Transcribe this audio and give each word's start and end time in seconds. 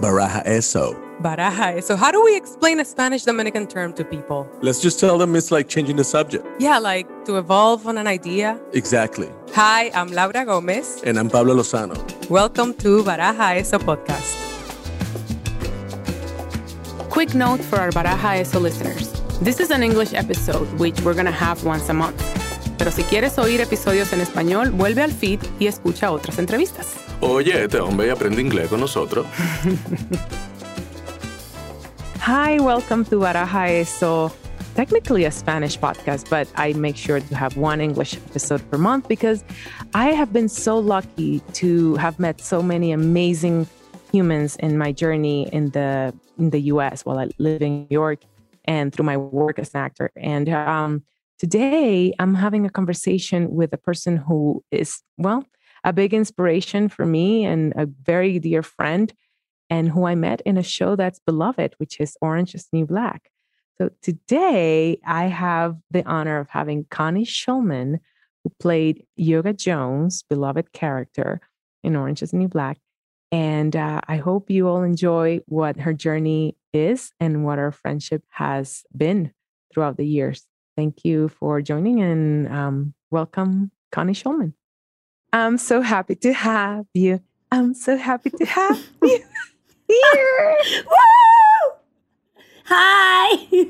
Baraja 0.00 0.42
eso. 0.46 0.96
Baraja. 1.20 1.76
eso. 1.76 1.94
how 1.94 2.10
do 2.10 2.24
we 2.24 2.34
explain 2.34 2.80
a 2.80 2.84
Spanish 2.86 3.24
Dominican 3.24 3.66
term 3.66 3.92
to 3.92 4.02
people? 4.02 4.48
Let's 4.62 4.80
just 4.80 4.98
tell 4.98 5.18
them 5.18 5.36
it's 5.36 5.50
like 5.50 5.68
changing 5.68 5.96
the 5.96 6.04
subject. 6.04 6.46
Yeah, 6.58 6.78
like 6.78 7.06
to 7.26 7.36
evolve 7.36 7.86
on 7.86 7.98
an 7.98 8.06
idea. 8.06 8.58
Exactly. 8.72 9.28
Hi, 9.54 9.90
I'm 9.90 10.08
Laura 10.08 10.46
Gomez. 10.46 11.02
And 11.04 11.18
I'm 11.18 11.28
Pablo 11.28 11.54
Lozano. 11.54 11.98
Welcome 12.30 12.72
to 12.78 13.02
Baraja 13.04 13.58
Eso 13.58 13.78
podcast. 13.78 14.38
Quick 17.10 17.34
note 17.34 17.60
for 17.60 17.78
our 17.78 17.90
Baraja 17.90 18.40
Eso 18.40 18.58
listeners. 18.58 19.12
This 19.42 19.60
is 19.60 19.70
an 19.70 19.82
English 19.82 20.14
episode, 20.14 20.66
which 20.78 20.98
we're 21.02 21.12
going 21.12 21.26
to 21.26 21.30
have 21.30 21.62
once 21.64 21.90
a 21.90 21.94
month. 21.94 22.39
Pero 22.80 22.90
si 22.92 23.02
quieres 23.02 23.38
oír 23.38 23.60
episodios 23.60 24.10
en 24.14 24.22
español, 24.22 24.70
vuelve 24.70 25.02
al 25.02 25.12
feed 25.12 25.38
y 25.58 25.66
escucha 25.66 26.10
otras 26.10 26.38
entrevistas. 26.38 26.96
Oye, 27.20 27.64
este 27.64 27.78
hombre 27.78 28.10
aprende 28.10 28.40
inglés 28.40 28.70
con 28.70 28.80
nosotros. 28.80 29.26
Hi, 32.26 32.58
welcome 32.58 33.04
to 33.04 33.18
Baraja 33.18 33.68
Eso. 33.68 34.32
Technically 34.74 35.26
a 35.26 35.30
Spanish 35.30 35.78
podcast, 35.78 36.30
but 36.30 36.48
I 36.56 36.72
make 36.72 36.96
sure 36.96 37.20
to 37.20 37.34
have 37.36 37.54
one 37.58 37.82
English 37.82 38.16
episode 38.16 38.62
per 38.70 38.78
month 38.78 39.08
because 39.08 39.44
I 39.92 40.14
have 40.14 40.32
been 40.32 40.48
so 40.48 40.78
lucky 40.78 41.42
to 41.60 41.96
have 41.96 42.18
met 42.18 42.40
so 42.40 42.62
many 42.62 42.92
amazing 42.92 43.66
humans 44.10 44.56
in 44.56 44.78
my 44.78 44.90
journey 44.90 45.50
in 45.52 45.68
the 45.72 46.14
in 46.38 46.48
the 46.48 46.72
US 46.72 47.04
while 47.04 47.18
I 47.18 47.28
live 47.36 47.60
in 47.60 47.80
New 47.80 47.88
York 47.90 48.20
and 48.64 48.90
through 48.90 49.04
my 49.04 49.18
work 49.18 49.58
as 49.58 49.74
an 49.74 49.82
actor. 49.82 50.10
And 50.16 50.48
um, 50.48 51.02
today 51.40 52.12
I'm 52.18 52.34
having 52.34 52.66
a 52.66 52.70
conversation 52.70 53.50
with 53.50 53.72
a 53.72 53.78
person 53.78 54.18
who 54.18 54.62
is, 54.70 55.02
well, 55.16 55.42
a 55.82 55.92
big 55.92 56.12
inspiration 56.12 56.90
for 56.90 57.06
me 57.06 57.46
and 57.46 57.72
a 57.76 57.86
very 57.86 58.38
dear 58.38 58.62
friend, 58.62 59.12
and 59.70 59.88
who 59.88 60.04
I 60.04 60.14
met 60.14 60.42
in 60.42 60.58
a 60.58 60.62
show 60.62 60.96
that's 60.96 61.18
beloved, 61.20 61.74
which 61.78 61.98
is 61.98 62.16
Orange 62.20 62.54
is 62.54 62.68
New 62.72 62.84
Black. 62.84 63.30
So 63.78 63.88
today 64.02 65.00
I 65.06 65.24
have 65.24 65.76
the 65.90 66.04
honor 66.04 66.38
of 66.38 66.50
having 66.50 66.84
Connie 66.90 67.24
Shulman, 67.24 68.00
who 68.44 68.52
played 68.60 69.06
Yoga 69.16 69.54
Jones' 69.54 70.22
beloved 70.28 70.74
character 70.74 71.40
in 71.82 71.96
Orange 71.96 72.22
is 72.22 72.34
New 72.34 72.48
Black. 72.48 72.78
And 73.32 73.74
uh, 73.74 74.02
I 74.06 74.16
hope 74.18 74.50
you 74.50 74.68
all 74.68 74.82
enjoy 74.82 75.40
what 75.46 75.78
her 75.80 75.94
journey 75.94 76.56
is 76.74 77.12
and 77.18 77.44
what 77.46 77.58
our 77.58 77.72
friendship 77.72 78.24
has 78.28 78.82
been 78.94 79.32
throughout 79.72 79.96
the 79.96 80.06
years. 80.06 80.44
Thank 80.76 81.04
you 81.04 81.28
for 81.28 81.60
joining 81.60 82.00
and 82.00 82.48
um, 82.48 82.94
welcome, 83.10 83.70
Connie 83.92 84.12
Shulman. 84.14 84.54
I'm 85.32 85.58
so 85.58 85.80
happy 85.80 86.14
to 86.16 86.32
have 86.32 86.86
you. 86.94 87.20
I'm 87.52 87.74
so 87.74 87.96
happy 87.96 88.30
to 88.30 88.44
have 88.44 88.88
you 89.02 89.22
here. 89.88 90.56
Woo! 90.86 91.72
Hi. 92.66 93.66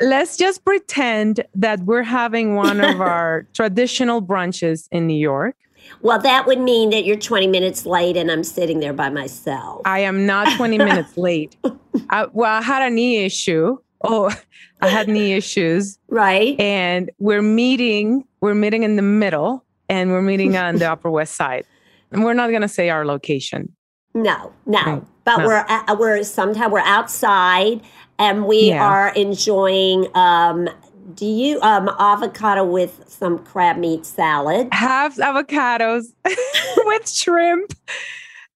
Let's 0.00 0.36
just 0.36 0.64
pretend 0.64 1.44
that 1.54 1.80
we're 1.80 2.02
having 2.02 2.54
one 2.54 2.80
of 2.80 3.00
our 3.00 3.46
traditional 3.54 4.20
brunches 4.20 4.88
in 4.90 5.06
New 5.06 5.18
York. 5.18 5.56
Well, 6.00 6.20
that 6.20 6.46
would 6.46 6.60
mean 6.60 6.90
that 6.90 7.04
you're 7.04 7.16
20 7.16 7.46
minutes 7.46 7.86
late 7.86 8.16
and 8.16 8.30
I'm 8.30 8.44
sitting 8.44 8.80
there 8.80 8.92
by 8.92 9.10
myself. 9.10 9.82
I 9.84 10.00
am 10.00 10.26
not 10.26 10.56
20 10.56 10.78
minutes 10.78 11.16
late. 11.16 11.56
I, 12.10 12.26
well, 12.32 12.52
I 12.52 12.62
had 12.62 12.82
a 12.82 12.90
knee 12.90 13.24
issue. 13.24 13.78
Oh, 14.04 14.34
I 14.80 14.88
had 14.88 15.08
knee 15.08 15.32
issues. 15.34 15.98
Right. 16.08 16.58
And 16.60 17.10
we're 17.18 17.42
meeting, 17.42 18.24
we're 18.40 18.54
meeting 18.54 18.82
in 18.82 18.96
the 18.96 19.02
middle 19.02 19.64
and 19.88 20.10
we're 20.10 20.22
meeting 20.22 20.56
on 20.56 20.76
the 20.76 20.90
Upper 20.90 21.10
West 21.10 21.34
Side. 21.36 21.64
And 22.10 22.24
we're 22.24 22.34
not 22.34 22.50
going 22.50 22.62
to 22.62 22.68
say 22.68 22.90
our 22.90 23.04
location. 23.06 23.74
No, 24.14 24.52
no. 24.66 24.82
Right. 24.84 25.02
But 25.24 25.36
No. 25.38 25.46
we're 25.46 25.64
uh, 25.68 25.96
we're 25.98 26.22
sometimes 26.24 26.72
we're 26.72 26.80
outside 26.80 27.80
and 28.18 28.44
we 28.46 28.70
Yeah. 28.70 28.84
are 28.84 29.08
enjoying 29.14 30.08
um 30.16 30.68
do 31.14 31.24
you 31.26 31.60
um 31.62 31.88
avocado 31.98 32.64
with 32.64 33.04
some 33.08 33.38
crab 33.38 33.76
meat 33.78 34.04
salad? 34.04 34.68
Half 34.72 35.16
avocados 35.16 36.06
with 36.76 37.08
shrimp. 37.08 37.72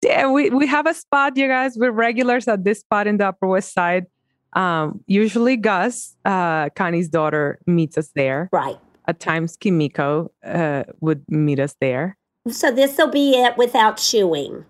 Yeah, 0.03 0.31
we, 0.31 0.51
we 0.51 0.67
have 0.67 0.87
a 0.87 0.93
spot, 0.95 1.37
you 1.37 1.47
guys. 1.49 1.77
We're 1.77 1.91
regulars 1.91 2.47
at 2.49 2.65
this 2.65 2.81
spot 2.81 3.07
in 3.07 3.17
the 3.19 3.29
Upper 3.29 3.47
West 3.47 3.73
Side. 3.73 4.05
Um, 4.55 5.01
usually, 5.07 5.57
Gus, 5.57 6.15
uh, 6.25 6.69
Connie's 6.71 7.09
daughter, 7.09 7.59
meets 7.67 7.99
us 7.99 8.11
there. 8.15 8.49
Right. 8.53 8.77
At 9.07 9.21
times, 9.21 9.57
Kimiko 9.57 10.31
uh, 10.45 10.85
would 11.01 11.25
meet 11.29 11.59
us 11.59 11.75
there. 11.81 12.17
So 12.49 12.71
this 12.71 12.97
will 12.99 13.11
be 13.11 13.33
it 13.41 13.57
without 13.57 13.97
chewing 13.97 14.65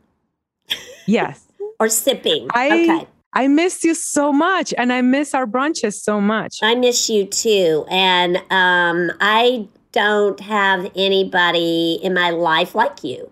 Yes. 1.06 1.46
or 1.80 1.88
sipping. 1.88 2.48
I 2.52 2.66
okay. 2.68 3.06
I 3.36 3.48
miss 3.48 3.82
you 3.82 3.94
so 3.94 4.32
much, 4.32 4.72
and 4.78 4.92
I 4.92 5.00
miss 5.02 5.34
our 5.34 5.44
brunches 5.46 5.94
so 5.94 6.20
much. 6.20 6.58
I 6.62 6.76
miss 6.76 7.10
you 7.10 7.26
too. 7.26 7.84
And 7.90 8.36
um, 8.50 9.10
I 9.20 9.66
don't 9.90 10.38
have 10.40 10.90
anybody 10.94 11.98
in 12.02 12.14
my 12.14 12.30
life 12.30 12.74
like 12.76 13.02
you. 13.02 13.30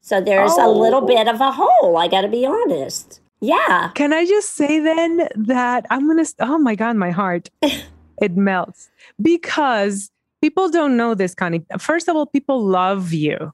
So 0.00 0.20
there's 0.20 0.52
a 0.56 0.66
little 0.66 1.02
Oh. 1.02 1.06
bit 1.06 1.28
of 1.28 1.40
a 1.40 1.52
hole. 1.52 1.96
I 1.98 2.08
got 2.08 2.22
to 2.22 2.28
be 2.28 2.44
honest. 2.46 3.20
Yeah. 3.44 3.90
Can 3.94 4.12
I 4.12 4.24
just 4.24 4.54
say 4.54 4.80
then 4.80 5.28
that 5.36 5.84
I'm 5.90 6.06
gonna? 6.08 6.24
Oh 6.40 6.58
my 6.58 6.74
God, 6.74 6.96
my 6.96 7.10
heart 7.10 7.50
it 7.62 8.36
melts 8.36 8.88
because 9.20 10.10
people 10.40 10.70
don't 10.70 10.96
know 10.96 11.14
this, 11.14 11.34
Connie. 11.34 11.64
First 11.78 12.08
of 12.08 12.16
all, 12.16 12.26
people 12.26 12.64
love 12.64 13.12
you. 13.12 13.52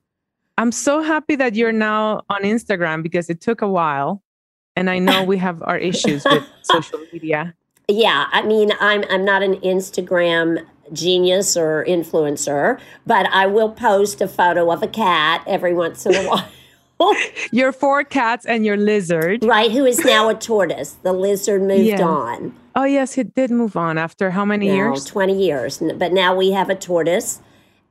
I'm 0.58 0.70
so 0.70 1.02
happy 1.02 1.34
that 1.36 1.56
you're 1.56 1.72
now 1.72 2.22
on 2.28 2.42
Instagram 2.42 3.02
because 3.02 3.30
it 3.30 3.40
took 3.40 3.62
a 3.62 3.68
while, 3.68 4.22
and 4.76 4.88
I 4.88 4.98
know 5.00 5.24
we 5.24 5.38
have 5.38 5.60
our 5.62 5.78
issues 5.78 6.24
with 6.24 6.44
social 6.62 7.00
media. 7.12 7.54
Yeah. 7.88 8.26
I 8.30 8.42
mean, 8.42 8.70
I'm 8.78 9.04
I'm 9.10 9.24
not 9.24 9.42
an 9.42 9.56
Instagram 9.56 10.64
genius 10.92 11.56
or 11.56 11.84
influencer, 11.88 12.78
but 13.06 13.26
I 13.32 13.46
will 13.46 13.70
post 13.70 14.20
a 14.20 14.28
photo 14.28 14.70
of 14.70 14.82
a 14.84 14.88
cat 14.88 15.42
every 15.48 15.74
once 15.74 16.06
in 16.06 16.14
a 16.14 16.22
while. 16.28 16.48
Your 17.52 17.72
four 17.72 18.04
cats 18.04 18.44
and 18.46 18.64
your 18.64 18.76
lizard. 18.76 19.44
right, 19.44 19.70
who 19.70 19.84
is 19.84 20.04
now 20.04 20.28
a 20.28 20.34
tortoise. 20.34 20.92
The 21.02 21.12
lizard 21.12 21.62
moved 21.62 21.80
Yeah. 21.84 22.02
on. 22.02 22.54
Oh 22.76 22.84
yes, 22.84 23.18
it 23.18 23.34
did 23.34 23.50
move 23.50 23.76
on 23.76 23.98
after 23.98 24.30
how 24.30 24.44
many 24.44 24.68
now, 24.68 24.74
years? 24.74 25.04
20 25.04 25.36
years. 25.36 25.82
But 25.96 26.12
now 26.12 26.34
we 26.36 26.52
have 26.52 26.70
a 26.70 26.74
tortoise 26.74 27.40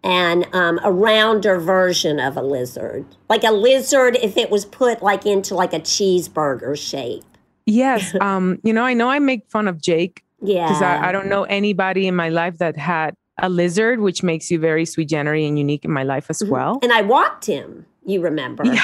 and 0.03 0.47
um, 0.53 0.79
a 0.83 0.91
rounder 0.91 1.59
version 1.59 2.19
of 2.19 2.37
a 2.37 2.41
lizard. 2.41 3.05
Like 3.27 3.43
a 3.43 3.51
lizard 3.51 4.15
if 4.21 4.37
it 4.37 4.49
was 4.49 4.63
put 4.65 5.03
like 5.03 5.25
into 5.25 5.55
like 5.55 5.73
a 5.73 5.79
cheeseburger 5.81 6.77
shape. 6.77 7.23
Yes. 7.65 8.15
Um, 8.21 8.59
you 8.63 8.73
know, 8.73 8.83
I 8.83 8.93
know 8.93 9.09
I 9.09 9.19
make 9.19 9.45
fun 9.49 9.67
of 9.67 9.81
Jake 9.81 10.23
Yeah. 10.41 10.67
because 10.67 10.81
I, 10.81 11.09
I 11.09 11.11
don't 11.11 11.27
know 11.27 11.43
anybody 11.43 12.07
in 12.07 12.15
my 12.15 12.29
life 12.29 12.57
that 12.59 12.77
had 12.77 13.15
a 13.41 13.49
lizard, 13.49 13.99
which 14.01 14.23
makes 14.23 14.49
you 14.51 14.59
very 14.59 14.85
sweet, 14.85 15.09
generous, 15.09 15.45
and 15.45 15.57
unique 15.57 15.85
in 15.85 15.91
my 15.91 16.03
life 16.03 16.29
as 16.29 16.39
Mhm. 16.39 16.49
well. 16.49 16.79
And 16.81 16.91
I 16.93 17.01
walked 17.01 17.45
him, 17.45 17.85
you 18.05 18.21
remember, 18.21 18.63
Yeah, 18.65 18.81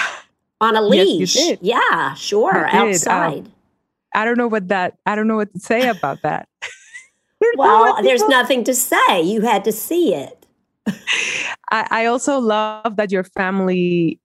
on 0.61 0.75
a 0.75 0.81
Yes, 0.81 1.07
leash. 1.07 1.33
did. 1.33 1.59
Yeah, 1.61 2.13
sure. 2.15 2.67
Um, 2.69 2.89
outside. 2.89 3.49
I 4.13 4.23
don't 4.25 4.37
know 4.37 4.47
what 4.47 4.69
that. 4.69 4.97
I 5.05 5.15
don't 5.15 5.27
know 5.27 5.35
what 5.35 5.51
to 5.53 5.59
say 5.59 5.87
about 5.89 6.21
that. 6.23 6.47
I 6.61 6.67
don't 7.41 7.57
know 7.57 7.63
well, 7.63 8.03
there's 8.03 8.21
people- 8.21 8.29
nothing 8.31 8.63
to 8.63 8.73
say. 8.73 9.21
You 9.21 9.41
had 9.41 9.63
to 9.65 9.71
see 9.71 10.13
it. 10.15 10.45
I, 11.71 11.87
I 11.91 12.05
also 12.05 12.39
love 12.39 12.95
that 12.97 13.11
your 13.11 13.23
family 13.23 14.19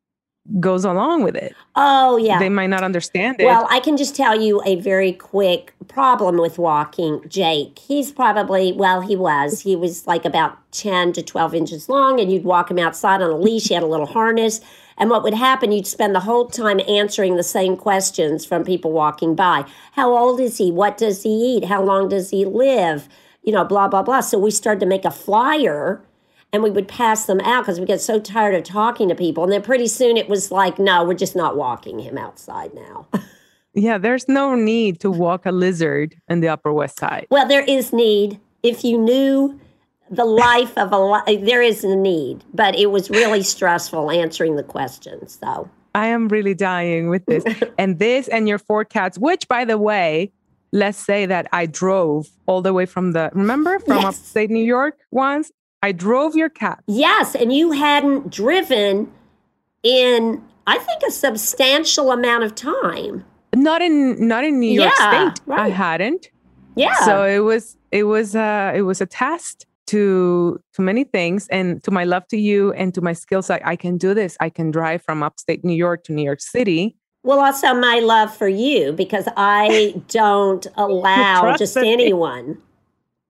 goes 0.59 0.85
along 0.85 1.23
with 1.23 1.37
it. 1.37 1.55
Oh, 1.77 2.17
yeah. 2.17 2.39
They 2.39 2.49
might 2.49 2.69
not 2.69 2.83
understand 2.83 3.41
it. 3.41 3.45
Well, 3.45 3.67
I 3.71 3.79
can 3.79 3.97
just 3.97 4.17
tell 4.17 4.41
you 4.41 4.61
a 4.65 4.77
very 4.77 5.13
quick 5.13 5.75
problem 5.87 6.39
with 6.39 6.59
walking 6.59 7.23
Jake. 7.29 7.79
He's 7.79 8.11
probably, 8.11 8.73
well, 8.73 9.01
he 9.01 9.15
was. 9.15 9.61
He 9.61 9.77
was 9.77 10.07
like 10.07 10.25
about 10.25 10.59
10 10.73 11.13
to 11.13 11.23
12 11.23 11.55
inches 11.55 11.89
long, 11.89 12.19
and 12.19 12.33
you'd 12.33 12.45
walk 12.45 12.71
him 12.71 12.79
outside 12.79 13.23
on 13.23 13.31
a 13.31 13.37
leash. 13.37 13.69
He 13.69 13.75
had 13.75 13.83
a 13.83 13.87
little 13.87 14.07
harness. 14.07 14.61
And 14.97 15.09
what 15.09 15.23
would 15.23 15.35
happen, 15.35 15.73
you'd 15.73 15.87
spend 15.87 16.15
the 16.15 16.21
whole 16.21 16.47
time 16.47 16.81
answering 16.89 17.37
the 17.37 17.43
same 17.43 17.77
questions 17.77 18.45
from 18.45 18.65
people 18.65 18.93
walking 18.93 19.35
by. 19.35 19.65
How 19.93 20.17
old 20.17 20.41
is 20.41 20.59
he? 20.59 20.71
What 20.71 20.99
does 20.99 21.23
he 21.23 21.57
eat? 21.57 21.65
How 21.65 21.83
long 21.83 22.09
does 22.09 22.31
he 22.31 22.45
live? 22.45 23.09
You 23.43 23.53
know, 23.53 23.65
blah, 23.65 23.89
blah, 23.89 24.03
blah. 24.03 24.21
So 24.21 24.39
we 24.39 24.51
started 24.51 24.81
to 24.81 24.87
make 24.87 25.05
a 25.07 25.11
flyer 25.11 26.03
and 26.53 26.63
we 26.63 26.71
would 26.71 26.89
pass 26.89 27.27
them 27.27 27.41
out 27.41 27.63
because 27.63 27.79
we 27.79 27.87
get 27.87 28.01
so 28.01 28.19
tired 28.21 28.55
of 28.55 28.65
talking 28.65 29.09
to 29.09 29.15
people. 29.15 29.45
And 29.45 29.53
then 29.53 29.63
pretty 29.63 29.87
soon 29.87 30.17
it 30.17 30.29
was 30.29 30.51
like, 30.51 30.79
no, 30.79 31.05
we're 31.05 31.15
just 31.15 31.37
not 31.37 31.57
walking 31.57 31.99
him 32.01 32.19
outside 32.19 32.75
now. 32.75 33.07
yeah, 33.75 33.99
there's 33.99 34.29
no 34.29 34.55
need 34.55 35.01
to 35.01 35.11
walk 35.11 35.47
a 35.47 35.53
lizard 35.53 36.17
in 36.29 36.41
the 36.41 36.49
Upper 36.49 36.73
West 36.73 36.99
Side. 36.99 37.27
Well, 37.31 37.47
there 37.47 37.65
is 37.65 37.93
need. 37.93 38.41
If 38.63 38.85
you 38.85 38.99
knew 38.99 39.59
the 40.11 40.25
life 40.25 40.77
of 40.77 40.93
a 40.93 40.99
li- 40.99 41.37
there 41.37 41.63
is 41.63 41.85
a 41.85 41.95
need, 41.95 42.45
but 42.53 42.75
it 42.77 42.91
was 42.91 43.11
really 43.11 43.43
stressful 43.43 44.11
answering 44.11 44.57
the 44.57 44.65
questions. 44.65 45.39
So 45.41 45.71
I 45.95 46.07
am 46.09 46.29
really 46.29 46.55
dying 46.55 47.09
with 47.09 47.27
this. 47.27 47.45
and 47.79 47.99
this 47.99 48.27
and 48.29 48.49
your 48.49 48.59
four 48.59 48.85
cats, 48.85 49.19
which 49.19 49.47
by 49.47 49.65
the 49.65 49.79
way, 49.79 50.33
let's 50.73 50.99
say 50.99 51.27
that 51.27 51.47
I 51.53 51.67
drove 51.67 52.29
all 52.47 52.61
the 52.61 52.73
way 52.73 52.87
from 52.87 53.13
the 53.13 53.31
remember 53.35 53.79
from 53.79 53.99
Yes. 53.99 54.05
upstate 54.07 54.51
New 54.51 54.65
York 54.65 54.99
once. 55.13 55.53
I 55.83 55.93
drove 55.93 56.37
your 56.37 56.49
cat. 56.51 56.83
yes, 56.87 57.35
and 57.35 57.53
you 57.53 57.73
hadn't 57.73 58.31
driven 58.31 59.11
in 59.83 60.43
I 60.67 60.79
think 60.79 61.03
a 61.07 61.11
substantial 61.11 62.13
amount 62.13 62.45
of 62.45 62.55
time. 62.55 63.25
Not 63.55 63.83
in 63.83 64.29
not 64.29 64.45
in 64.45 64.61
New 64.61 64.71
York 64.71 64.93
Yeah, 64.99 65.33
State. 65.33 65.43
I 65.51 65.71
hadn't. 65.71 66.29
Yeah. 66.77 66.95
So 67.05 67.25
it 67.25 67.41
was 67.41 67.77
it 67.91 68.05
was 68.05 68.37
uh 68.37 68.73
it 68.75 68.83
was 68.83 69.01
a 69.01 69.07
test 69.07 69.67
to 69.89 70.61
to 70.75 70.83
many 70.83 71.03
things 71.05 71.49
and 71.49 71.83
to 71.83 71.91
my 71.91 72.05
love 72.05 72.27
to 72.29 72.37
you 72.37 72.73
and 72.75 72.95
to 72.95 73.01
my 73.01 73.13
skills 73.13 73.51
I, 73.51 73.61
I 73.65 73.77
can 73.77 73.97
do 73.99 74.15
this. 74.15 74.37
I 74.39 74.51
can 74.51 74.71
drive 74.71 75.03
from 75.03 75.23
upstate 75.23 75.65
New 75.65 75.75
York 75.75 76.05
to 76.05 76.13
New 76.13 76.23
York 76.23 76.41
City. 76.41 76.97
well, 77.25 77.41
also 77.41 77.75
my 77.75 77.99
love 78.01 78.35
for 78.37 78.49
you 78.49 78.93
because 78.93 79.27
I 79.37 79.95
don't 80.09 80.67
allow 80.77 81.57
just 81.57 81.77
anyone 81.77 82.59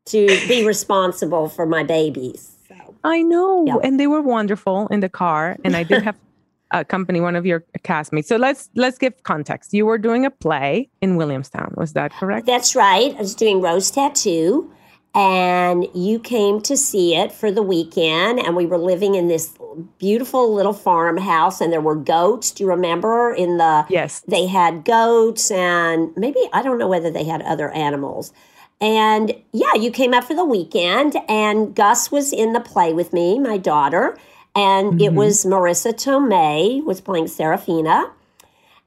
to 0.06 0.26
be 0.48 0.66
responsible 0.66 1.48
for 1.48 1.66
my 1.66 1.82
babies. 1.82 2.56
So. 2.68 2.74
I 3.04 3.22
know. 3.22 3.64
Yeah. 3.66 3.76
And 3.82 3.98
they 4.00 4.06
were 4.06 4.22
wonderful 4.22 4.86
in 4.88 5.00
the 5.00 5.08
car. 5.08 5.56
And 5.64 5.76
I 5.76 5.82
did 5.82 6.02
have 6.02 6.16
accompany 6.72 7.20
one 7.20 7.36
of 7.36 7.44
your 7.46 7.64
castmates. 7.80 8.26
So 8.26 8.36
let's 8.36 8.70
let's 8.74 8.98
give 8.98 9.22
context. 9.24 9.72
You 9.74 9.86
were 9.86 9.98
doing 9.98 10.24
a 10.24 10.30
play 10.30 10.88
in 11.00 11.16
Williamstown. 11.16 11.74
Was 11.76 11.92
that 11.94 12.12
correct? 12.12 12.46
That's 12.46 12.74
right. 12.76 13.14
I 13.14 13.18
was 13.18 13.34
doing 13.34 13.60
Rose 13.60 13.90
Tattoo, 13.90 14.72
and 15.14 15.86
you 15.94 16.20
came 16.20 16.60
to 16.62 16.76
see 16.76 17.16
it 17.16 17.32
for 17.32 17.50
the 17.50 17.62
weekend. 17.62 18.38
And 18.38 18.54
we 18.54 18.66
were 18.66 18.78
living 18.78 19.16
in 19.16 19.26
this 19.28 19.52
beautiful 19.98 20.54
little 20.54 20.72
farmhouse, 20.72 21.60
and 21.60 21.72
there 21.72 21.80
were 21.80 21.96
goats. 21.96 22.52
Do 22.52 22.62
you 22.64 22.70
remember? 22.70 23.32
In 23.32 23.58
the 23.58 23.84
Yes. 23.88 24.22
they 24.28 24.46
had 24.46 24.84
goats, 24.84 25.50
and 25.50 26.10
maybe 26.16 26.38
I 26.52 26.62
don't 26.62 26.78
know 26.78 26.88
whether 26.88 27.10
they 27.10 27.24
had 27.24 27.42
other 27.42 27.70
animals. 27.70 28.32
And 28.80 29.34
yeah, 29.52 29.74
you 29.74 29.90
came 29.90 30.14
up 30.14 30.24
for 30.24 30.34
the 30.34 30.44
weekend, 30.44 31.16
and 31.28 31.74
Gus 31.74 32.10
was 32.10 32.32
in 32.32 32.52
the 32.54 32.60
play 32.60 32.92
with 32.92 33.12
me, 33.12 33.38
my 33.38 33.58
daughter, 33.58 34.16
and 34.56 35.00
it 35.00 35.12
Mhm. 35.12 35.16
was 35.16 35.44
Marisa 35.44 35.92
Tomei 35.92 36.82
was 36.84 37.00
playing 37.00 37.28
Serafina, 37.28 38.10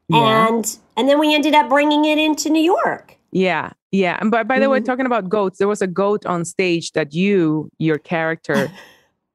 Yeah. 0.09 0.47
and 0.47 0.77
and 0.95 1.09
then 1.09 1.17
we 1.19 1.33
ended 1.33 1.55
up 1.55 1.69
bringing 1.69 2.05
it 2.05 2.17
into 2.19 2.49
New 2.51 2.61
York. 2.61 3.17
Yeah. 3.31 3.71
Yeah. 3.91 4.17
And 4.21 4.29
by, 4.29 4.43
by 4.43 4.59
the 4.59 4.69
way, 4.69 4.79
Mhm. 4.79 4.85
talking 4.85 5.05
about 5.07 5.27
goats, 5.27 5.57
there 5.57 5.67
was 5.67 5.81
a 5.81 5.87
goat 5.87 6.23
on 6.27 6.45
stage 6.45 6.91
that 6.91 7.13
you, 7.15 7.69
your 7.79 7.97
character, 7.97 8.69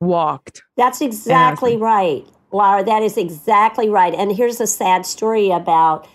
walked. 0.01 0.63
That's 0.77 1.01
exactly 1.01 1.77
right, 1.77 2.25
Laura. 2.53 2.85
That 2.85 3.03
is 3.03 3.17
exactly 3.17 3.89
right. 3.89 4.15
And 4.15 4.31
here's 4.33 4.61
a 4.61 4.69
sad 4.69 5.05
story 5.05 5.51
about 5.51 6.07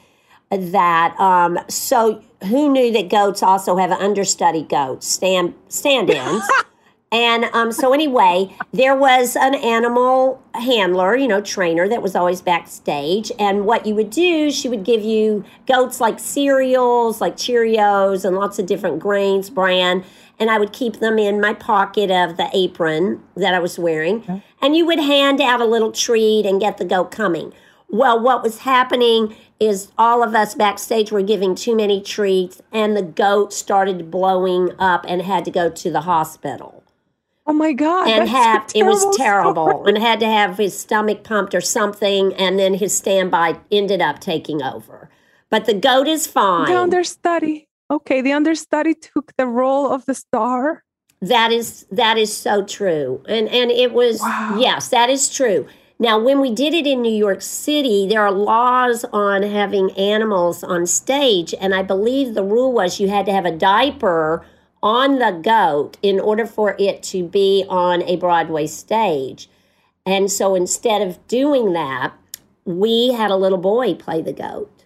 that. 0.50 1.19
Um, 1.19 1.60
so, 1.68 2.22
who 2.45 2.72
knew 2.72 2.92
that 2.92 3.10
goats 3.10 3.44
also 3.44 3.78
have 3.78 3.92
understudy 3.92 4.63
goats, 4.63 5.07
stand 5.07 5.54
stand-ins? 5.68 6.44
and 7.12 7.45
um, 7.54 7.72
so, 7.72 7.94
anyway, 7.94 8.56
there 8.72 8.95
was 8.95 9.36
an 9.36 9.56
animal 9.56 10.42
handler, 10.54 11.16
you 11.16 11.28
know, 11.28 11.42
trainer 11.42 11.88
that 11.88 12.01
was 12.01 12.16
always 12.16 12.42
backstage. 12.42 13.31
And 13.40 13.66
what 13.66 13.86
you 13.86 13.95
would 13.95 14.10
do, 14.10 14.51
she 14.51 14.69
would 14.69 14.84
give 14.84 15.01
you 15.01 15.44
goats 15.68 16.00
like 16.00 16.19
cereals, 16.19 17.22
like 17.22 17.36
Cheerios, 17.36 18.25
and 18.25 18.36
lots 18.36 18.60
of 18.60 18.66
different 18.66 19.00
grains, 19.00 19.50
bran. 19.50 20.04
And 20.39 20.50
I 20.50 20.57
would 20.57 20.74
keep 20.74 20.98
them 21.00 21.19
in 21.19 21.39
my 21.39 21.54
pocket 21.54 22.10
of 22.10 22.38
the 22.38 22.50
apron 22.54 23.24
that 23.36 23.54
I 23.54 23.60
was 23.60 23.78
wearing. 23.78 24.24
And 24.62 24.75
you 24.75 24.86
would 24.86 25.00
hand 25.00 25.39
out 25.39 25.62
a 25.62 25.66
little 25.66 25.92
treat 25.92 26.46
and 26.46 26.60
get 26.60 26.78
the 26.78 26.86
goat 26.86 27.12
coming. 27.12 27.54
Well, 27.94 28.19
what 28.19 28.42
was 28.42 28.60
happening 28.60 29.36
is 29.60 29.92
all 30.00 30.24
of 30.24 30.34
us 30.34 30.56
backstage 30.56 31.12
were 31.12 31.22
giving 31.22 31.54
too 31.54 31.75
many 31.75 32.01
treats, 32.01 32.60
and 32.72 32.98
the 32.98 33.04
goat 33.04 33.54
started 33.54 34.10
blowing 34.10 34.72
up 34.80 35.06
and 35.07 35.22
had 35.22 35.45
to 35.45 35.51
go 35.51 35.69
to 35.69 35.92
the 35.92 36.01
hospital 36.01 36.84
Oh 37.45 37.54
my 37.54 37.72
God. 37.72 38.07
and 38.07 38.28
have 38.28 38.72
it 38.74 38.84
was 38.84 39.01
terrible 39.16 39.66
terrible 39.66 39.68
story. 39.69 39.90
and 39.94 39.98
had 40.04 40.19
to 40.22 40.25
have 40.25 40.57
his 40.57 40.78
stomach 40.80 41.24
pumped 41.24 41.54
or 41.54 41.62
something 41.62 42.34
and 42.34 42.57
then 42.57 42.74
his 42.74 42.98
standby 42.98 43.60
ended 43.72 44.01
up 44.01 44.19
taking 44.19 44.63
over 44.63 45.10
but 45.51 45.66
the 45.66 45.74
goat 45.74 46.07
is 46.07 46.25
fine 46.25 46.66
The 46.72 46.80
understudy. 46.80 47.68
Okay. 47.92 48.22
The 48.22 48.31
understudy 48.31 48.96
took 48.96 49.34
the 49.38 49.46
role 49.46 49.92
of 49.92 50.06
the 50.06 50.16
star. 50.16 50.84
that 51.22 51.51
is 51.51 51.86
that 51.92 52.18
is 52.18 52.36
so 52.36 52.63
true 52.63 53.22
and 53.28 53.48
and 53.50 53.69
it 53.69 53.92
was 53.94 54.19
Wow. 54.22 54.56
yes 54.57 54.88
that 54.89 55.10
is 55.12 55.30
true 55.30 55.68
now 56.00 56.19
when 56.19 56.40
we 56.42 56.51
did 56.54 56.74
it 56.74 56.88
in 56.88 57.01
new 57.01 57.13
york 57.13 57.42
city 57.42 58.07
there 58.07 58.22
are 58.22 58.31
laws 58.31 59.06
on 59.13 59.44
having 59.44 59.92
animals 59.92 60.63
on 60.63 60.86
stage 60.86 61.54
and 61.60 61.74
i 61.74 61.81
believe 61.81 62.34
the 62.34 62.44
rule 62.44 62.72
was 62.72 63.00
you 63.00 63.07
had 63.07 63.25
to 63.25 63.31
have 63.31 63.45
a 63.45 63.56
diaper 63.56 64.45
on 64.84 65.18
the 65.19 65.31
goat 65.31 65.98
in 66.01 66.19
order 66.19 66.45
for 66.45 66.75
it 66.78 67.01
to 67.01 67.24
be 67.24 67.63
on 67.69 68.04
a 68.04 68.18
broadway 68.18 68.68
stage. 68.68 69.50
And 70.06 70.30
so 70.30 70.56
instead 70.56 71.01
of 71.01 71.25
doing 71.28 71.72
that 71.72 72.13
we 72.66 73.12
had 73.13 73.31
a 73.31 73.36
little 73.36 73.57
boy 73.57 73.94
play 73.94 74.22
the 74.22 74.34
goat 74.34 74.82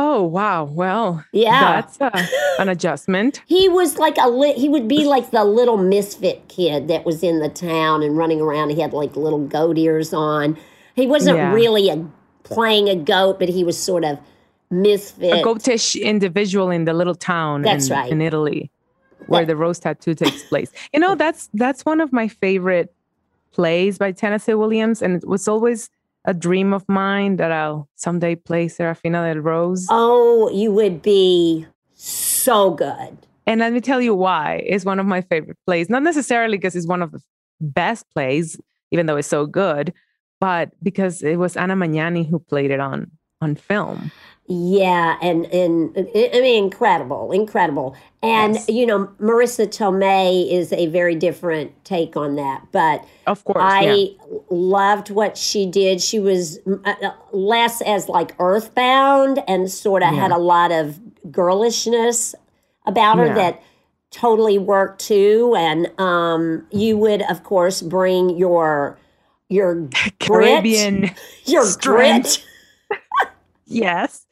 Oh, 0.00 0.22
wow. 0.22 0.64
Well, 0.64 1.24
Yeah. 1.32 1.82
that's 1.82 2.00
uh, 2.00 2.26
an 2.60 2.68
adjustment. 2.68 3.42
He 3.46 3.68
was 3.68 3.98
like 3.98 4.16
a 4.18 4.28
li- 4.30 4.52
he 4.54 4.68
would 4.68 4.86
be 4.88 5.04
like 5.04 5.30
the 5.32 5.44
little 5.44 5.76
misfit 5.76 6.46
kid 6.48 6.86
that 6.88 7.04
was 7.04 7.22
in 7.22 7.40
the 7.40 7.48
town 7.48 8.02
and 8.04 8.16
running 8.16 8.40
around. 8.40 8.70
He 8.70 8.80
had 8.80 8.92
like 8.92 9.16
little 9.16 9.44
goat 9.44 9.76
ears 9.76 10.12
on. 10.14 10.56
He 10.94 11.06
wasn't 11.06 11.36
Yeah. 11.38 11.52
really 11.52 11.88
a 11.90 12.04
playing 12.44 12.88
a 12.88 12.94
goat, 12.96 13.38
but 13.38 13.48
he 13.48 13.64
was 13.64 13.76
sort 13.76 14.04
of 14.04 14.18
misfit. 14.70 15.32
A 15.40 15.42
goatish 15.42 16.00
individual 16.00 16.70
in 16.70 16.84
the 16.84 16.92
little 16.94 17.14
town 17.14 17.62
That's 17.62 17.88
in, 17.88 17.92
right. 17.96 18.10
in 18.12 18.20
Italy 18.22 18.70
where 19.26 19.44
the 19.44 19.56
rose 19.56 19.78
tattoo 19.78 20.14
takes 20.14 20.42
place. 20.44 20.70
You 20.94 21.00
know, 21.00 21.14
that's 21.14 21.50
that's 21.52 21.84
one 21.84 22.00
of 22.00 22.12
my 22.12 22.28
favorite 22.28 22.94
plays 23.52 23.98
by 23.98 24.12
Tennessee 24.12 24.54
Williams. 24.54 25.02
And 25.02 25.16
it 25.22 25.28
was 25.28 25.46
always 25.48 25.90
a 26.28 26.34
dream 26.34 26.74
of 26.74 26.84
mine 26.88 27.36
that 27.36 27.50
I'll 27.50 27.88
someday 27.94 28.34
play 28.34 28.68
Serafina 28.68 29.24
Delle 29.24 29.42
Rose. 29.42 29.86
oh, 29.90 30.50
you 30.50 30.70
would 30.72 31.00
be 31.00 31.66
so 31.94 32.70
good. 32.70 33.16
And 33.46 33.60
let 33.60 33.72
me 33.72 33.80
tell 33.80 34.02
you 34.02 34.14
why. 34.14 34.62
It's 34.66 34.84
one 34.84 35.00
of 35.00 35.06
my 35.06 35.22
favorite 35.22 35.56
plays. 35.64 35.88
Not 35.88 36.02
necessarily 36.02 36.58
because 36.58 36.76
it's 36.76 36.86
one 36.86 37.00
of 37.00 37.12
the 37.12 37.20
best 37.62 38.04
plays, 38.12 38.60
even 38.90 39.06
though 39.06 39.16
it's 39.16 39.26
so 39.26 39.46
good, 39.46 39.94
but 40.38 40.70
because 40.82 41.22
it 41.22 41.36
was 41.36 41.56
Anna 41.56 41.74
Magnani 41.74 42.28
who 42.28 42.38
played 42.38 42.70
it 42.70 42.78
on 42.78 43.10
on 43.40 43.54
film. 43.54 44.12
Yeah, 44.50 45.18
and 45.20 45.44
and 45.46 45.92
I 45.96 46.40
mean, 46.40 46.64
incredible, 46.64 47.32
incredible. 47.32 47.94
And 48.22 48.54
Yes. 48.54 48.68
you 48.68 48.86
know, 48.86 49.08
Marisa 49.20 49.66
Tomei 49.66 50.50
is 50.50 50.72
a 50.72 50.86
very 50.86 51.14
different 51.14 51.72
take 51.84 52.16
on 52.16 52.36
that, 52.36 52.62
but 52.72 53.04
Of 53.26 53.44
course. 53.44 53.58
I 53.60 53.82
yeah. 53.82 54.06
loved 54.48 55.10
what 55.10 55.36
she 55.36 55.66
did. 55.66 56.00
She 56.00 56.18
was 56.18 56.60
uh, 56.66 56.94
uh, 57.02 57.10
less 57.32 57.82
as 57.82 58.08
like 58.08 58.34
earthbound 58.38 59.42
and 59.46 59.70
sort 59.70 60.02
of 60.02 60.14
had 60.14 60.30
a 60.30 60.38
lot 60.38 60.72
of 60.72 60.98
girlishness 61.30 62.34
about 62.86 63.18
her 63.18 63.26
Yeah. 63.26 63.34
that 63.34 63.62
totally 64.10 64.58
worked 64.58 65.00
too. 65.02 65.54
And 65.58 65.92
um, 66.00 66.66
you 66.72 66.96
would, 66.96 67.20
of 67.30 67.42
course, 67.44 67.82
bring 67.82 68.30
your 68.38 68.98
your 69.50 69.74
grit, 69.74 70.18
Caribbean. 70.20 71.10
your 71.44 71.64
strength. 71.66 72.38
grit. 72.38 72.44
Yes. 73.68 74.26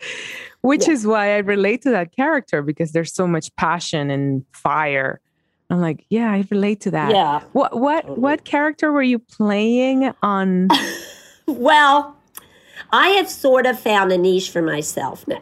Which 0.63 0.89
is 0.89 1.07
why 1.07 1.35
I 1.35 1.39
relate 1.39 1.83
to 1.83 1.91
that 1.91 2.15
character 2.15 2.63
because 2.63 2.93
there's 2.93 3.15
so 3.15 3.27
much 3.27 3.55
passion 3.57 4.11
and 4.11 4.45
fire. 4.53 5.21
I'm 5.71 5.81
like, 5.81 6.05
yeah, 6.11 6.31
I 6.33 6.45
relate 6.51 6.81
to 6.83 6.91
that. 6.93 7.11
Yeah. 7.13 7.41
What 7.53 7.79
what 7.79 8.03
Totally. 8.03 8.21
what 8.21 8.45
character 8.45 8.91
were 8.93 9.03
you 9.03 9.19
playing 9.19 10.13
on 10.23 10.69
Well, 11.47 12.17
I 12.93 13.09
have 13.11 13.29
sort 13.31 13.67
of 13.67 13.79
found 13.79 14.11
a 14.13 14.19
niche 14.19 14.51
for 14.51 14.63
myself 14.63 15.27
now, 15.29 15.41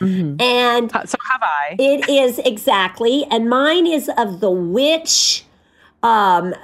Mhm. 0.00 0.40
and 0.42 0.94
Uh, 0.94 1.04
so 1.06 1.16
have 1.30 1.42
I. 1.42 1.76
It 1.78 2.08
is 2.08 2.38
exactly, 2.40 3.24
and 3.30 3.48
mine 3.48 3.86
is 3.86 4.10
of 4.16 4.40
the 4.40 4.50
witch, 4.50 5.44
um, 6.02 6.54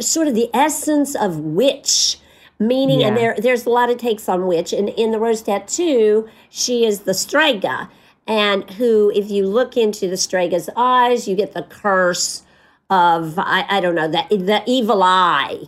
sort 0.00 0.28
of 0.28 0.34
the 0.34 0.48
essence 0.54 1.14
of 1.14 1.38
witch, 1.38 2.18
meaning, 2.58 3.02
and 3.02 3.16
there 3.16 3.36
there's 3.38 3.66
a 3.66 3.70
lot 3.70 3.90
of 3.90 3.98
takes 3.98 4.28
on 4.28 4.46
witch. 4.46 4.72
And 4.72 4.88
in 4.90 5.10
the 5.10 5.18
Rose 5.18 5.42
Tattoo, 5.42 6.28
she 6.50 6.84
is 6.84 7.00
the 7.00 7.14
Strega, 7.14 7.90
and 8.26 8.68
who, 8.72 9.12
if 9.14 9.30
you 9.30 9.46
look 9.46 9.76
into 9.76 10.08
the 10.08 10.16
Strega's 10.16 10.70
eyes, 10.76 11.28
you 11.28 11.36
get 11.36 11.54
the 11.54 11.62
curse 11.62 12.42
of 12.90 13.38
I, 13.38 13.66
I 13.68 13.80
don't 13.80 13.94
know 13.94 14.08
that 14.08 14.28
the 14.30 14.62
evil 14.66 15.02
eye, 15.02 15.62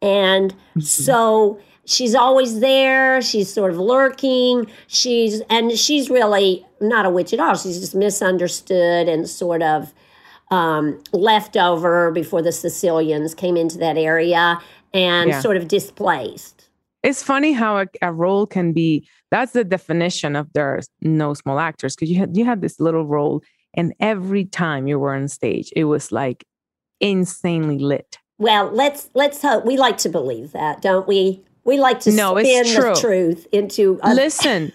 and 0.00 0.54
so 0.80 1.60
she's 1.84 2.14
always 2.14 2.60
there. 2.60 3.20
She's 3.22 3.52
sort 3.52 3.72
of 3.72 3.78
lurking. 3.78 4.66
She's 4.86 5.42
and 5.50 5.72
she's 5.72 6.10
really 6.10 6.66
not 6.80 7.06
a 7.06 7.10
witch 7.10 7.32
at 7.32 7.40
all. 7.40 7.54
She's 7.56 7.80
just 7.80 7.94
misunderstood 7.94 9.08
and 9.08 9.28
sort 9.28 9.62
of 9.62 9.92
um, 10.50 11.02
left 11.12 11.56
over 11.56 12.10
before 12.10 12.42
the 12.42 12.52
sicilians 12.52 13.34
came 13.34 13.56
into 13.56 13.78
that 13.78 13.96
area 13.96 14.60
and 14.94 15.28
Yeah. 15.30 15.40
sort 15.40 15.56
of 15.56 15.68
displaced 15.68 16.68
It's 17.02 17.22
funny 17.22 17.52
how 17.52 17.78
a, 17.78 17.86
a 18.00 18.12
role 18.12 18.46
can 18.46 18.72
be. 18.72 19.08
That's 19.32 19.52
the 19.52 19.64
definition 19.64 20.36
of 20.36 20.46
there's 20.52 20.86
no 21.00 21.34
small 21.34 21.58
actors 21.58 21.96
because 21.96 22.10
you 22.10 22.18
had 22.18 22.36
you 22.36 22.44
had 22.44 22.60
this 22.62 22.78
little 22.78 23.06
role, 23.06 23.42
and 23.74 23.92
every 23.98 24.44
time 24.44 24.86
you 24.86 24.98
were 25.00 25.14
on 25.14 25.26
stage, 25.28 25.72
it 25.74 25.84
was 25.84 26.12
like 26.12 26.44
insanely 27.00 27.78
lit. 27.78 28.18
well 28.38 28.70
let's 28.72 29.10
let's 29.14 29.42
hope 29.42 29.64
we 29.66 29.76
like 29.76 29.98
to 29.98 30.08
believe 30.08 30.52
that 30.52 30.80
don't 30.82 31.06
we 31.08 31.42
we 31.64 31.78
like 31.78 31.98
to 32.00 32.10
No, 32.12 32.36
it's 32.36 32.48
spin 32.48 32.66
the 32.74 32.80
true. 32.80 32.94
truth 32.94 33.46
into 33.52 33.98
a, 34.02 34.14
Listen, 34.14 34.72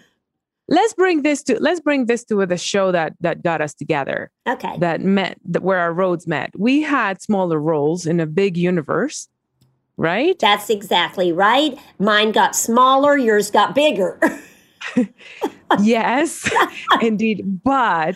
let's 0.67 0.93
bring 0.93 1.21
this 1.23 1.41
to 1.43 1.57
let's 1.61 1.79
bring 1.79 2.05
this 2.07 2.23
to 2.25 2.45
the 2.45 2.57
show 2.57 2.91
that 2.91 3.13
that 3.21 3.41
got 3.43 3.61
us 3.61 3.73
together 3.73 4.31
Okay. 4.47 4.77
that 4.79 4.99
met 5.01 5.37
that 5.45 5.63
where 5.63 5.79
our 5.79 5.93
roads 5.93 6.27
met 6.27 6.49
we 6.57 6.81
had 6.81 7.21
smaller 7.21 7.59
roles 7.59 8.05
in 8.05 8.19
a 8.19 8.25
big 8.25 8.57
universe 8.57 9.29
right 9.97 10.37
That's 10.39 10.69
exactly 10.69 11.31
right. 11.31 11.77
Mine 11.99 12.31
got 12.31 12.55
smaller, 12.55 13.17
yours 13.17 13.51
got 13.51 13.75
bigger. 13.75 14.19
yes 15.81 16.49
indeed 17.01 17.61
but 17.63 18.15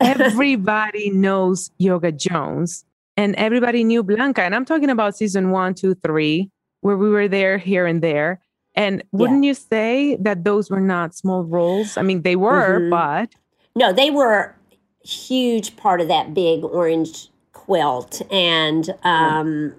everybody 0.00 1.10
knows 1.10 1.70
yoga 1.78 2.10
jones 2.10 2.84
and 3.16 3.34
everybody 3.36 3.84
knew 3.84 4.02
blanca 4.02 4.42
and 4.42 4.54
i'm 4.56 4.64
talking 4.64 4.90
about 4.90 5.16
season 5.16 5.50
one 5.50 5.72
two 5.72 5.94
three 5.94 6.50
where 6.80 6.96
we 6.96 7.08
were 7.08 7.28
there 7.28 7.58
here 7.58 7.86
and 7.86 8.02
there 8.02 8.40
and 8.74 9.04
wouldn't 9.12 9.44
you 9.44 9.54
say 9.54 10.16
that 10.16 10.42
those 10.42 10.68
were 10.68 10.80
not 10.80 11.14
small 11.14 11.44
roles 11.44 11.96
i 11.96 12.02
mean 12.02 12.22
they 12.22 12.34
were 12.36 12.80
Mhm. 12.80 12.90
but 12.90 13.30
no, 13.76 13.92
they 13.92 14.10
were 14.10 14.56
a 15.04 15.06
huge 15.06 15.76
part 15.76 16.00
of 16.00 16.08
that 16.08 16.34
big 16.34 16.64
orange 16.64 17.28
quilt. 17.52 18.20
And, 18.32 18.92
um, 19.04 19.74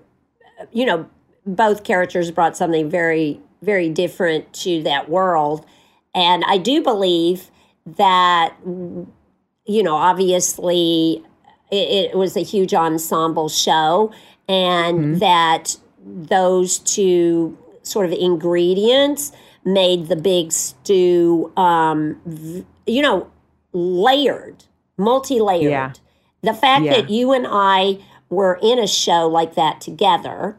you 0.71 0.85
know, 0.85 1.09
both 1.45 1.83
characters 1.83 2.31
brought 2.31 2.55
something 2.55 2.89
very, 2.89 3.39
very 3.61 3.89
different 3.89 4.51
to 4.53 4.83
that 4.83 5.09
world. 5.09 5.65
And 6.13 6.43
I 6.45 6.57
do 6.57 6.81
believe 6.81 7.49
that, 7.85 8.55
you 8.65 9.83
know, 9.83 9.95
obviously 9.95 11.23
it, 11.71 12.11
it 12.11 12.17
was 12.17 12.35
a 12.35 12.41
huge 12.41 12.73
ensemble 12.73 13.49
show 13.49 14.11
and 14.47 15.19
that 15.19 15.77
those 16.05 16.79
two 16.79 17.57
sort 17.83 18.05
of 18.05 18.11
ingredients 18.11 19.31
made 19.63 20.07
the 20.07 20.15
big 20.15 20.51
stew, 20.51 21.51
um, 21.55 22.19
v- 22.25 22.65
you 22.85 23.01
know, 23.01 23.31
layered, 23.73 24.65
multi 24.97 25.39
layered. 25.39 25.71
Yeah. 25.71 25.93
The 26.41 26.53
fact 26.53 26.85
Yeah. 26.85 26.93
that 27.01 27.09
you 27.09 27.31
and 27.31 27.47
I 27.49 27.99
were 28.29 28.59
in 28.61 28.79
a 28.79 28.87
show 28.87 29.27
like 29.27 29.55
that 29.55 29.79
together 29.81 30.57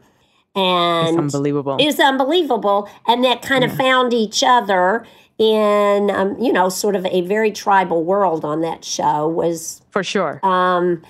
and 0.55 1.07
it's 1.07 1.35
unbelievable. 1.35 1.77
is 1.79 1.99
unbelievable 1.99 2.89
and 3.07 3.23
that 3.23 3.41
kind 3.41 3.63
of 3.63 3.75
found 3.75 4.13
each 4.13 4.43
other 4.43 5.05
in 5.39 6.11
um, 6.11 6.37
you 6.39 6.53
know 6.53 6.69
sort 6.69 6.95
of 6.95 7.05
a 7.07 7.21
very 7.21 7.51
tribal 7.51 8.03
world 8.03 8.45
on 8.45 8.61
that 8.61 8.85
show 8.85 9.27
was 9.27 9.81
for 9.91 10.03
sure. 10.03 10.39
um, 10.43 11.01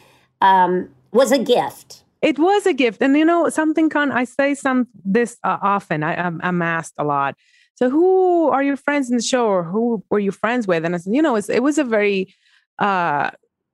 um, 0.41 0.89
was 1.11 1.31
a 1.31 1.39
gift. 1.39 2.03
It 2.21 2.39
was 2.39 2.65
a 2.65 2.73
gift 2.73 3.01
and 3.01 3.17
you 3.17 3.25
know 3.25 3.49
something 3.49 3.89
con 3.89 4.11
i 4.11 4.23
say 4.23 4.55
some 4.55 4.87
this 5.03 5.37
uh, 5.43 5.57
often 5.61 6.03
I, 6.03 6.15
I'm, 6.15 6.39
I'm 6.43 6.61
asked 6.61 6.93
a 6.97 7.03
lot. 7.03 7.35
So 7.75 7.89
who 7.89 8.49
are 8.49 8.63
your 8.63 8.77
friends 8.77 9.09
in 9.09 9.17
the 9.17 9.23
show 9.23 9.45
or 9.47 9.63
who 9.63 10.03
were 10.11 10.19
you 10.19 10.31
friends 10.31 10.67
with? 10.67 10.85
And 10.85 10.93
I 10.95 10.99
said, 10.99 11.13
you 11.13 11.21
know 11.21 11.35
it's, 11.35 11.49
it 11.49 11.63
was 11.63 11.77
a 11.77 11.83
very 11.83 12.33
uh 12.79 13.31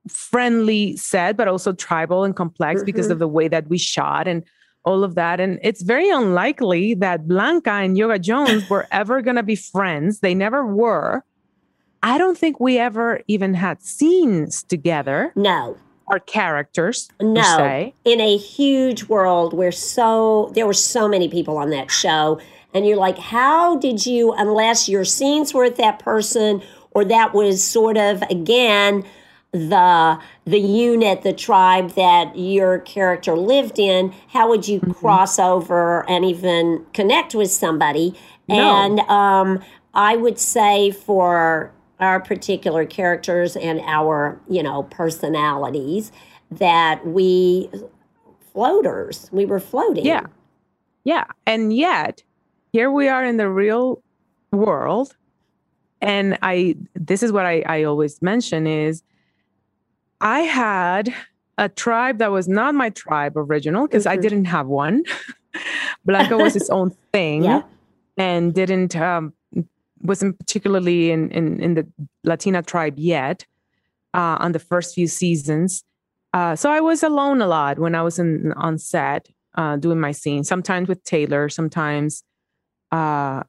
friendly 0.08 0.96
set 0.96 1.36
but 1.36 1.46
also 1.46 1.72
tribal 1.72 2.24
and 2.24 2.34
complex 2.34 2.82
because 2.82 3.06
Mhm. 3.08 3.12
of 3.12 3.18
the 3.20 3.28
way 3.28 3.48
that 3.48 3.68
we 3.68 3.78
shot 3.78 4.26
and 4.26 4.42
all 4.84 5.04
of 5.04 5.14
that. 5.14 5.40
And 5.40 5.58
it's 5.62 5.82
very 5.82 6.08
unlikely 6.10 6.94
that 6.94 7.28
blanca 7.28 7.70
and 7.72 7.96
yoga 7.98 8.18
jones 8.18 8.68
were 8.70 8.86
ever 8.92 9.20
going 9.22 9.36
to 9.36 9.42
be 9.42 9.56
friends. 9.56 10.20
They 10.20 10.34
never 10.34 10.64
were. 10.66 11.22
I 12.02 12.16
don't 12.16 12.38
think 12.38 12.60
we 12.60 12.78
ever 12.78 13.20
even 13.28 13.54
had 13.54 13.82
scenes 13.82 14.62
together. 14.62 15.32
No. 15.36 15.76
Our 16.08 16.18
characters 16.20 17.08
No. 17.20 17.92
in 18.04 18.20
a 18.20 18.36
huge 18.36 19.04
world 19.04 19.52
where 19.52 19.70
so 19.70 20.50
there 20.54 20.66
were 20.66 20.72
so 20.72 21.06
many 21.08 21.28
people 21.28 21.56
on 21.58 21.70
that 21.70 21.90
show. 21.90 22.40
And 22.72 22.86
you're 22.86 22.96
like 22.96 23.18
how 23.18 23.76
did 23.76 24.06
you 24.06 24.32
unless 24.32 24.88
your 24.88 25.04
scenes 25.04 25.52
were 25.52 25.64
with 25.64 25.76
that 25.76 25.98
person 25.98 26.62
or 26.92 27.04
that 27.04 27.34
was 27.34 27.62
sort 27.62 27.96
of 27.96 28.22
again 28.22 29.04
the 29.52 30.18
the 30.44 30.58
unit 30.60 31.22
the 31.22 31.32
tribe 31.32 31.90
that 31.90 32.38
your 32.38 32.78
character 32.80 33.34
lived 33.36 33.78
in 33.78 34.12
how 34.28 34.48
would 34.48 34.68
you 34.68 34.80
cross 34.80 35.38
over 35.40 36.08
and 36.08 36.24
even 36.24 36.84
connect 36.92 37.34
with 37.34 37.50
somebody 37.50 38.14
No. 38.48 38.56
and 38.56 39.00
um 39.00 39.60
i 39.92 40.14
would 40.14 40.38
say 40.38 40.92
for 40.92 41.72
our 41.98 42.20
particular 42.20 42.86
characters 42.86 43.56
and 43.56 43.80
our 43.86 44.40
you 44.48 44.62
know 44.62 44.84
personalities 44.84 46.12
that 46.52 47.04
we 47.04 47.68
floaters 48.52 49.28
we 49.32 49.44
were 49.46 49.60
floating 49.60 50.06
Yeah. 50.06 50.26
Yeah. 51.04 51.24
And 51.46 51.72
yet, 51.74 52.22
here 52.72 52.90
we 52.90 53.08
are 53.08 53.24
in 53.24 53.38
the 53.38 53.48
real 53.48 54.02
world. 54.52 55.16
And 56.02 56.38
I, 56.42 56.76
this 56.94 57.22
is 57.22 57.32
what 57.32 57.46
I, 57.46 57.62
I 57.66 57.84
always 57.84 58.20
mention 58.20 58.66
is 58.66 59.02
I 60.20 60.40
had 60.40 61.14
a 61.58 61.68
tribe 61.68 62.18
that 62.18 62.30
was 62.30 62.48
not 62.48 62.74
my 62.74 62.90
tribe 62.90 63.36
original 63.36 63.86
because 63.86 64.06
I 64.06 64.16
Mhm. 64.16 64.22
didn't 64.22 64.44
have 64.46 64.66
one. 64.66 65.02
Blanca 66.04 66.36
was 66.38 66.56
its 66.56 66.70
own 66.70 66.90
thing 67.12 67.44
Yeah. 67.44 67.62
and 68.16 68.54
didn't, 68.54 68.96
um, 68.96 69.32
wasn't 70.02 70.38
particularly 70.38 71.10
in, 71.10 71.30
in, 71.30 71.60
in 71.60 71.74
the 71.74 71.86
Latina 72.24 72.62
tribe 72.62 72.94
yet 72.98 73.44
uh, 74.14 74.36
on 74.40 74.52
the 74.52 74.58
first 74.58 74.94
few 74.94 75.06
seasons. 75.06 75.84
Uh, 76.32 76.54
so 76.56 76.70
I 76.70 76.80
was 76.80 77.02
alone 77.02 77.42
a 77.42 77.46
lot 77.46 77.78
when 77.78 77.94
I 77.94 78.02
was 78.02 78.18
in, 78.18 78.52
on 78.56 78.78
set 78.78 79.28
uh, 79.56 79.76
doing 79.76 80.00
my 80.00 80.12
scene. 80.12 80.44
Sometimes 80.44 80.88
with 80.88 81.02
Taylor, 81.04 81.48
sometimes 81.48 82.22
uh, 82.92 83.42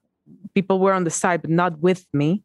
people 0.55 0.79
were 0.79 0.93
on 0.93 1.03
the 1.03 1.09
side, 1.11 1.41
but 1.41 1.51
not 1.51 1.79
with 1.79 2.05
me. 2.13 2.43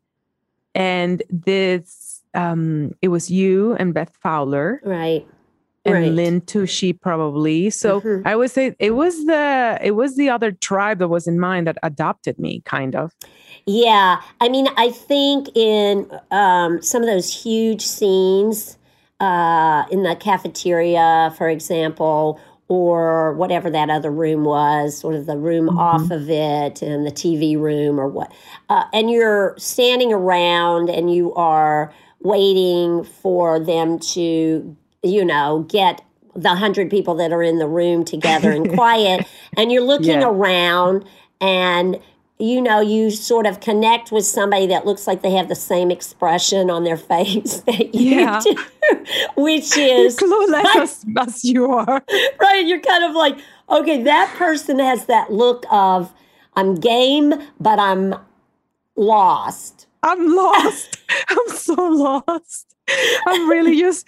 And 0.75 1.23
this, 1.31 2.16
um, 2.37 2.93
it 3.03 3.09
was 3.09 3.31
you 3.31 3.75
and 3.75 3.95
Beth 3.95 4.15
Fowler 4.23 4.81
right 4.85 5.27
and 5.87 5.95
right. 5.95 6.13
Lin 6.13 6.41
Tucci 6.41 7.01
probably. 7.01 7.71
So 7.71 8.01
Mhm. 8.01 8.23
I 8.27 8.37
would 8.37 8.51
say 8.51 8.75
it 8.79 8.91
was 8.91 9.25
the 9.27 9.79
it 9.81 9.93
was 9.93 10.17
the 10.17 10.29
other 10.29 10.53
tribe 10.53 10.99
that 10.99 11.09
was 11.09 11.27
in 11.27 11.39
mine 11.39 11.65
that 11.65 11.79
adopted 11.83 12.39
me, 12.39 12.63
kind 12.65 12.95
of. 12.97 13.13
Yeah, 13.67 14.21
I 14.41 14.49
mean, 14.49 14.69
I 14.77 14.91
think 14.91 15.49
in 15.57 16.07
um, 16.31 16.83
some 16.83 17.03
of 17.03 17.09
those 17.09 17.33
huge 17.33 17.83
scenes 17.83 18.79
uh, 19.21 19.85
in 19.91 20.03
the 20.03 20.15
cafeteria, 20.15 21.33
for 21.39 21.49
example, 21.49 22.39
or 22.69 23.33
whatever 23.35 23.71
that 23.71 23.91
other 23.91 24.11
room 24.11 24.45
was, 24.45 24.99
sort 24.99 25.15
of 25.15 25.27
the 25.27 25.37
room 25.37 25.69
off 25.69 26.11
of 26.11 26.29
it, 26.29 26.83
and 26.83 27.07
the 27.07 27.13
TV 27.13 27.57
room, 27.59 27.99
or 27.99 28.09
what, 28.09 28.33
uh, 28.69 28.85
and 28.93 29.11
you're 29.11 29.55
standing 29.57 30.13
around 30.13 30.91
and 30.91 31.13
you 31.15 31.33
are 31.35 31.93
waiting 32.23 33.05
for 33.05 33.59
them 33.61 33.99
to, 33.99 34.77
you 35.03 35.25
know, 35.25 35.67
get 35.69 36.03
the 36.35 36.55
hundred 36.55 36.91
people 36.91 37.15
that 37.15 37.33
are 37.33 37.43
in 37.43 37.59
the 37.59 37.67
room 37.69 38.05
together 38.05 38.51
and 38.51 38.69
quiet, 38.75 39.27
and 39.57 39.73
you're 39.73 39.83
looking 39.83 40.21
Yeah. 40.21 40.29
around 40.29 41.05
and 41.41 41.99
you 42.39 42.61
know, 42.61 42.81
you 42.81 43.11
sort 43.11 43.47
of 43.47 43.61
connect 43.61 44.13
with 44.13 44.27
somebody 44.27 44.67
that 44.67 44.85
looks 44.85 45.07
like 45.07 45.23
they 45.23 45.31
have 45.31 45.49
the 45.49 45.55
same 45.55 45.91
expression 45.91 46.69
on 46.71 46.85
their 46.85 46.97
face 47.15 47.61
that 47.63 47.95
you 47.95 48.11
Yeah. 48.21 48.41
do, 48.45 48.55
which 49.39 49.75
is 49.79 50.17
Clueless 50.21 50.77
as, 50.77 51.05
as 51.19 51.45
you 51.47 51.65
are. 51.73 52.03
right. 52.39 52.67
You're 52.67 52.81
kind 52.83 53.05
of 53.05 53.15
like, 53.15 53.39
okay, 53.71 54.03
that 54.03 54.35
person 54.37 54.79
has 54.81 55.07
that 55.07 55.33
look 55.33 55.65
of 55.71 56.13
I'm 56.55 56.75
game, 56.75 57.33
but 57.59 57.79
I'm 57.79 58.15
lost. 58.97 59.87
I'm 60.07 60.35
lost. 60.35 60.99
I'm 61.29 61.49
so 61.49 61.75
lost. 61.75 62.75
I'm 63.27 63.49
really 63.51 63.77
just 63.79 64.07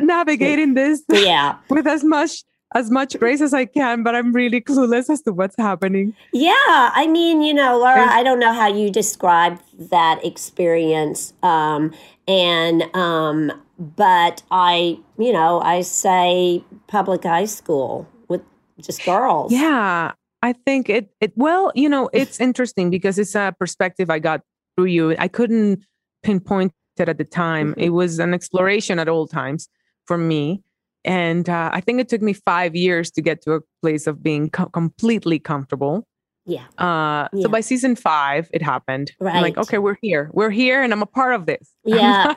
navigating 0.00 0.74
this 0.74 1.02
Yeah. 1.12 1.56
with 1.68 1.86
as 1.86 2.04
much 2.04 2.44
as 2.74 2.90
much 2.90 3.18
grace 3.18 3.42
as 3.42 3.52
I 3.52 3.66
can, 3.66 4.02
but 4.02 4.14
I'm 4.14 4.32
really 4.32 4.60
clueless 4.60 5.10
as 5.10 5.20
to 5.22 5.32
what's 5.32 5.56
happening. 5.58 6.14
Yeah, 6.32 6.52
I 6.66 7.06
mean, 7.06 7.42
you 7.42 7.52
know, 7.52 7.78
Laura, 7.78 8.06
I 8.06 8.22
don't 8.22 8.38
know 8.38 8.54
how 8.54 8.66
you 8.66 8.90
describe 8.90 9.60
that 9.78 10.24
experience. 10.24 11.34
Um, 11.42 11.92
and, 12.26 12.84
um, 12.96 13.52
but 13.78 14.42
I, 14.50 14.98
you 15.18 15.34
know, 15.34 15.60
I 15.60 15.82
say 15.82 16.64
public 16.86 17.24
high 17.24 17.44
school 17.44 18.08
with 18.28 18.40
just 18.80 19.04
girls. 19.04 19.52
Yeah, 19.52 20.12
I 20.42 20.52
think 20.54 20.88
it. 20.88 21.10
It 21.20 21.32
well, 21.36 21.72
you 21.74 21.90
know, 21.90 22.08
it's 22.14 22.40
interesting 22.40 22.88
because 22.88 23.18
it's 23.18 23.34
a 23.34 23.54
perspective 23.58 24.08
I 24.08 24.18
got 24.18 24.40
through 24.76 24.86
you. 24.86 25.14
I 25.18 25.28
couldn't 25.28 25.84
pinpoint 26.22 26.72
it 26.98 27.08
at 27.08 27.18
the 27.18 27.24
time. 27.24 27.74
Mhm. 27.74 27.82
It 27.82 27.90
was 27.90 28.18
an 28.18 28.34
exploration 28.34 28.98
at 28.98 29.08
all 29.08 29.26
times 29.26 29.68
for 30.06 30.18
me, 30.18 30.62
and 31.04 31.48
uh, 31.48 31.70
I 31.72 31.80
think 31.80 32.00
it 32.00 32.08
took 32.08 32.22
me 32.22 32.32
five 32.32 32.76
years 32.76 33.10
to 33.12 33.22
get 33.22 33.42
to 33.42 33.54
a 33.54 33.60
place 33.80 34.06
of 34.06 34.22
being 34.22 34.50
co- 34.50 34.66
completely 34.68 35.38
comfortable. 35.38 36.06
Yeah. 36.44 36.64
Uh, 36.78 37.28
Yeah. 37.32 37.42
So 37.42 37.48
by 37.48 37.60
season 37.60 37.94
five, 37.96 38.48
it 38.52 38.62
happened. 38.62 39.12
I'm 39.20 39.42
like, 39.42 39.56
okay, 39.58 39.78
we're 39.78 39.96
here. 40.02 40.28
We're 40.32 40.50
here, 40.50 40.82
and 40.82 40.92
I'm 40.92 41.02
a 41.02 41.06
part 41.06 41.34
of 41.34 41.46
this. 41.46 41.70
Yeah. 41.84 42.34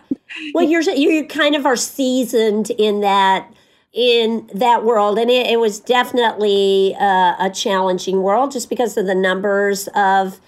Well, 0.54 0.66
you're 0.66 0.82
you 0.82 1.26
kind 1.28 1.56
of 1.56 1.66
are 1.66 1.76
seasoned 1.76 2.70
in 2.72 3.02
that 3.02 3.52
in 3.94 4.50
that 4.54 4.84
world, 4.84 5.18
and 5.18 5.30
it, 5.32 5.48
it 5.48 5.60
was 5.60 5.80
definitely 5.80 6.96
uh, 7.00 7.36
a 7.40 7.50
challenging 7.54 8.22
world 8.24 8.52
just 8.52 8.70
because 8.70 8.98
of 8.98 9.06
the 9.06 9.16
numbers 9.16 9.88
of 9.96 10.40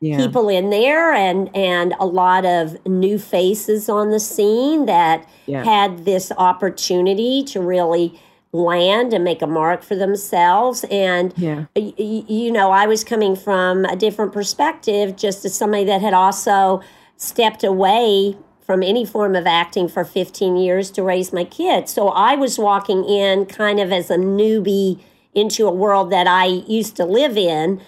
Yeah. 0.00 0.18
people 0.18 0.48
in 0.48 0.70
there 0.70 1.12
and 1.14 1.48
and 1.56 1.94
a 1.98 2.04
lot 2.06 2.44
of 2.44 2.84
new 2.86 3.18
faces 3.18 3.88
on 3.88 4.10
the 4.10 4.20
scene 4.20 4.86
that 4.86 5.26
Yeah. 5.46 5.64
had 5.64 6.04
this 6.04 6.30
opportunity 6.36 7.42
to 7.44 7.60
really 7.60 8.20
land 8.52 9.12
and 9.12 9.24
make 9.24 9.42
a 9.42 9.46
mark 9.46 9.82
for 9.82 9.94
themselves 9.96 10.84
and 10.90 11.32
Yeah. 11.36 11.64
y- 11.74 11.92
you 11.96 12.52
know 12.52 12.70
i 12.70 12.86
was 12.86 13.02
coming 13.02 13.34
from 13.36 13.84
a 13.84 13.96
different 13.96 14.32
perspective 14.32 15.16
just 15.16 15.44
as 15.44 15.54
somebody 15.54 15.84
that 15.84 16.00
had 16.02 16.14
also 16.14 16.80
stepped 17.16 17.64
away 17.64 18.36
from 18.60 18.82
any 18.82 19.04
form 19.04 19.34
of 19.34 19.46
acting 19.46 19.88
for 19.88 20.04
15 20.04 20.56
years 20.56 20.90
to 20.92 21.02
raise 21.02 21.32
my 21.32 21.44
kids 21.44 21.92
so 21.92 22.08
i 22.08 22.34
was 22.36 22.58
walking 22.58 23.04
in 23.04 23.44
kind 23.46 23.80
of 23.80 23.90
as 23.92 24.10
a 24.10 24.16
newbie 24.16 24.98
into 25.34 25.66
a 25.66 25.72
world 25.72 26.10
that 26.10 26.26
i 26.28 26.44
used 26.46 26.94
to 26.96 27.04
live 27.04 27.36
in 27.36 27.80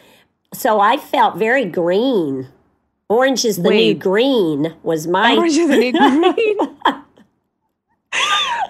so 0.56 0.80
i 0.80 0.96
felt 0.96 1.36
very 1.36 1.64
green 1.64 2.48
orange 3.08 3.44
is 3.44 3.56
the 3.62 3.70
new 3.70 3.94
green 3.94 4.74
was 4.82 5.06
my 5.06 5.36
Orange 5.36 5.56
is 5.56 5.68
the 5.68 5.76
new 5.76 5.92
green. 6.32 6.76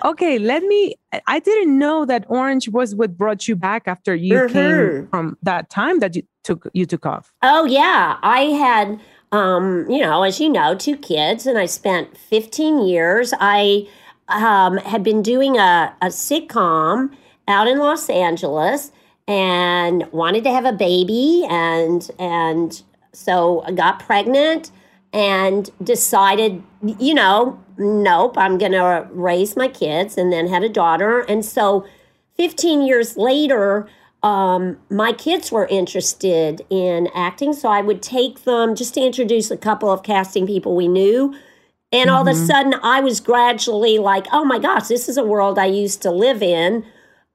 okay, 0.04 0.38
let 0.38 0.62
me. 0.64 0.94
I 1.26 1.38
didn't 1.38 1.78
know 1.78 2.04
that 2.04 2.24
orange 2.28 2.68
was 2.68 2.94
what 2.94 3.16
brought 3.16 3.48
you 3.48 3.56
back 3.56 3.82
after 3.86 4.14
you 4.14 4.38
Mhm. 4.40 4.50
came 4.52 5.08
from 5.08 5.38
that 5.42 5.70
time 5.70 6.00
that 6.00 6.16
you 6.16 6.22
took 6.44 6.68
you 6.74 6.86
took 6.86 7.06
off. 7.06 7.32
Oh 7.42 7.64
yeah, 7.64 8.18
I 8.22 8.42
had 8.64 9.00
um, 9.32 9.88
you 9.90 10.00
know, 10.00 10.22
as 10.22 10.40
you 10.40 10.48
know, 10.48 10.74
two 10.74 10.96
kids, 10.96 11.46
and 11.46 11.58
I 11.58 11.66
spent 11.66 12.16
15 12.16 12.86
years. 12.86 13.32
I 13.40 13.86
um, 14.28 14.76
had 14.78 15.02
been 15.02 15.22
doing 15.22 15.56
a, 15.58 15.94
a 16.02 16.06
sitcom 16.06 17.10
out 17.48 17.66
in 17.68 17.78
Los 17.78 18.08
Angeles 18.08 18.92
and 19.28 20.10
wanted 20.12 20.44
to 20.44 20.50
have 20.50 20.64
a 20.64 20.72
baby, 20.72 21.46
and 21.48 22.10
and 22.18 22.82
so 23.12 23.62
I 23.66 23.72
got 23.72 24.00
pregnant 24.00 24.70
and 25.12 25.70
decided, 25.82 26.62
you 26.82 27.14
know, 27.14 27.58
nope, 27.78 28.36
I'm 28.36 28.58
gonna 28.58 29.08
raise 29.10 29.56
my 29.56 29.68
kids, 29.68 30.16
and 30.16 30.32
then 30.32 30.48
had 30.48 30.62
a 30.62 30.68
daughter, 30.68 31.20
and 31.20 31.44
so 31.44 31.86
15 32.36 32.82
years 32.82 33.16
later, 33.16 33.88
um, 34.22 34.78
my 34.90 35.12
kids 35.12 35.52
were 35.52 35.66
interested 35.66 36.62
in 36.68 37.08
acting. 37.14 37.52
So 37.52 37.68
I 37.68 37.80
would 37.80 38.02
take 38.02 38.44
them 38.44 38.74
just 38.74 38.94
to 38.94 39.00
introduce 39.00 39.50
a 39.50 39.56
couple 39.56 39.90
of 39.90 40.02
casting 40.02 40.46
people 40.46 40.74
we 40.74 40.88
knew. 40.88 41.34
And 41.92 42.10
all 42.10 42.22
of 42.22 42.28
a 42.28 42.34
sudden, 42.34 42.74
I 42.82 43.00
was 43.00 43.20
gradually 43.20 43.98
like, 43.98 44.26
oh 44.32 44.44
my 44.44 44.58
gosh, 44.58 44.88
this 44.88 45.08
is 45.08 45.16
a 45.16 45.24
world 45.24 45.58
I 45.58 45.66
used 45.66 46.02
to 46.02 46.10
live 46.10 46.42
in. 46.42 46.84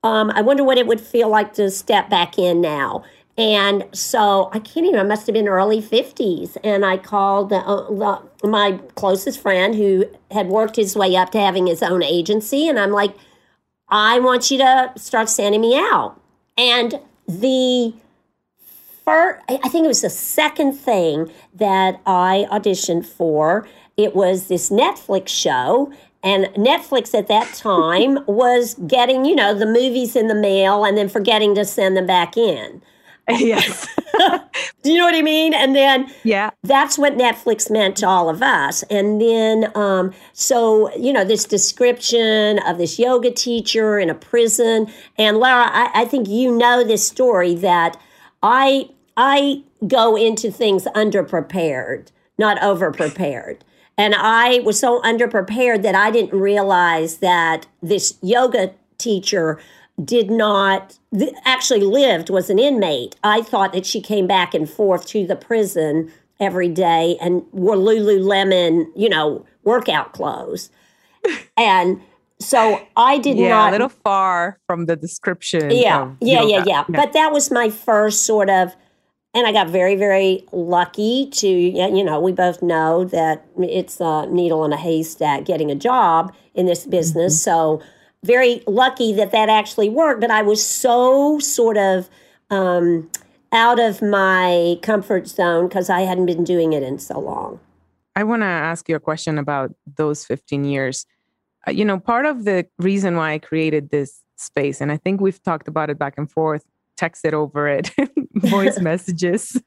Um, 0.03 0.31
I 0.31 0.41
wonder 0.41 0.63
what 0.63 0.77
it 0.77 0.87
would 0.87 1.01
feel 1.01 1.29
like 1.29 1.53
to 1.53 1.69
step 1.69 2.09
back 2.09 2.39
in 2.39 2.59
now. 2.59 3.03
And 3.37 3.85
so 3.93 4.49
I 4.51 4.59
can't 4.59 4.85
even, 4.85 4.99
I 4.99 5.03
must 5.03 5.25
have 5.27 5.33
been 5.33 5.47
early 5.47 5.81
50s. 5.81 6.57
And 6.63 6.85
I 6.85 6.97
called 6.97 7.53
uh, 7.53 7.61
the, 7.63 8.47
my 8.47 8.79
closest 8.95 9.39
friend 9.41 9.75
who 9.75 10.05
had 10.31 10.47
worked 10.47 10.75
his 10.75 10.95
way 10.95 11.15
up 11.15 11.31
to 11.31 11.39
having 11.39 11.67
his 11.67 11.81
own 11.81 12.03
agency. 12.03 12.67
And 12.67 12.77
I'm 12.79 12.91
like, 12.91 13.15
I 13.89 14.19
want 14.19 14.51
you 14.51 14.57
to 14.57 14.93
start 14.97 15.29
sending 15.29 15.61
me 15.61 15.75
out. 15.75 16.19
And 16.57 16.99
the 17.27 17.93
first, 19.05 19.43
I 19.49 19.69
think 19.69 19.85
it 19.85 19.89
was 19.89 20.01
the 20.01 20.09
second 20.09 20.73
thing 20.73 21.31
that 21.53 22.01
I 22.05 22.47
auditioned 22.51 23.05
for. 23.05 23.67
It 23.97 24.15
was 24.15 24.47
this 24.47 24.69
Netflix 24.69 25.29
show. 25.29 25.91
And 26.23 26.45
Netflix 26.55 27.13
at 27.17 27.27
that 27.27 27.53
time 27.53 28.19
was 28.27 28.75
getting, 28.87 29.25
you 29.25 29.35
know, 29.35 29.53
the 29.53 29.65
movies 29.65 30.15
in 30.15 30.27
the 30.27 30.35
mail 30.35 30.83
and 30.85 30.97
then 30.97 31.09
forgetting 31.09 31.55
to 31.55 31.65
send 31.65 31.97
them 31.97 32.05
back 32.05 32.37
in. 32.37 32.81
yes. 33.29 33.87
Do 34.83 34.91
you 34.91 34.97
know 34.97 35.05
what 35.05 35.15
I 35.15 35.21
mean? 35.21 35.53
And 35.53 35.75
then 35.75 36.11
Yeah. 36.23 36.51
that's 36.63 36.97
what 36.97 37.17
Netflix 37.17 37.69
meant 37.71 37.95
to 37.97 38.07
all 38.07 38.29
of 38.29 38.41
us. 38.41 38.83
And 38.83 39.21
then, 39.21 39.71
um, 39.75 40.11
so, 40.33 40.93
you 40.95 41.13
know, 41.13 41.23
this 41.23 41.45
description 41.45 42.59
of 42.59 42.77
this 42.77 42.99
yoga 42.99 43.31
teacher 43.31 43.99
in 43.99 44.09
a 44.09 44.15
prison. 44.15 44.87
And 45.17 45.37
Laura, 45.37 45.69
I, 45.71 45.91
I 45.93 46.05
think 46.05 46.27
you 46.27 46.55
know 46.55 46.83
this 46.83 47.07
story 47.07 47.55
that 47.55 47.97
I, 48.43 48.89
I 49.17 49.63
go 49.87 50.15
into 50.15 50.51
things 50.51 50.85
underprepared, 50.95 52.07
not 52.37 52.57
overprepared. 52.59 53.59
And 54.01 54.15
I 54.15 54.61
was 54.61 54.79
so 54.79 54.99
underprepared 55.03 55.83
that 55.83 55.93
I 55.93 56.09
didn't 56.09 56.33
realize 56.33 57.17
that 57.17 57.67
this 57.83 58.17
yoga 58.23 58.73
teacher 58.97 59.59
did 60.03 60.31
not 60.31 60.97
th- 61.15 61.35
actually 61.45 61.81
lived 61.81 62.31
was 62.31 62.49
an 62.49 62.57
inmate. 62.57 63.15
I 63.23 63.43
thought 63.43 63.73
that 63.73 63.85
she 63.85 64.01
came 64.01 64.25
back 64.25 64.55
and 64.55 64.67
forth 64.67 65.05
to 65.09 65.27
the 65.27 65.35
prison 65.35 66.11
every 66.39 66.67
day 66.67 67.15
and 67.21 67.43
wore 67.51 67.75
Lululemon, 67.75 68.87
you 68.95 69.07
know, 69.07 69.45
workout 69.63 70.13
clothes. 70.13 70.71
and 71.55 72.01
so 72.39 72.81
I 72.97 73.19
did 73.19 73.37
Yeah, 73.37 73.49
not 73.49 73.69
a 73.69 73.71
little 73.73 73.89
far 73.89 74.57
from 74.65 74.87
the 74.87 74.95
description. 74.95 75.69
yeah, 75.69 76.01
of 76.05 76.17
yeah, 76.21 76.41
yeah, 76.41 76.63
yeah. 76.65 76.83
But 76.89 77.13
that 77.13 77.31
was 77.31 77.51
my 77.51 77.69
first 77.69 78.25
sort 78.25 78.49
of, 78.49 78.75
and 79.33 79.47
I 79.47 79.51
got 79.53 79.69
very, 79.69 79.95
very 79.95 80.45
lucky 80.51 81.29
to, 81.29 81.47
you 81.47 82.03
know, 82.03 82.19
we 82.19 82.33
both 82.33 82.61
know 82.61 83.05
that 83.05 83.45
it's 83.57 84.01
a 84.01 84.25
needle 84.27 84.65
in 84.65 84.73
a 84.73 84.77
haystack 84.77 85.45
getting 85.45 85.71
a 85.71 85.75
job 85.75 86.33
in 86.53 86.65
this 86.65 86.85
business. 86.85 87.41
So 87.41 87.81
very 88.25 88.61
lucky 88.67 89.13
that 89.13 89.31
that 89.31 89.47
actually 89.47 89.89
worked. 89.89 90.19
But 90.19 90.31
I 90.31 90.41
was 90.41 90.65
so 90.65 91.39
sort 91.39 91.77
of 91.77 92.09
um, 92.49 93.09
out 93.53 93.79
of 93.79 94.01
my 94.01 94.77
comfort 94.81 95.27
zone 95.27 95.67
because 95.67 95.89
I 95.89 96.01
hadn't 96.01 96.25
been 96.25 96.43
doing 96.43 96.73
it 96.73 96.83
in 96.83 96.99
so 96.99 97.19
long. 97.19 97.59
I 98.17 98.25
want 98.25 98.41
to 98.41 98.47
ask 98.47 98.89
you 98.89 98.97
a 98.97 98.99
question 98.99 99.37
about 99.37 99.73
those 99.95 100.25
15 100.25 100.65
years. 100.65 101.05
Uh, 101.65 101.71
you 101.71 101.85
know, 101.85 101.99
part 101.99 102.25
of 102.25 102.43
the 102.43 102.67
reason 102.79 103.15
why 103.15 103.33
I 103.33 103.39
created 103.39 103.89
this 103.89 104.21
space, 104.35 104.81
and 104.81 104.91
I 104.91 104.97
think 104.97 105.21
we've 105.21 105.41
talked 105.41 105.69
about 105.69 105.89
it 105.89 105.97
back 105.97 106.15
and 106.17 106.29
forth, 106.29 106.65
texted 107.01 107.33
over 107.33 107.67
it, 107.67 107.91
voice 108.35 108.79
messages. 108.89 109.61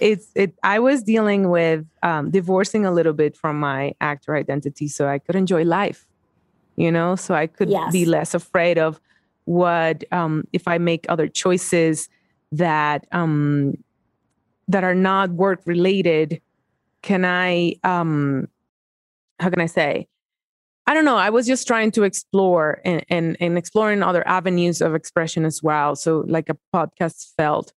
it's 0.00 0.30
it. 0.34 0.54
I 0.62 0.78
was 0.78 1.02
dealing 1.02 1.50
with 1.50 1.84
um, 2.02 2.30
divorcing 2.30 2.86
a 2.86 2.92
little 2.92 3.12
bit 3.12 3.36
from 3.36 3.58
my 3.60 3.92
actor 4.00 4.36
identity, 4.36 4.88
so 4.88 5.08
I 5.08 5.18
could 5.18 5.36
enjoy 5.36 5.64
life. 5.64 6.06
You 6.76 6.90
know, 6.92 7.16
so 7.16 7.34
I 7.34 7.46
could 7.46 7.68
Yes. 7.68 7.92
be 7.92 8.04
less 8.06 8.34
afraid 8.34 8.78
of 8.78 9.00
what 9.44 10.04
um, 10.12 10.44
if 10.52 10.66
I 10.68 10.78
make 10.78 11.06
other 11.08 11.28
choices 11.28 12.08
that 12.52 13.06
um, 13.12 13.74
that 14.68 14.84
are 14.84 14.94
not 14.94 15.30
work 15.30 15.60
related 15.66 16.40
can 17.02 17.24
I 17.24 17.74
um 17.82 18.46
how 19.40 19.50
can 19.50 19.60
I 19.60 19.66
say? 19.66 20.06
I 20.90 20.94
don't 20.94 21.04
know. 21.04 21.16
I 21.16 21.30
was 21.30 21.46
just 21.46 21.68
trying 21.68 21.92
to 21.92 22.02
explore 22.02 22.80
and, 22.84 23.04
and, 23.08 23.36
and 23.38 23.56
exploring 23.56 24.02
other 24.02 24.26
avenues 24.26 24.80
of 24.80 24.96
expression 24.96 25.44
as 25.44 25.62
well. 25.62 25.94
So 25.94 26.24
like 26.26 26.48
a 26.48 26.56
podcast 26.74 27.28
felt 27.36 27.72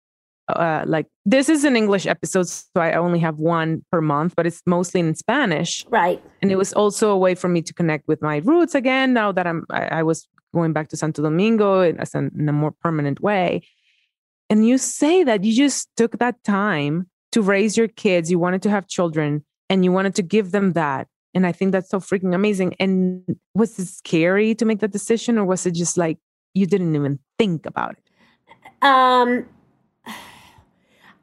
uh, 0.48 0.85
like 0.87 1.09
this 1.27 1.51
is 1.51 1.64
an 1.64 1.77
English 1.77 2.07
episode, 2.07 2.48
so 2.48 2.64
I 2.77 2.94
only 2.94 3.18
have 3.18 3.38
one 3.38 3.85
per 3.92 4.01
month, 4.01 4.35
but 4.35 4.46
it's 4.46 4.62
mostly 4.64 5.01
in 5.01 5.14
Spanish. 5.14 5.85
Right. 5.90 6.22
And 6.40 6.51
it 6.51 6.57
was 6.57 6.72
also 6.72 7.11
a 7.11 7.18
way 7.18 7.35
for 7.35 7.48
me 7.48 7.61
to 7.61 7.75
connect 7.75 8.09
with 8.09 8.22
my 8.22 8.38
roots 8.38 8.75
again. 8.75 9.12
Now 9.12 9.31
that 9.31 9.46
I'm, 9.46 9.66
I, 9.68 9.98
I 9.98 10.03
was 10.05 10.27
going 10.55 10.72
back 10.72 10.88
to 10.88 10.96
Santo 10.96 11.22
Domingo 11.22 11.83
in, 11.83 12.01
as 12.01 12.14
an, 12.14 12.33
in 12.38 12.48
a 12.48 12.53
more 12.53 12.72
permanent 12.83 13.20
way. 13.20 13.61
And 14.48 14.66
you 14.66 14.79
say 14.79 15.22
that 15.22 15.44
you 15.44 15.55
just 15.55 15.90
took 15.98 16.18
that 16.18 16.42
time 16.44 17.11
to 17.33 17.42
raise 17.42 17.77
your 17.77 17.88
kids. 17.88 18.31
You 18.31 18.38
wanted 18.38 18.62
to 18.62 18.70
have 18.70 18.88
children, 18.88 19.44
and 19.68 19.85
you 19.85 19.92
wanted 19.92 20.14
to 20.14 20.22
give 20.22 20.51
them 20.51 20.72
that. 20.72 21.09
And 21.35 21.47
I 21.47 21.53
think 21.53 21.73
that's 21.73 21.88
so 21.88 21.99
freaking 21.99 22.35
amazing. 22.35 22.75
And 22.79 23.37
was 23.55 23.79
it 23.79 23.87
scary 23.87 24.55
to 24.57 24.64
make 24.64 24.81
that 24.81 24.92
decision, 24.92 25.38
or 25.38 25.45
was 25.45 25.66
it 25.66 25.75
just 25.75 25.97
like 25.97 26.18
you 26.55 26.66
didn't 26.66 26.95
even 26.95 27.18
think 27.38 27.66
about 27.66 27.92
it? 27.92 28.05
Um, 28.83 29.47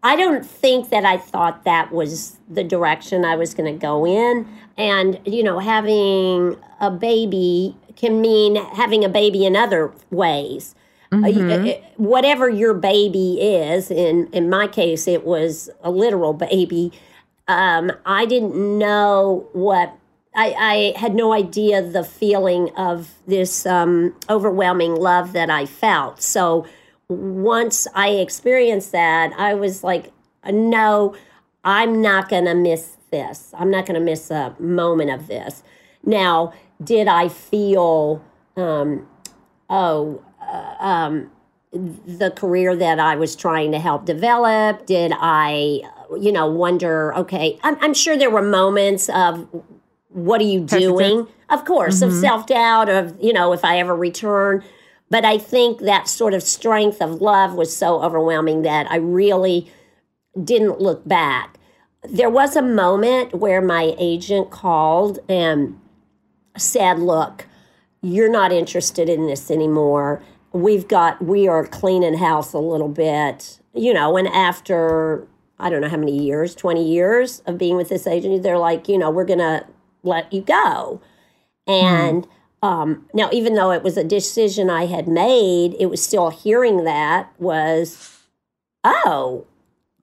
I 0.02 0.16
don't 0.16 0.46
think 0.46 0.90
that 0.90 1.06
I 1.06 1.18
thought 1.18 1.66
that 1.66 1.92
was 1.92 2.38
the 2.50 2.64
direction 2.64 3.26
I 3.26 3.36
was 3.36 3.54
going 3.54 3.72
to 3.72 3.80
go 3.80 4.06
in. 4.06 4.48
And, 4.78 5.20
you 5.26 5.44
know, 5.44 5.60
having 5.60 6.56
a 6.80 6.90
baby 6.90 7.76
can 7.98 8.22
mean 8.22 8.56
having 8.56 9.04
a 9.04 9.10
baby 9.10 9.46
in 9.46 9.56
other 9.58 9.92
ways. 10.10 10.74
Uh, 11.12 11.18
Mhm. 11.18 11.68
uh, 11.68 11.82
whatever 11.98 12.50
your 12.50 12.74
baby 12.74 13.42
is, 13.42 13.92
in, 13.92 14.30
in 14.32 14.50
my 14.50 14.68
case, 14.68 15.08
it 15.08 15.26
was 15.26 15.70
a 15.84 15.92
literal 15.92 16.34
baby. 16.48 16.94
Um, 17.50 17.92
I 18.06 18.26
didn't 18.26 18.56
know 18.78 19.48
what 19.52 19.92
I, 20.40 20.56
I 20.58 21.00
had 21.00 21.16
no 21.16 21.34
idea 21.34 21.82
the 21.82 22.04
feeling 22.04 22.70
of 22.78 23.12
this 23.28 23.66
um, 23.66 24.16
overwhelming 24.30 24.96
love 24.96 25.34
that 25.34 25.50
I 25.50 25.66
felt. 25.66 26.22
So 26.22 26.66
once 27.10 27.88
I 27.94 28.12
experienced 28.12 28.94
that, 28.94 29.34
I 29.38 29.54
was 29.54 29.84
like, 29.84 30.14
no, 30.50 31.14
I'm 31.66 32.02
not 32.02 32.30
going 32.30 32.46
to 32.46 32.56
miss 32.56 32.96
this. 33.12 33.54
I'm 33.58 33.70
not 33.70 33.86
going 33.86 34.00
to 34.00 34.06
miss 34.06 34.32
a 34.32 34.56
moment 34.60 35.10
of 35.10 35.28
this. 35.28 35.62
Now, 36.06 36.54
did 36.82 37.10
I 37.10 37.28
feel, 37.28 38.24
um, 38.56 39.08
oh, 39.70 40.24
uh, 40.42 40.76
um, 40.80 41.32
the 41.74 42.32
career 42.32 42.78
that 42.78 42.98
I 42.98 43.18
was 43.18 43.36
trying 43.36 43.74
to 43.74 43.80
help 43.80 44.06
develop? 44.06 44.86
Did 44.86 45.12
I 45.20 45.82
you 46.18 46.32
know, 46.32 46.48
wonder, 46.48 47.14
okay, 47.14 47.60
I'm, 47.62 47.78
I'm 47.82 47.94
sure 47.94 48.18
there 48.18 48.32
were 48.32 48.42
moments 48.42 49.10
of 49.10 49.48
what 50.10 50.42
are 50.42 50.46
you 50.46 50.62
doing? 50.62 51.28
Of 51.50 51.66
course, 51.66 52.02
of 52.02 52.12
mm-hmm. 52.12 52.22
self 52.22 52.48
doubt, 52.48 52.90
of, 52.90 53.16
you 53.22 53.34
know, 53.34 53.54
if 53.54 53.64
I 53.64 53.80
ever 53.80 53.96
return. 53.96 54.64
But 55.10 55.26
I 55.26 55.38
think 55.38 55.80
that 55.82 56.08
sort 56.08 56.34
of 56.34 56.44
strength 56.44 57.02
of 57.02 57.22
love 57.22 57.56
was 57.56 57.76
so 57.76 58.02
overwhelming 58.04 58.62
that 58.62 58.90
I 58.92 58.98
really 58.98 59.72
didn't 60.44 60.80
look 60.80 61.08
back. 61.08 61.58
There 62.04 62.30
was 62.30 62.56
a 62.56 62.62
moment 62.62 63.34
where 63.34 63.62
my 63.62 63.96
agent 63.98 64.52
called 64.52 65.20
and 65.28 65.80
said, 66.58 67.00
Look, 67.00 67.48
you're 68.02 68.32
not 68.32 68.52
interested 68.52 69.10
in 69.10 69.28
this 69.28 69.50
anymore. 69.50 70.22
We've 70.52 70.88
got, 70.88 71.24
we 71.24 71.48
are 71.48 71.66
cleaning 71.66 72.18
house 72.18 72.54
a 72.54 72.60
little 72.60 72.88
bit, 72.88 73.60
you 73.74 73.94
know, 73.94 74.18
and 74.18 74.28
after, 74.28 75.28
I 75.60 75.70
don't 75.70 75.82
know 75.82 75.90
how 75.90 75.98
many 75.98 76.18
years, 76.18 76.56
20 76.56 76.84
years 76.84 77.42
of 77.46 77.58
being 77.58 77.76
with 77.76 77.90
this 77.90 78.08
agent, 78.08 78.42
they're 78.42 78.58
like, 78.58 78.88
you 78.88 78.98
know, 78.98 79.12
we're 79.12 79.26
going 79.26 79.40
to 79.40 79.66
let 80.04 80.32
you 80.34 80.42
go. 80.42 81.02
And 81.68 82.28
um, 82.62 83.08
now, 83.14 83.30
even 83.32 83.56
though 83.56 83.72
it 83.72 83.84
was 83.84 83.96
a 83.98 84.04
decision 84.04 84.70
I 84.70 84.86
had 84.86 85.08
made, 85.08 85.76
it 85.80 85.86
was 85.88 86.02
still 86.04 86.30
hearing 86.30 86.84
that 86.86 87.32
was, 87.40 88.18
oh, 88.84 89.46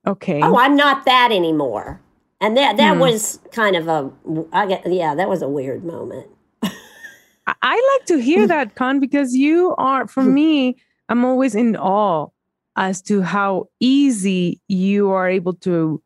Okay. 0.06 0.40
oh, 0.42 0.56
I'm 0.59 0.76
not 0.76 1.04
that 1.04 1.32
anymore. 1.32 2.00
And 2.40 2.56
that 2.56 2.76
that 2.76 2.94
Hmm. 2.94 3.00
was 3.00 3.40
kind 3.50 3.74
of 3.76 3.88
a, 3.88 4.11
I 4.52 4.66
get, 4.66 4.87
yeah, 4.92 5.14
that 5.14 5.28
was 5.28 5.42
a 5.42 5.48
weird 5.48 5.85
moment. 5.85 6.28
I- 6.62 7.54
I 7.62 7.98
like 7.98 8.06
to 8.06 8.18
hear 8.18 8.46
that, 8.54 8.74
Con, 8.74 9.00
because 9.00 9.35
you 9.35 9.74
are, 9.78 10.06
for 10.06 10.22
me, 10.22 10.76
I'm 11.09 11.24
always 11.24 11.54
in 11.54 11.76
awe 11.76 12.28
as 12.76 13.00
to 13.02 13.22
how 13.22 13.66
easy 13.80 14.61
you 14.68 15.11
are 15.11 15.28
able 15.28 15.54
to 15.54 16.02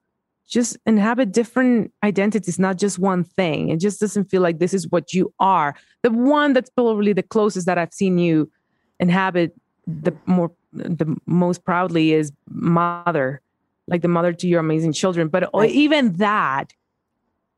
just 0.50 0.76
inhabit 0.84 1.32
different 1.32 1.92
identities, 2.02 2.58
not 2.58 2.76
just 2.76 2.98
one 2.98 3.24
thing. 3.24 3.68
It 3.68 3.78
just 3.78 4.00
doesn't 4.00 4.24
feel 4.24 4.42
like 4.42 4.58
this 4.58 4.74
is 4.74 4.88
what 4.88 5.14
you 5.14 5.32
are. 5.38 5.74
The 6.02 6.10
one 6.10 6.52
that's 6.52 6.70
probably 6.70 7.12
the 7.12 7.22
closest 7.22 7.66
that 7.66 7.78
I've 7.78 7.94
seen 7.94 8.18
you 8.18 8.50
inhabit 8.98 9.54
the 9.86 10.12
more, 10.26 10.52
the 10.72 11.16
most 11.26 11.64
proudly 11.64 12.12
is 12.12 12.32
mother, 12.48 13.40
like 13.86 14.02
the 14.02 14.08
mother 14.08 14.32
to 14.32 14.48
your 14.48 14.60
amazing 14.60 14.92
children. 14.92 15.28
But 15.28 15.48
even 15.64 16.14
that, 16.14 16.72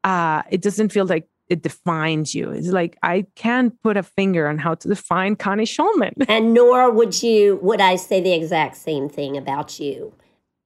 uh, 0.05 0.42
it 0.50 0.61
doesn't 0.61 0.90
feel 0.90 1.07
like 1.07 1.26
it 1.48 1.62
defines 1.62 2.35
you. 2.35 2.50
It's 2.50 2.68
like 2.68 2.96
I 3.02 3.26
can't 3.35 3.81
put 3.83 3.96
a 3.96 4.02
finger 4.02 4.48
on 4.48 4.59
how 4.59 4.74
to 4.74 4.88
define 4.88 5.37
Connie 5.37 5.64
Shulman. 5.64 6.12
And 6.28 6.55
nor 6.55 6.90
would 6.90 7.22
you, 7.22 7.59
would 7.62 7.81
I 7.81 7.96
say 7.96 8.20
the 8.20 8.33
exact 8.33 8.76
same 8.76 9.09
thing 9.09 9.37
about 9.37 9.81
you. 9.81 10.14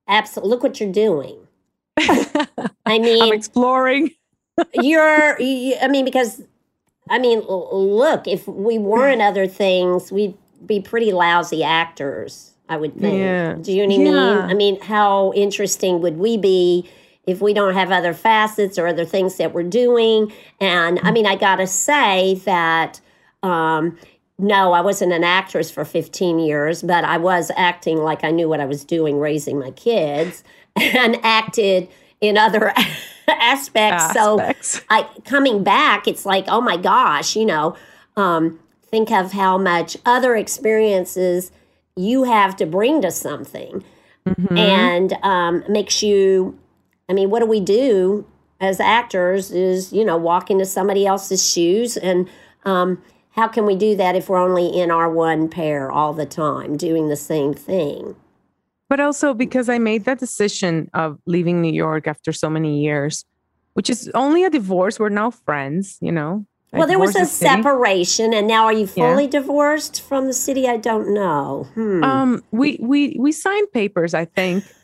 Absolutely. 0.08 0.50
Look 0.50 0.62
what 0.62 0.80
you're 0.80 0.92
doing. 0.92 1.45
I 2.86 2.98
mean, 2.98 3.22
I'm 3.22 3.32
exploring. 3.32 4.10
you're, 4.74 5.36
I 5.40 5.88
mean, 5.88 6.04
because, 6.04 6.42
I 7.08 7.18
mean, 7.18 7.40
look, 7.40 8.26
if 8.26 8.46
we 8.46 8.78
weren't 8.78 9.22
other 9.22 9.46
things, 9.46 10.10
we'd 10.12 10.34
be 10.64 10.80
pretty 10.80 11.12
lousy 11.12 11.62
actors, 11.62 12.52
I 12.68 12.76
would 12.76 12.98
think. 12.98 13.18
Yeah. 13.18 13.54
Do 13.54 13.72
you 13.72 13.86
know 13.86 13.94
what 13.94 13.94
I 13.94 14.04
mean? 14.04 14.14
Yeah. 14.14 14.46
I 14.50 14.54
mean, 14.54 14.80
how 14.80 15.32
interesting 15.34 16.00
would 16.00 16.18
we 16.18 16.36
be 16.36 16.88
if 17.26 17.40
we 17.40 17.54
don't 17.54 17.74
have 17.74 17.90
other 17.90 18.14
facets 18.14 18.78
or 18.78 18.86
other 18.86 19.04
things 19.04 19.36
that 19.36 19.52
we're 19.52 19.62
doing? 19.62 20.32
And 20.60 20.98
I 21.02 21.10
mean, 21.10 21.26
I 21.26 21.36
got 21.36 21.56
to 21.56 21.66
say 21.66 22.40
that, 22.44 23.00
um, 23.42 23.98
no, 24.38 24.72
I 24.72 24.80
wasn't 24.80 25.12
an 25.12 25.24
actress 25.24 25.70
for 25.70 25.84
15 25.84 26.38
years, 26.38 26.82
but 26.82 27.04
I 27.04 27.16
was 27.16 27.50
acting 27.56 27.98
like 27.98 28.22
I 28.22 28.30
knew 28.30 28.48
what 28.48 28.60
I 28.60 28.66
was 28.66 28.84
doing, 28.84 29.18
raising 29.18 29.58
my 29.58 29.70
kids, 29.70 30.44
and 30.76 31.18
acted 31.22 31.88
in 32.20 32.36
other 32.38 32.72
aspects. 33.28 34.12
So 34.12 34.40
Aspects. 34.40 34.80
I 34.90 35.08
coming 35.24 35.62
back, 35.64 36.06
it's 36.08 36.24
like, 36.26 36.44
oh 36.48 36.60
my 36.60 36.76
gosh, 36.76 37.36
you 37.36 37.46
know, 37.46 37.76
um, 38.16 38.58
think 38.82 39.10
of 39.10 39.32
how 39.32 39.58
much 39.58 39.96
other 40.06 40.36
experiences 40.36 41.50
you 41.96 42.24
have 42.24 42.56
to 42.56 42.66
bring 42.66 43.02
to 43.02 43.10
something, 43.10 43.82
Mhm. 44.26 44.58
and 44.58 45.12
um, 45.22 45.64
makes 45.68 46.02
you. 46.02 46.58
I 47.08 47.12
mean, 47.12 47.30
what 47.30 47.40
do 47.40 47.46
we 47.46 47.60
do 47.60 48.26
as 48.60 48.80
actors? 48.80 49.50
Is 49.52 49.92
you 49.92 50.04
know, 50.04 50.16
walk 50.16 50.50
into 50.50 50.64
somebody 50.66 51.06
else's 51.06 51.48
shoes, 51.48 51.96
and 51.96 52.28
um, 52.64 53.02
how 53.30 53.46
can 53.48 53.64
we 53.66 53.76
do 53.76 53.94
that 53.96 54.16
if 54.16 54.28
we're 54.28 54.38
only 54.40 54.66
in 54.68 54.90
our 54.90 55.08
one 55.10 55.48
pair 55.48 55.90
all 55.92 56.12
the 56.12 56.26
time, 56.26 56.76
doing 56.76 57.08
the 57.08 57.16
same 57.16 57.54
thing? 57.54 58.16
But 58.88 59.00
also 59.00 59.34
because 59.34 59.68
I 59.68 59.78
made 59.78 60.04
that 60.04 60.18
decision 60.20 60.88
of 60.94 61.18
leaving 61.26 61.60
New 61.60 61.72
York 61.72 62.06
after 62.06 62.32
so 62.32 62.48
many 62.48 62.82
years, 62.82 63.24
which 63.74 63.90
is 63.90 64.10
only 64.14 64.44
a 64.44 64.50
divorce. 64.50 64.98
We're 65.00 65.08
now 65.08 65.30
friends, 65.30 65.98
you 66.00 66.12
know. 66.12 66.46
I 66.72 66.78
Well, 66.78 66.86
there 66.86 66.98
was 66.98 67.16
a 67.16 67.20
the 67.20 67.24
separation, 67.26 68.32
and 68.34 68.46
now 68.46 68.64
are 68.64 68.72
you 68.72 68.88
Yeah. 68.94 69.10
fully 69.12 69.26
divorced 69.26 70.00
from 70.02 70.26
the 70.26 70.32
city? 70.32 70.68
I 70.68 70.76
don't 70.76 71.12
know. 71.14 71.66
Hmm. 71.74 72.04
Um, 72.04 72.44
we 72.52 72.78
we 72.80 73.16
we 73.18 73.32
signed 73.32 73.72
papers, 73.72 74.14
I 74.14 74.24
think. 74.24 74.64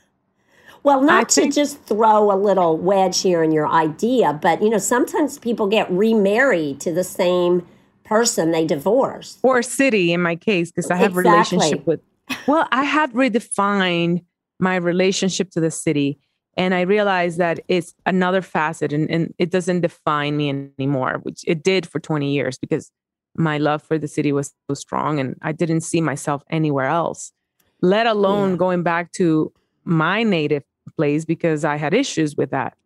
Well, 0.84 1.00
I 1.04 1.06
not 1.06 1.28
to 1.28 1.42
think- 1.42 1.54
just 1.54 1.80
throw 1.84 2.32
a 2.32 2.34
little 2.34 2.76
wedge 2.76 3.20
here 3.22 3.40
in 3.44 3.52
your 3.52 3.68
idea, 3.68 4.32
but 4.42 4.60
you 4.62 4.68
know, 4.68 4.78
sometimes 4.78 5.38
people 5.38 5.68
get 5.68 5.88
remarried 5.92 6.80
to 6.80 6.92
the 6.92 7.04
same 7.04 7.64
person 8.02 8.50
they 8.50 8.64
divorced. 8.66 9.38
or 9.44 9.62
city 9.62 10.12
in 10.12 10.20
my 10.20 10.34
case 10.34 10.72
because 10.72 10.90
I 10.90 10.96
have 10.96 11.12
Exactly. 11.16 11.30
relationship 11.58 11.86
with. 11.86 12.00
Well, 12.46 12.66
I 12.72 12.84
had 12.84 13.12
redefined 13.12 14.24
my 14.58 14.76
relationship 14.76 15.50
to 15.50 15.60
the 15.60 15.70
city, 15.70 16.18
and 16.56 16.74
I 16.74 16.82
realized 16.82 17.38
that 17.38 17.60
it's 17.68 17.94
another 18.06 18.42
facet, 18.42 18.92
and, 18.92 19.10
and 19.10 19.34
it 19.38 19.50
doesn't 19.50 19.80
define 19.80 20.36
me 20.36 20.70
anymore, 20.78 21.20
which 21.22 21.44
it 21.46 21.62
did 21.62 21.86
for 21.86 22.00
twenty 22.00 22.32
years 22.32 22.58
because 22.58 22.90
my 23.34 23.58
love 23.58 23.82
for 23.82 23.98
the 23.98 24.08
city 24.08 24.32
was 24.32 24.52
so 24.68 24.74
strong, 24.74 25.18
and 25.18 25.36
I 25.42 25.52
didn't 25.52 25.80
see 25.80 26.00
myself 26.00 26.42
anywhere 26.50 26.86
else. 26.86 27.32
Let 27.80 28.06
alone 28.06 28.50
Yeah. 28.50 28.56
going 28.56 28.82
back 28.82 29.12
to 29.12 29.52
my 29.84 30.22
native 30.22 30.62
place 30.96 31.24
because 31.24 31.64
I 31.64 31.76
had 31.76 31.94
issues 31.94 32.36
with 32.36 32.50
that 32.50 32.76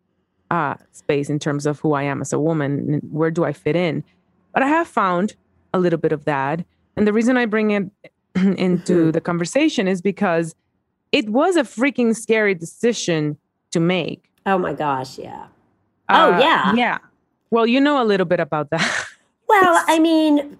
uh, 0.49 0.75
space 0.91 1.29
in 1.29 1.39
terms 1.39 1.65
of 1.65 1.79
who 1.79 1.93
I 1.93 2.03
am 2.03 2.21
as 2.21 2.31
a 2.33 2.39
woman 2.39 2.93
and 2.93 3.01
where 3.11 3.29
do 3.29 3.43
I 3.43 3.53
fit 3.53 3.75
in. 3.75 4.03
But 4.53 4.63
I 4.63 4.67
have 4.67 4.87
found 4.87 5.35
a 5.73 5.79
little 5.79 5.99
bit 5.99 6.11
of 6.11 6.25
that. 6.25 6.65
And 6.95 7.05
the 7.05 7.13
reason 7.13 7.37
I 7.37 7.45
bring 7.45 7.71
it 7.71 7.91
into 8.57 9.11
the 9.11 9.21
conversation 9.21 9.87
is 9.87 10.01
because 10.01 10.55
it 11.11 11.29
was 11.29 11.55
a 11.55 11.63
freaking 11.63 12.15
scary 12.15 12.53
decision 12.53 13.37
to 13.71 13.79
make. 13.79 14.29
Oh 14.45 14.57
my 14.57 14.73
gosh, 14.73 15.17
yeah. 15.17 15.47
Oh, 16.09 16.33
Uh, 16.33 16.39
yeah. 16.39 16.73
Yeah. 16.75 16.97
Well, 17.51 17.65
you 17.67 17.79
know 17.81 18.01
a 18.01 18.05
little 18.05 18.25
bit 18.25 18.39
about 18.39 18.69
that. 18.71 19.05
Well, 19.49 19.81
I 19.87 19.99
mean, 19.99 20.57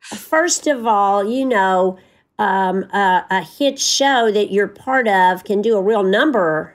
first 0.00 0.66
of 0.66 0.88
all, 0.88 1.22
you 1.24 1.44
know, 1.44 1.98
um, 2.40 2.82
a, 2.92 3.24
a 3.30 3.42
hit 3.42 3.78
show 3.78 4.32
that 4.32 4.50
you're 4.50 4.66
part 4.66 5.06
of 5.06 5.44
can 5.44 5.62
do 5.62 5.76
a 5.76 5.80
real 5.80 6.02
number 6.02 6.74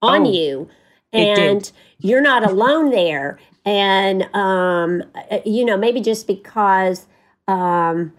on 0.00 0.24
Oh, 0.24 0.32
you, 0.32 0.68
and 1.12 1.70
you're 1.98 2.22
not 2.22 2.44
alone 2.44 2.90
there. 2.92 3.38
And 3.66 4.22
um, 4.34 5.02
uh, 5.30 5.40
you 5.44 5.66
know, 5.66 5.76
maybe 5.76 6.00
just 6.00 6.26
because 6.26 7.06
um, 7.46 8.14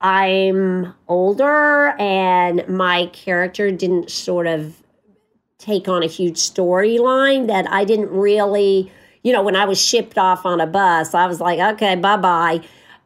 I'm 0.00 0.94
older 1.08 1.94
and 1.98 2.66
my 2.68 3.06
character 3.06 3.70
didn't 3.70 4.10
sort 4.10 4.46
of 4.46 4.82
take 5.58 5.88
on 5.88 6.02
a 6.02 6.06
huge 6.06 6.36
storyline 6.36 7.46
that 7.46 7.70
I 7.70 7.84
didn't 7.84 8.10
really, 8.10 8.92
you 9.22 9.32
know, 9.32 9.42
when 9.42 9.56
I 9.56 9.64
was 9.64 9.80
shipped 9.80 10.18
off 10.18 10.44
on 10.44 10.60
a 10.60 10.66
bus, 10.66 11.14
I 11.14 11.26
was 11.26 11.40
like, 11.40 11.58
okay, 11.74 11.96
bye 11.96 12.16
bye. 12.16 12.60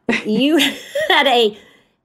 You 0.25 0.57
had 1.07 1.27
a 1.27 1.57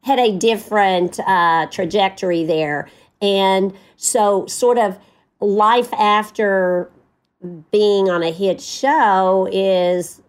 had 0.02 0.20
a 0.20 0.30
different 0.30 1.18
uh, 1.18 1.66
trajectory 1.66 2.44
there, 2.44 2.88
and 3.20 3.76
so 3.96 4.46
sort 4.46 4.78
of 4.78 4.96
life 5.40 5.92
after 5.94 6.88
being 7.72 8.08
on 8.08 8.22
a 8.22 8.30
hit 8.30 8.60
show 8.60 9.48
is 9.50 10.22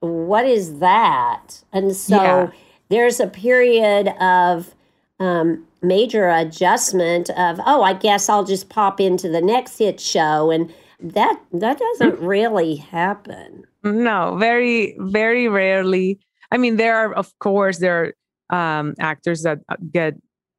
what 0.00 0.46
is 0.46 0.78
that? 0.78 1.62
And 1.72 1.94
so 1.94 2.16
Yeah. 2.16 2.50
There's 2.90 3.20
a 3.20 3.26
period 3.26 4.08
of 4.20 4.74
um, 5.18 5.66
major 5.82 6.28
adjustment 6.28 7.30
of 7.30 7.60
oh 7.66 7.82
i 7.82 7.92
guess 7.92 8.28
i'll 8.28 8.44
just 8.44 8.68
pop 8.68 9.00
into 9.00 9.28
the 9.28 9.40
next 9.40 9.78
hit 9.78 9.98
show 10.00 10.50
and 10.50 10.72
that 11.00 11.40
that 11.52 11.78
doesn't 11.78 12.18
really 12.20 12.76
happen 12.76 13.64
no, 13.82 14.36
very, 14.38 14.94
very 14.98 15.48
rarely. 15.48 16.18
I 16.50 16.58
mean, 16.58 16.76
there 16.76 16.96
are, 16.96 17.14
of 17.14 17.32
course, 17.38 17.78
there 17.78 18.14
are 18.50 18.78
um, 18.78 18.94
actors 18.98 19.42
that 19.42 19.60
uh, 19.68 19.76
get 19.90 20.14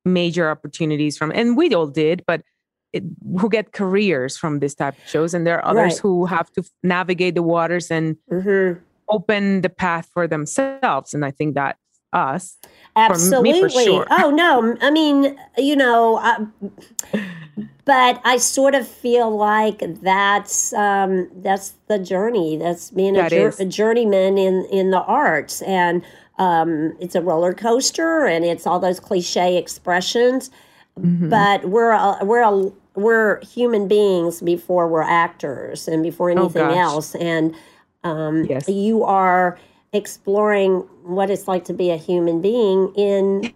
major 0.06 0.50
opportunities 0.50 1.18
from, 1.18 1.32
and 1.36 1.56
we 1.56 1.74
all 1.74 1.88
did, 1.88 2.24
but 2.26 2.42
it, 2.94 3.04
who 3.40 3.48
get 3.50 3.74
careers 3.74 4.38
from 4.38 4.60
this 4.60 4.74
type 4.74 4.98
of 4.98 5.08
shows. 5.08 5.34
And 5.34 5.46
there 5.46 5.60
are 5.60 5.66
others 5.66 5.94
Right. 5.94 5.98
who 6.00 6.26
have 6.26 6.52
to 6.54 6.64
navigate 6.84 7.36
the 7.36 7.44
waters 7.44 7.92
and 7.92 8.18
hmm 8.30 8.74
open 9.10 9.60
the 9.60 9.70
path 9.70 10.08
for 10.14 10.26
themselves. 10.26 11.14
And 11.14 11.26
I 11.26 11.32
think 11.32 11.56
that 11.56 11.76
us. 12.14 12.58
Absolutely. 12.96 13.86
sure. 13.86 14.06
Oh 14.10 14.30
no, 14.32 14.76
I 14.82 14.92
mean, 14.92 15.38
you 15.58 15.76
know, 15.76 16.18
uh, 16.18 16.46
but 17.86 18.22
I 18.24 18.38
sort 18.38 18.76
of 18.76 18.88
feel 18.88 19.36
like 19.36 19.80
that's 20.02 20.74
um, 20.74 21.30
that's 21.38 21.74
the 21.88 22.00
journey. 22.00 22.58
That's 22.58 22.92
being 22.92 23.16
a, 23.16 23.24
That 23.24 23.34
is. 23.34 23.60
a 23.60 23.66
journeyman 23.66 24.38
in 24.38 24.66
in 24.72 24.92
the 24.92 25.02
arts, 25.02 25.62
and 25.64 26.04
um, 26.38 26.96
it's 27.00 27.16
a 27.16 27.22
roller 27.22 27.54
coaster, 27.54 28.26
and 28.26 28.46
it's 28.46 28.68
all 28.68 28.80
those 28.80 29.00
cliche 29.00 29.58
expressions. 29.58 30.50
Mm-hmm. 31.00 31.30
But 31.30 31.66
we're 31.70 31.92
a, 31.92 32.18
we're 32.24 32.44
a, 32.44 32.72
we're 32.96 33.40
human 33.46 33.88
beings 33.88 34.42
before 34.42 34.88
we're 34.88 35.02
actors 35.04 35.88
and 35.88 36.04
before 36.04 36.30
anything 36.30 36.64
Oh, 36.64 36.78
else, 36.78 37.16
and 37.16 37.56
um, 38.04 38.44
Yes. 38.46 38.68
you 38.68 39.04
are 39.04 39.58
exploring 40.02 40.76
what 41.04 41.30
it's 41.30 41.48
like 41.48 41.66
to 41.66 41.74
be 41.74 41.90
a 41.92 41.98
human 41.98 42.42
being 42.42 42.94
in 42.96 43.54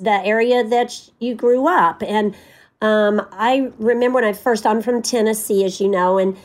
the 0.00 0.20
area 0.24 0.64
that 0.64 1.10
you 1.20 1.34
grew 1.34 1.68
up. 1.68 2.02
And 2.02 2.34
um, 2.80 3.26
I 3.32 3.70
remember 3.78 4.16
when 4.16 4.24
I 4.24 4.32
first, 4.32 4.64
I'm 4.66 4.80
from 4.80 5.02
Tennessee, 5.02 5.64
as 5.64 5.80
you 5.80 5.88
know, 5.88 6.16
and 6.18 6.36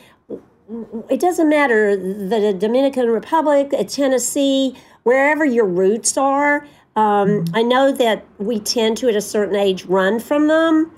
it 1.09 1.19
doesn't 1.21 1.49
matter 1.49 1.95
the 1.95 2.53
Dominican 2.53 3.07
Republic, 3.07 3.73
Tennessee, 3.87 4.75
wherever 5.03 5.45
your 5.45 5.65
roots 5.65 6.17
are. 6.17 6.67
Um, 6.95 7.45
I 7.53 7.63
know 7.63 7.93
that 7.93 8.25
we 8.39 8.59
tend 8.59 8.97
to, 8.97 9.07
at 9.07 9.15
a 9.15 9.21
certain 9.21 9.55
age, 9.55 9.85
run 9.85 10.19
from 10.19 10.47
them 10.47 10.91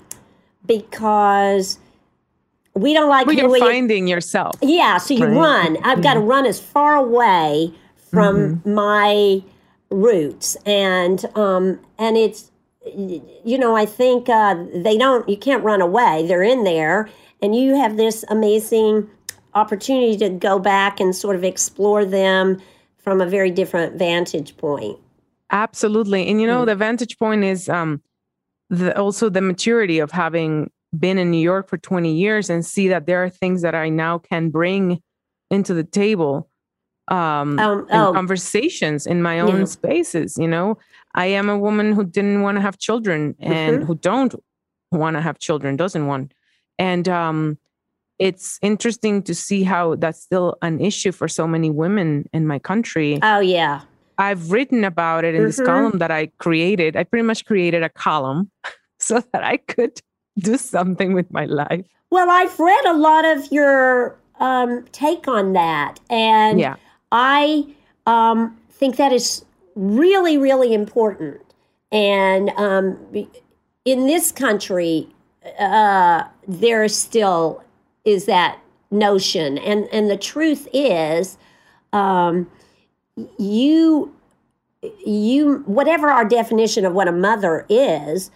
because 0.66 1.78
we 2.74 2.92
don't 2.92 3.08
like 3.08 3.26
who 3.26 3.32
you're 3.34 3.48
we 3.48 3.60
finding 3.60 4.08
yourself. 4.08 4.56
yeah, 4.62 4.98
so 4.98 5.14
you 5.14 5.26
Right. 5.26 5.36
run. 5.36 5.78
I've 5.84 6.02
got 6.02 6.14
to 6.14 6.20
run 6.20 6.44
as 6.44 6.58
far 6.60 6.96
away 6.96 7.72
from 8.12 8.36
Mm-hmm. 8.36 8.74
my 8.74 9.42
roots, 9.90 10.56
and 10.66 11.24
um, 11.34 11.80
and 11.98 12.16
it's 12.16 12.50
you 12.84 13.58
know 13.58 13.74
I 13.76 13.86
think 13.86 14.28
uh, 14.28 14.56
they 14.74 14.96
don't. 14.98 15.28
You 15.28 15.36
can't 15.36 15.64
run 15.64 15.80
away. 15.80 16.26
They're 16.26 16.42
in 16.42 16.64
there, 16.64 17.08
and 17.40 17.56
you 17.56 17.76
have 17.76 17.96
this 17.96 18.24
amazing 18.28 19.08
opportunity 19.54 20.16
to 20.18 20.28
go 20.30 20.58
back 20.58 21.00
and 21.00 21.14
sort 21.14 21.36
of 21.36 21.44
explore 21.44 22.04
them 22.04 22.60
from 22.98 23.20
a 23.20 23.26
very 23.26 23.50
different 23.50 23.96
vantage 23.98 24.56
point. 24.56 24.98
Absolutely. 25.50 26.28
And 26.28 26.40
you 26.40 26.46
know, 26.46 26.64
the 26.64 26.76
vantage 26.76 27.18
point 27.18 27.44
is 27.44 27.68
um 27.68 28.02
the 28.70 28.98
also 28.98 29.28
the 29.28 29.42
maturity 29.42 29.98
of 29.98 30.10
having 30.10 30.70
been 30.98 31.18
in 31.18 31.30
New 31.30 31.40
York 31.40 31.68
for 31.68 31.78
20 31.78 32.12
years 32.14 32.50
and 32.50 32.64
see 32.64 32.88
that 32.88 33.06
there 33.06 33.22
are 33.24 33.30
things 33.30 33.62
that 33.62 33.74
I 33.74 33.88
now 33.88 34.18
can 34.18 34.50
bring 34.50 35.00
into 35.50 35.74
the 35.74 35.84
table 35.84 36.48
um 37.12 37.58
Um, 37.58 37.80
in 37.90 38.00
oh. 38.00 38.12
conversations 38.12 39.06
in 39.06 39.18
my 39.22 39.36
own 39.40 39.58
Yeah. 39.60 39.64
spaces, 39.76 40.36
you 40.38 40.48
know. 40.48 40.78
I 41.14 41.26
am 41.26 41.48
a 41.50 41.58
woman 41.66 41.92
who 41.92 42.04
didn't 42.04 42.40
want 42.42 42.56
to 42.56 42.62
have 42.62 42.78
children 42.78 43.34
and 43.40 43.82
Mhm. 43.82 43.86
who 43.86 43.94
don't 43.94 44.34
want 44.90 45.14
to 45.16 45.20
have 45.28 45.38
children, 45.38 45.76
doesn't 45.76 46.06
want. 46.06 46.32
And 46.78 47.06
um 47.08 47.58
it's 48.18 48.58
interesting 48.62 49.22
to 49.28 49.34
see 49.34 49.62
how 49.64 49.96
that's 50.02 50.20
still 50.22 50.48
an 50.62 50.80
issue 50.80 51.12
for 51.12 51.28
so 51.28 51.44
many 51.46 51.70
women 51.70 52.08
in 52.32 52.46
my 52.46 52.58
country. 52.70 53.18
Oh 53.22 53.40
yeah, 53.40 53.80
I've 54.18 54.52
written 54.52 54.84
about 54.84 55.24
it 55.24 55.34
in 55.34 55.42
this 55.46 55.60
Mhm. 55.60 55.66
column 55.66 55.98
that 55.98 56.10
I 56.20 56.22
created. 56.38 56.96
I 56.96 57.04
pretty 57.04 57.26
much 57.26 57.44
created 57.44 57.82
a 57.82 57.88
column 57.88 58.50
so 59.08 59.14
that 59.32 59.42
I 59.54 59.56
could 59.72 59.94
do 60.38 60.56
something 60.56 61.10
with 61.18 61.28
my 61.32 61.46
life. 61.46 61.86
Well, 62.10 62.30
I've 62.30 62.58
read 62.60 62.84
a 62.86 62.96
lot 63.08 63.24
of 63.24 63.50
your 63.52 64.16
um, 64.40 64.84
take 64.92 65.28
on 65.28 65.52
that, 65.52 66.00
and 66.10 66.58
Yeah. 66.60 66.76
I 67.12 67.66
um, 68.06 68.58
think 68.70 68.96
that 68.96 69.12
is 69.12 69.44
really, 69.76 70.38
really 70.38 70.74
important. 70.74 71.40
And 71.92 72.50
um, 72.56 72.98
in 73.84 74.06
this 74.06 74.32
country, 74.32 75.08
uh, 75.58 76.24
there 76.48 76.88
still 76.88 77.62
is 78.04 78.24
that 78.24 78.58
notion, 78.90 79.58
and 79.58 79.88
and 79.92 80.10
the 80.10 80.16
truth 80.16 80.66
is, 80.72 81.36
um, 81.92 82.50
you 83.38 84.14
you 85.04 85.62
whatever 85.66 86.10
our 86.10 86.24
definition 86.24 86.84
of 86.84 86.94
what 86.94 87.08
a 87.08 87.12
mother 87.12 87.66
is, 87.68 88.30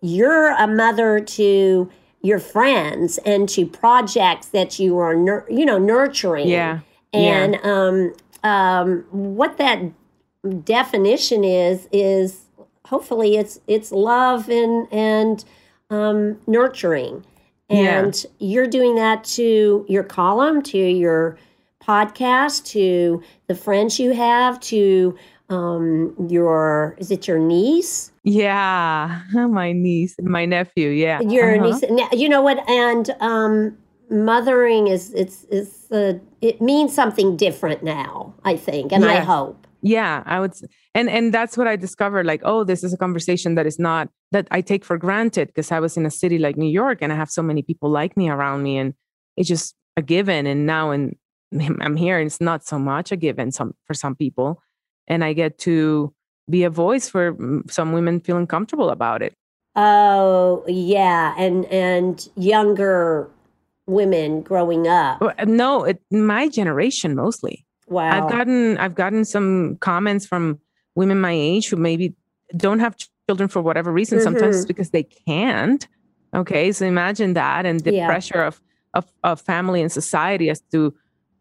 you're 0.00 0.52
a 0.52 0.68
mother 0.68 1.18
to 1.20 1.90
your 2.22 2.38
friends 2.38 3.18
and 3.24 3.48
to 3.48 3.66
projects 3.66 4.46
that 4.48 4.78
you 4.78 4.98
are 4.98 5.14
you 5.50 5.64
know 5.64 5.78
nurturing 5.78 6.48
Yeah. 6.48 6.80
And 7.12 7.56
um, 7.64 8.12
um, 8.44 9.04
what 9.10 9.56
that 9.58 9.80
definition 10.64 11.44
is 11.44 11.88
is 11.92 12.42
hopefully 12.86 13.36
it's 13.36 13.60
it's 13.66 13.92
love 13.92 14.48
and 14.48 14.86
and 14.92 15.44
um, 15.90 16.38
nurturing 16.46 17.24
Yeah. 17.68 18.00
and 18.00 18.26
you're 18.38 18.66
doing 18.66 18.94
that 18.96 19.24
to 19.36 19.84
your 19.88 20.02
column 20.04 20.62
to 20.62 20.78
your 20.78 21.36
podcast 21.82 22.64
to 22.66 23.22
the 23.48 23.54
friends 23.54 23.98
you 23.98 24.12
have 24.12 24.60
to 24.60 25.16
um, 25.50 26.14
your 26.28 26.94
is 26.98 27.10
it 27.10 27.26
your 27.26 27.38
niece 27.38 28.12
Yeah. 28.22 29.22
My 29.34 29.72
niece, 29.72 30.14
my 30.22 30.44
nephew. 30.46 30.90
Yeah. 30.90 31.20
your 31.22 31.56
Uh-huh. 31.56 31.78
niece 31.90 32.08
you 32.12 32.28
know 32.28 32.42
what 32.42 32.58
and 32.68 33.10
um 33.20 33.76
mothering 34.10 34.88
is 34.88 35.12
it's 35.14 35.46
it's 35.50 35.90
uh, 35.92 36.14
it 36.40 36.60
means 36.60 36.94
something 36.94 37.36
different 37.36 37.82
now 37.82 38.34
i 38.44 38.56
think 38.56 38.92
and 38.92 39.04
i 39.04 39.20
hope 39.20 39.66
Yeah, 39.82 40.22
I 40.26 40.40
would, 40.40 40.52
and 40.94 41.08
and 41.08 41.32
that's 41.32 41.56
what 41.56 41.66
I 41.66 41.76
discovered. 41.76 42.26
Like, 42.26 42.42
oh, 42.44 42.64
this 42.64 42.84
is 42.84 42.92
a 42.92 42.98
conversation 42.98 43.54
that 43.54 43.66
is 43.66 43.78
not 43.78 44.08
that 44.30 44.46
I 44.50 44.60
take 44.60 44.84
for 44.84 44.98
granted 44.98 45.48
because 45.48 45.72
I 45.72 45.80
was 45.80 45.96
in 45.96 46.04
a 46.04 46.10
city 46.10 46.38
like 46.38 46.56
New 46.58 46.68
York 46.68 46.98
and 47.00 47.12
I 47.12 47.16
have 47.16 47.30
so 47.30 47.42
many 47.42 47.62
people 47.62 47.88
like 47.88 48.16
me 48.16 48.28
around 48.28 48.62
me, 48.62 48.76
and 48.76 48.92
it's 49.36 49.48
just 49.48 49.74
a 49.96 50.02
given. 50.02 50.46
And 50.46 50.66
now, 50.66 50.90
and 50.90 51.16
I'm 51.80 51.96
here, 51.96 52.18
and 52.18 52.26
it's 52.26 52.40
not 52.40 52.64
so 52.66 52.78
much 52.78 53.10
a 53.10 53.16
given 53.16 53.52
some 53.52 53.72
for 53.86 53.94
some 53.94 54.14
people, 54.14 54.60
and 55.08 55.24
I 55.24 55.32
get 55.32 55.56
to 55.60 56.12
be 56.50 56.64
a 56.64 56.70
voice 56.70 57.08
for 57.08 57.32
mm, 57.32 57.64
some 57.70 57.92
women 57.92 58.20
feeling 58.20 58.46
comfortable 58.46 58.90
about 58.90 59.22
it. 59.22 59.32
oh 59.76 60.64
yeah 60.66 61.34
and 61.38 61.64
and 61.66 62.28
younger 62.36 63.30
women 63.90 64.42
growing 64.42 64.86
up 64.88 65.22
No, 65.46 65.84
it, 65.84 66.00
my 66.10 66.48
generation 66.48 67.14
mostly. 67.14 67.64
wow 67.88 68.10
I've 68.14 68.28
gotten 68.30 68.78
I've 68.78 68.94
gotten 68.94 69.24
some 69.24 69.76
comments 69.80 70.26
from 70.26 70.60
women 70.94 71.20
my 71.20 71.32
age 71.32 71.68
who 71.68 71.76
maybe 71.76 72.14
don't 72.56 72.80
have 72.80 72.96
children 73.28 73.48
for 73.48 73.60
whatever 73.62 73.92
reason. 73.92 74.20
Sometimes 74.20 74.56
it's 74.56 74.66
because 74.66 74.90
they 74.90 75.04
can't. 75.26 75.86
Okay, 76.34 76.72
so 76.72 76.86
imagine 76.86 77.34
that 77.34 77.66
and 77.66 77.80
the 77.80 77.92
Yeah. 77.92 78.06
pressure 78.06 78.42
of, 78.42 78.60
of 78.94 79.04
of 79.22 79.40
family 79.40 79.80
and 79.82 79.90
society 79.92 80.50
as 80.50 80.60
to 80.72 80.94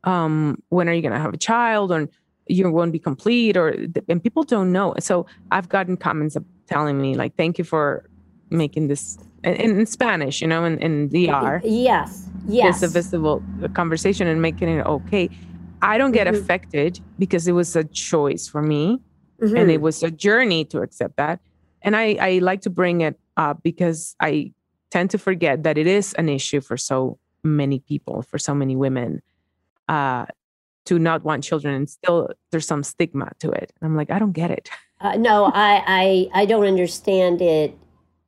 um, 0.04 0.62
when 0.70 0.88
are 0.90 0.94
you 0.94 1.02
going 1.02 1.14
to 1.14 1.20
have 1.20 1.34
a 1.34 1.38
child 1.38 1.92
or 1.92 2.08
you 2.48 2.70
won't 2.72 2.92
be 2.92 3.00
complete 3.00 3.56
or 3.58 3.76
and 4.08 4.24
people 4.24 4.44
don't 4.44 4.72
know. 4.72 4.96
So 5.00 5.26
I've 5.52 5.70
gotten 5.70 5.98
comments 5.98 6.36
telling 6.68 7.00
me 7.02 7.16
like, 7.16 7.36
"Thank 7.38 7.58
you 7.60 7.64
for 7.64 8.10
making 8.50 8.88
this." 8.88 9.18
In, 9.44 9.80
in 9.80 9.86
Spanish, 9.86 10.42
you 10.42 10.48
know, 10.48 10.64
in, 10.66 10.78
in 10.80 11.10
DR, 11.10 11.62
yes 11.64 12.26
yes 12.48 12.82
it's 12.82 12.84
a 12.84 12.88
visible 12.88 13.44
conversation 13.74 14.28
and 14.28 14.42
making 14.42 14.70
it 14.70 14.86
okay. 14.86 15.30
I 15.82 15.98
don't 15.98 16.12
get 16.12 16.28
Mhm. 16.28 16.40
affected 16.40 17.00
because 17.18 17.48
it 17.48 17.54
was 17.54 17.76
a 17.76 17.84
choice 17.84 18.48
for 18.48 18.62
me 18.62 19.00
Mhm. 19.42 19.58
and 19.58 19.72
it 19.72 19.82
was 19.82 20.04
a 20.04 20.12
journey 20.12 20.66
to 20.66 20.82
accept 20.82 21.16
that. 21.18 21.40
And 21.82 21.96
I, 21.96 22.18
I 22.20 22.40
like 22.40 22.62
to 22.62 22.70
bring 22.70 23.02
it 23.02 23.18
up 23.38 23.62
because 23.64 24.16
I 24.20 24.54
tend 24.92 25.10
to 25.12 25.18
forget 25.18 25.64
that 25.64 25.78
it 25.78 25.88
is 25.88 26.14
an 26.16 26.28
issue 26.28 26.60
for 26.62 26.76
so 26.76 27.18
many 27.44 27.80
people, 27.80 28.22
for 28.24 28.38
so 28.38 28.54
many 28.54 28.76
women, 28.76 29.22
uh, 29.88 30.26
to 30.88 31.00
not 31.00 31.24
want 31.24 31.44
children. 31.44 31.74
And 31.76 31.90
still, 31.90 32.30
there's 32.52 32.66
some 32.68 32.84
stigma 32.84 33.32
to 33.40 33.52
it. 33.52 33.72
And 33.80 33.88
I'm 33.90 33.96
like, 33.96 34.12
I 34.12 34.20
don't 34.20 34.34
get 34.34 34.52
it. 34.52 34.70
Uh, 35.00 35.16
no, 35.16 35.46
I, 35.46 35.84
I 35.88 36.42
I 36.42 36.46
don't 36.46 36.66
understand 36.66 37.42
it. 37.42 37.78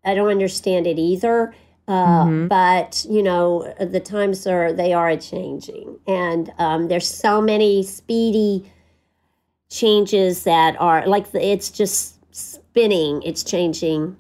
I 0.04 0.16
don't 0.16 0.30
understand 0.30 0.88
it 0.88 0.98
either. 1.00 1.54
Uh, 1.88 2.26
Mhm. 2.26 2.48
But 2.50 3.06
you 3.10 3.22
know, 3.24 3.74
the 3.80 4.00
times 4.00 4.46
are 4.48 4.72
they 4.72 4.94
are 4.94 5.16
changing, 5.18 5.98
and 6.08 6.52
um, 6.58 6.88
there's 6.88 7.08
so 7.08 7.42
many 7.42 7.84
speedy 7.84 8.64
changes 9.70 10.44
that 10.44 10.76
are 10.80 11.06
like 11.08 11.32
the- 11.32 11.46
it's 11.46 11.70
just 11.70 12.16
spinning. 12.34 13.22
It's 13.24 13.44
changing 13.44 14.16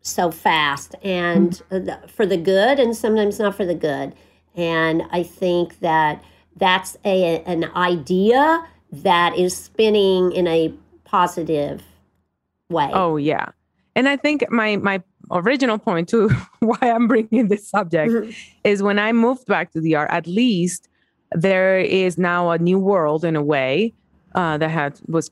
so 0.00 0.30
fast, 0.30 0.94
and 1.02 1.60
uh, 1.70 1.78
the- 1.78 1.98
for 2.08 2.26
the 2.26 2.36
good, 2.36 2.80
and 2.80 2.96
sometimes 2.96 3.38
not 3.38 3.54
for 3.54 3.64
the 3.64 3.74
good. 3.74 4.14
And 4.56 5.04
I 5.10 5.22
think 5.22 5.80
that 5.80 6.22
that's 6.56 6.96
a 7.04 7.40
an 7.44 7.70
idea 7.76 8.66
that 8.90 9.36
is 9.38 9.56
spinning 9.56 10.32
in 10.32 10.46
a 10.46 10.72
positive 11.04 11.82
way. 12.68 12.90
Oh, 12.92 13.16
yeah. 13.16 13.46
And 13.94 14.08
I 14.08 14.16
think 14.16 14.50
my, 14.50 14.76
my 14.76 15.02
original 15.32 15.78
point 15.78 16.08
to 16.10 16.28
why 16.60 16.78
I'm 16.82 17.08
bringing 17.08 17.48
this 17.48 17.68
subject 17.68 18.12
Mhm. 18.12 18.36
is 18.64 18.82
when 18.82 18.98
I 18.98 19.12
moved 19.12 19.46
back 19.46 19.72
to 19.72 19.80
the 19.80 19.92
DR, 19.92 20.06
at 20.10 20.26
least 20.26 20.88
there 21.32 21.78
is 21.78 22.18
now 22.18 22.50
a 22.50 22.58
new 22.58 22.78
world 22.78 23.24
in 23.24 23.36
a 23.36 23.42
way 23.42 23.94
uh, 24.34 24.58
that 24.58 24.70
had 24.70 25.00
was 25.08 25.30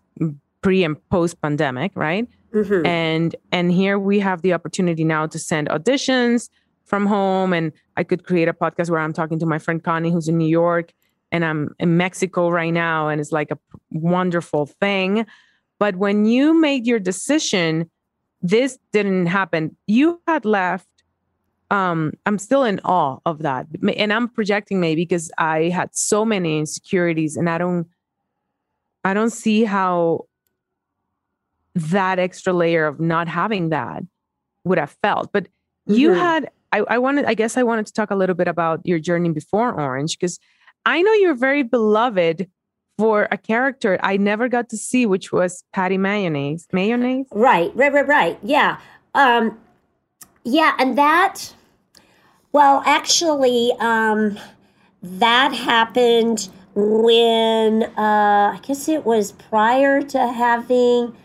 pre 0.63 0.85
and 0.85 0.97
post 1.11 1.41
pandemic, 1.43 1.93
right? 1.95 2.27
Mhm. 2.55 2.87
And 2.87 3.37
and 3.53 3.71
here 3.73 3.99
we 3.99 4.19
have 4.21 4.43
the 4.43 4.53
opportunity 4.53 5.05
now 5.05 5.27
to 5.27 5.39
send 5.39 5.69
auditions 5.69 6.49
from 6.85 7.07
home, 7.07 7.53
and 7.53 7.73
I 7.97 8.03
could 8.05 8.25
create 8.25 8.49
a 8.49 8.53
podcast 8.53 8.91
where 8.91 9.01
I'm 9.01 9.13
talking 9.13 9.39
to 9.39 9.47
my 9.47 9.59
friend 9.59 9.83
Connie, 9.83 10.11
who's 10.11 10.27
in 10.29 10.37
New 10.39 10.49
York, 10.49 10.93
and 11.33 11.45
I'm 11.45 11.75
in 11.79 11.97
Mexico 11.97 12.51
right 12.51 12.73
now, 12.75 13.09
and 13.09 13.21
it's 13.21 13.31
like 13.33 13.51
a 13.53 13.59
wonderful 13.93 14.67
thing. 14.67 15.25
But 15.79 15.97
when 15.97 16.25
you 16.25 16.53
made 16.61 16.87
your 16.87 16.99
decision, 16.99 17.89
this 18.43 18.79
didn't 18.93 19.27
happen. 19.27 19.77
You 19.87 20.21
had 20.27 20.45
left. 20.45 20.87
Um, 21.71 22.15
I'm 22.27 22.39
still 22.39 22.65
in 22.65 22.81
awe 22.81 23.19
of 23.25 23.41
that, 23.41 23.67
and 23.97 24.13
I'm 24.13 24.29
projecting 24.29 24.81
maybe 24.81 25.03
because 25.03 25.31
I 25.39 25.69
had 25.69 25.95
so 25.95 26.25
many 26.25 26.59
insecurities, 26.59 27.37
and 27.37 27.49
I 27.49 27.59
don't, 27.59 27.87
I 29.05 29.15
don't 29.15 29.31
see 29.31 29.63
how 29.65 30.27
that 31.77 32.19
extra 32.19 32.53
layer 32.53 32.87
of 32.87 32.99
not 32.99 33.29
having 33.29 33.69
that 33.69 34.03
would 34.65 34.79
have 34.79 34.97
felt. 35.01 35.31
But 35.33 35.47
you 35.87 36.11
Mhm. 36.11 36.19
had, 36.19 36.51
I, 36.73 36.79
I 36.81 36.99
wanted, 36.99 37.25
I 37.27 37.35
guess 37.35 37.57
I 37.57 37.63
wanted 37.63 37.87
to 37.87 37.93
talk 37.93 38.11
a 38.11 38.17
little 38.17 38.35
bit 38.35 38.49
about 38.49 38.81
your 38.85 38.99
journey 38.99 39.31
before 39.31 39.73
Orange, 39.81 40.19
because 40.19 40.41
I 40.85 41.03
know 41.03 41.13
you're 41.13 41.37
very 41.37 41.63
beloved 41.63 42.49
for 43.01 43.29
a 43.31 43.39
character 43.39 43.99
I 44.03 44.19
never 44.19 44.49
got 44.49 44.69
to 44.69 44.77
see, 44.77 45.07
which 45.07 45.33
was 45.33 45.65
Patti 45.73 45.97
Mayonnaise. 45.97 46.69
Mayonnaise? 46.71 47.27
Right, 47.33 47.75
right, 47.75 47.93
right, 47.93 48.07
right. 48.07 48.39
Yeah. 48.43 48.79
Um, 49.15 49.59
yeah, 50.45 50.77
and 50.79 50.99
that, 50.99 51.55
well, 52.53 52.83
actually, 52.85 53.73
um, 53.81 54.39
that 55.03 55.55
happened 55.55 56.51
when, 56.75 57.85
uh, 57.97 58.55
I 58.55 58.61
guess 58.63 58.87
it 58.87 59.07
was 59.07 59.33
prior 59.33 60.03
to 60.03 60.19
having 60.29 61.17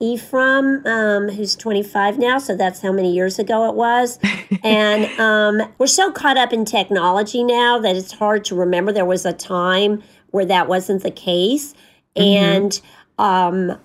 Ephraim, 0.00 0.86
um, 0.86 1.28
who's 1.28 1.56
25 1.56 2.18
now, 2.18 2.38
so 2.38 2.56
that's 2.56 2.80
how 2.80 2.92
many 2.92 3.12
years 3.12 3.38
ago 3.40 3.68
it 3.68 3.74
was. 3.74 4.18
and 4.62 5.06
um, 5.18 5.72
we're 5.78 5.86
so 5.86 6.12
caught 6.12 6.36
up 6.36 6.52
in 6.52 6.64
technology 6.64 7.42
now 7.42 7.78
that 7.80 7.96
it's 7.96 8.12
hard 8.12 8.44
to 8.44 8.54
remember 8.54 8.92
there 8.92 9.04
was 9.04 9.24
a 9.26 9.32
time 9.32 10.00
where 10.34 10.44
that 10.44 10.68
wasn't 10.68 11.02
the 11.02 11.10
case. 11.10 11.74
And 12.16 12.80
um, 13.18 13.78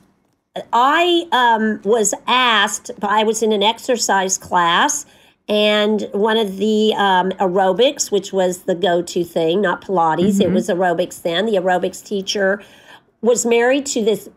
I 0.73 1.27
um, 1.31 1.79
was 1.83 2.13
asked, 2.27 2.91
I 3.01 3.23
was 3.23 3.43
in 3.43 3.51
an 3.51 3.63
exercise 3.63 4.37
class, 4.37 5.05
and 5.47 6.07
one 6.11 6.37
of 6.37 6.57
the 6.57 6.93
um, 6.95 7.31
aerobics, 7.31 8.11
which 8.11 8.33
was 8.33 8.63
the 8.63 8.75
go 8.75 9.01
to 9.01 9.23
thing, 9.23 9.61
not 9.61 9.83
Pilates, 9.83 10.39
it 10.39 10.51
was 10.51 10.67
aerobics 10.67 11.21
then. 11.21 11.45
The 11.45 11.53
aerobics 11.53 12.05
teacher 12.05 12.61
was 13.21 13.45
married 13.45 13.85
to 13.87 14.03
this 14.03 14.29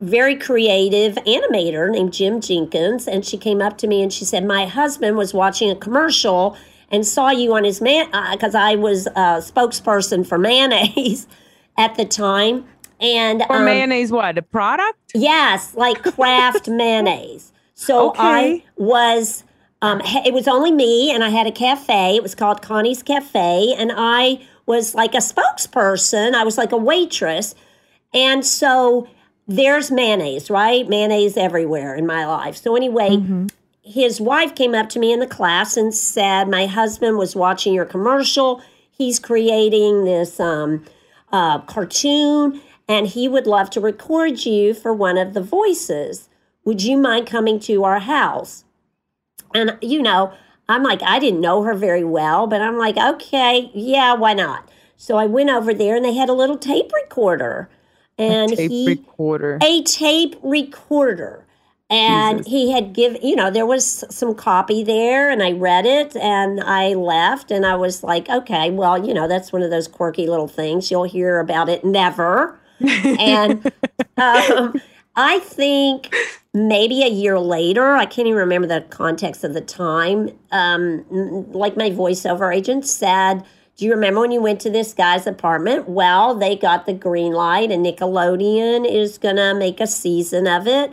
very 0.00 0.34
creative 0.34 1.14
animator 1.26 1.90
named 1.90 2.12
Jim 2.12 2.40
Jenkins. 2.40 3.06
And 3.06 3.24
she 3.24 3.36
came 3.36 3.60
up 3.60 3.76
to 3.78 3.86
me 3.86 4.02
and 4.02 4.12
she 4.12 4.24
said, 4.24 4.46
My 4.46 4.64
husband 4.64 5.16
was 5.16 5.34
watching 5.34 5.70
a 5.70 5.76
commercial 5.76 6.56
and 6.90 7.06
saw 7.06 7.30
you 7.30 7.54
on 7.54 7.64
his 7.64 7.80
man, 7.80 8.06
because 8.32 8.54
I 8.54 8.74
was 8.76 9.06
a 9.08 9.40
spokesperson 9.40 10.26
for 10.26 10.38
mayonnaise 10.38 11.26
at 11.78 11.96
the 11.96 12.04
time. 12.04 12.66
And 13.00 13.42
Or 13.48 13.56
um, 13.56 13.64
mayonnaise, 13.64 14.12
what? 14.12 14.36
A 14.36 14.42
product? 14.42 14.98
Yes, 15.14 15.74
like 15.74 16.02
Kraft 16.14 16.68
mayonnaise. 16.68 17.52
So 17.74 18.12
I 18.18 18.62
was, 18.76 19.42
um, 19.80 20.02
it 20.04 20.34
was 20.34 20.46
only 20.46 20.70
me, 20.70 21.10
and 21.10 21.24
I 21.24 21.30
had 21.30 21.46
a 21.46 21.52
cafe. 21.52 22.16
It 22.16 22.22
was 22.22 22.34
called 22.34 22.60
Connie's 22.60 23.02
Cafe, 23.02 23.74
and 23.78 23.90
I 23.96 24.46
was 24.66 24.94
like 24.94 25.14
a 25.14 25.18
spokesperson. 25.18 26.34
I 26.34 26.44
was 26.44 26.58
like 26.58 26.72
a 26.72 26.76
waitress, 26.76 27.54
and 28.12 28.44
so 28.44 29.08
there's 29.48 29.90
mayonnaise, 29.90 30.50
right? 30.50 30.86
Mayonnaise 30.86 31.38
everywhere 31.38 31.94
in 31.94 32.06
my 32.06 32.26
life. 32.26 32.56
So 32.56 32.76
anyway, 32.76 33.16
his 33.90 34.20
wife 34.20 34.54
came 34.54 34.74
up 34.74 34.88
to 34.90 34.98
me 34.98 35.12
in 35.12 35.20
the 35.20 35.26
class 35.26 35.76
and 35.76 35.94
said, 35.94 36.48
"My 36.48 36.66
husband 36.66 37.18
was 37.18 37.34
watching 37.34 37.74
your 37.74 37.84
commercial. 37.84 38.62
He's 38.90 39.18
creating 39.18 40.04
this 40.04 40.38
um, 40.38 40.84
uh, 41.32 41.60
cartoon, 41.60 42.60
and 42.88 43.06
he 43.06 43.28
would 43.28 43.46
love 43.46 43.70
to 43.70 43.80
record 43.80 44.44
you 44.44 44.74
for 44.74 44.92
one 44.92 45.18
of 45.18 45.34
the 45.34 45.42
voices. 45.42 46.28
Would 46.64 46.82
you 46.82 46.96
mind 46.96 47.26
coming 47.26 47.58
to 47.60 47.84
our 47.84 47.98
house?" 47.98 48.64
And 49.54 49.76
you 49.80 50.00
know, 50.00 50.32
I'm 50.68 50.84
like, 50.84 51.02
I 51.02 51.18
didn't 51.18 51.40
know 51.40 51.62
her 51.64 51.74
very 51.74 52.04
well, 52.04 52.46
but 52.46 52.62
I'm 52.62 52.78
like, 52.78 52.96
okay, 52.96 53.70
yeah, 53.74 54.14
why 54.14 54.34
not? 54.34 54.68
So 54.96 55.16
I 55.16 55.26
went 55.26 55.50
over 55.50 55.74
there, 55.74 55.96
and 55.96 56.04
they 56.04 56.14
had 56.14 56.28
a 56.28 56.34
little 56.34 56.58
tape 56.58 56.92
recorder, 56.92 57.68
and 58.18 58.54
Tape 58.54 58.70
he 58.70 58.86
recorder. 58.86 59.58
a 59.62 59.82
tape 59.82 60.36
recorder. 60.42 61.44
And 61.90 62.38
Jesus. 62.38 62.52
he 62.52 62.70
had 62.70 62.92
given, 62.92 63.20
you 63.20 63.34
know, 63.34 63.50
there 63.50 63.66
was 63.66 64.04
some 64.10 64.34
copy 64.34 64.84
there, 64.84 65.28
and 65.28 65.42
I 65.42 65.52
read 65.52 65.86
it 65.86 66.14
and 66.16 66.60
I 66.60 66.94
left. 66.94 67.50
And 67.50 67.66
I 67.66 67.74
was 67.74 68.04
like, 68.04 68.28
okay, 68.28 68.70
well, 68.70 69.04
you 69.04 69.12
know, 69.12 69.26
that's 69.26 69.52
one 69.52 69.62
of 69.62 69.70
those 69.70 69.88
quirky 69.88 70.28
little 70.28 70.46
things. 70.46 70.90
You'll 70.90 71.04
hear 71.04 71.40
about 71.40 71.68
it 71.68 71.84
never. 71.84 72.58
and 72.80 73.72
um, 74.16 74.80
I 75.16 75.40
think 75.40 76.14
maybe 76.54 77.02
a 77.02 77.08
year 77.08 77.38
later, 77.40 77.96
I 77.96 78.06
can't 78.06 78.28
even 78.28 78.38
remember 78.38 78.68
the 78.68 78.82
context 78.82 79.42
of 79.42 79.52
the 79.52 79.60
time, 79.60 80.30
um, 80.52 81.04
like 81.52 81.76
my 81.76 81.90
voiceover 81.90 82.54
agent 82.54 82.86
said, 82.86 83.44
do 83.76 83.86
you 83.86 83.92
remember 83.92 84.20
when 84.20 84.30
you 84.30 84.42
went 84.42 84.60
to 84.60 84.70
this 84.70 84.92
guy's 84.92 85.26
apartment? 85.26 85.88
Well, 85.88 86.34
they 86.34 86.54
got 86.54 86.84
the 86.84 86.92
green 86.92 87.32
light, 87.32 87.70
and 87.70 87.84
Nickelodeon 87.84 88.86
is 88.86 89.16
going 89.16 89.36
to 89.36 89.54
make 89.54 89.80
a 89.80 89.86
season 89.86 90.46
of 90.46 90.66
it. 90.66 90.92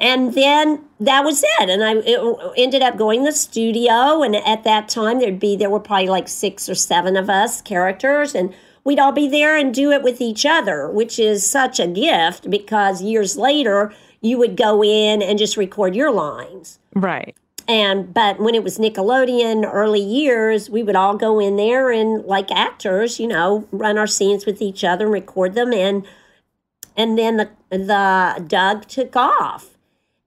And 0.00 0.34
then 0.34 0.82
that 0.98 1.24
was 1.24 1.44
it. 1.60 1.68
And 1.68 1.84
I 1.84 1.96
it 1.96 2.52
ended 2.56 2.82
up 2.82 2.96
going 2.96 3.20
to 3.20 3.26
the 3.26 3.36
studio. 3.36 4.22
And 4.22 4.34
at 4.34 4.64
that 4.64 4.88
time, 4.88 5.20
there'd 5.20 5.38
be, 5.38 5.56
there 5.56 5.68
were 5.68 5.80
probably 5.80 6.08
like 6.08 6.26
six 6.26 6.68
or 6.68 6.74
seven 6.74 7.16
of 7.16 7.28
us 7.28 7.60
characters. 7.60 8.34
And 8.34 8.54
we'd 8.82 8.98
all 8.98 9.12
be 9.12 9.28
there 9.28 9.56
and 9.56 9.74
do 9.74 9.90
it 9.92 10.02
with 10.02 10.22
each 10.22 10.46
other, 10.46 10.88
which 10.88 11.18
is 11.18 11.48
such 11.48 11.78
a 11.78 11.86
gift 11.86 12.48
because 12.48 13.02
years 13.02 13.36
later, 13.36 13.92
you 14.22 14.38
would 14.38 14.56
go 14.56 14.82
in 14.82 15.22
and 15.22 15.38
just 15.38 15.56
record 15.56 15.94
your 15.94 16.10
lines. 16.10 16.78
Right. 16.94 17.36
And 17.68 18.12
but 18.12 18.40
when 18.40 18.54
it 18.54 18.64
was 18.64 18.78
Nickelodeon 18.78 19.68
early 19.70 20.00
years, 20.00 20.68
we 20.68 20.82
would 20.82 20.96
all 20.96 21.16
go 21.16 21.38
in 21.38 21.56
there 21.56 21.90
and 21.90 22.24
like 22.24 22.50
actors, 22.50 23.20
you 23.20 23.28
know, 23.28 23.68
run 23.70 23.96
our 23.96 24.06
scenes 24.06 24.44
with 24.44 24.60
each 24.60 24.82
other 24.82 25.04
and 25.04 25.12
record 25.12 25.54
them 25.54 25.72
and 25.72 26.06
and 26.96 27.16
then 27.16 27.36
the 27.36 27.50
the 27.70 28.44
Doug 28.46 28.88
took 28.88 29.14
off. 29.14 29.69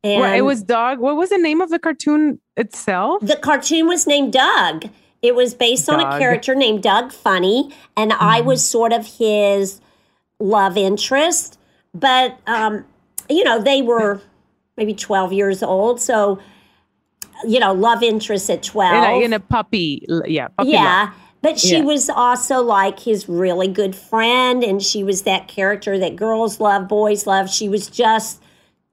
And 0.04 0.20
Well, 0.22 0.34
it 0.34 0.42
was 0.42 0.62
dog. 0.64 1.00
What 1.00 1.16
was 1.16 1.30
the 1.30 1.38
name 1.38 1.62
of 1.62 1.70
the 1.70 1.80
cartoon 1.80 2.40
itself? 2.58 3.22
the 3.26 3.38
cartoon 3.38 3.88
was 3.88 4.06
named 4.06 4.34
Doug. 4.34 4.90
It 5.22 5.36
was 5.36 5.54
based 5.54 5.90
on 5.90 6.02
a 6.02 6.20
character 6.20 6.54
named 6.54 6.84
Doug 6.84 7.14
Funnie, 7.14 7.72
and 7.96 8.12
I 8.12 8.42
was 8.42 8.68
sort 8.68 8.92
of 8.92 9.06
his 9.18 9.80
love 10.40 10.76
interest. 10.76 11.58
But 11.94 12.38
um, 12.48 12.84
you 13.30 13.46
know, 13.46 13.62
they 13.62 13.82
were 13.82 14.20
maybe 14.76 14.94
twelve 14.94 15.32
years 15.32 15.64
old, 15.64 16.02
so 16.02 16.40
you 17.46 17.60
know, 17.62 17.72
love 17.74 18.04
interest 18.04 18.50
at 18.50 18.58
In 18.66 18.72
twelve. 18.72 19.22
a, 19.22 19.24
in 19.24 19.32
a 19.32 19.40
puppy. 19.40 20.06
Yeah. 20.26 20.50
Puppy 20.50 20.72
love. 20.72 20.82
yeah. 20.84 21.14
But 21.42 21.58
she 21.60 21.78
Yeah. 21.78 21.84
was 21.84 22.10
also 22.10 22.62
like 22.62 23.00
his 23.00 23.30
really 23.30 23.70
good 23.70 23.96
friend, 23.96 24.62
and 24.62 24.84
she 24.84 25.06
was 25.06 25.22
that 25.22 25.48
character 25.48 25.98
that 26.00 26.18
girls 26.18 26.60
love, 26.60 26.90
boys 26.90 27.26
love. 27.26 27.50
She 27.50 27.70
was 27.70 27.88
just 27.88 28.42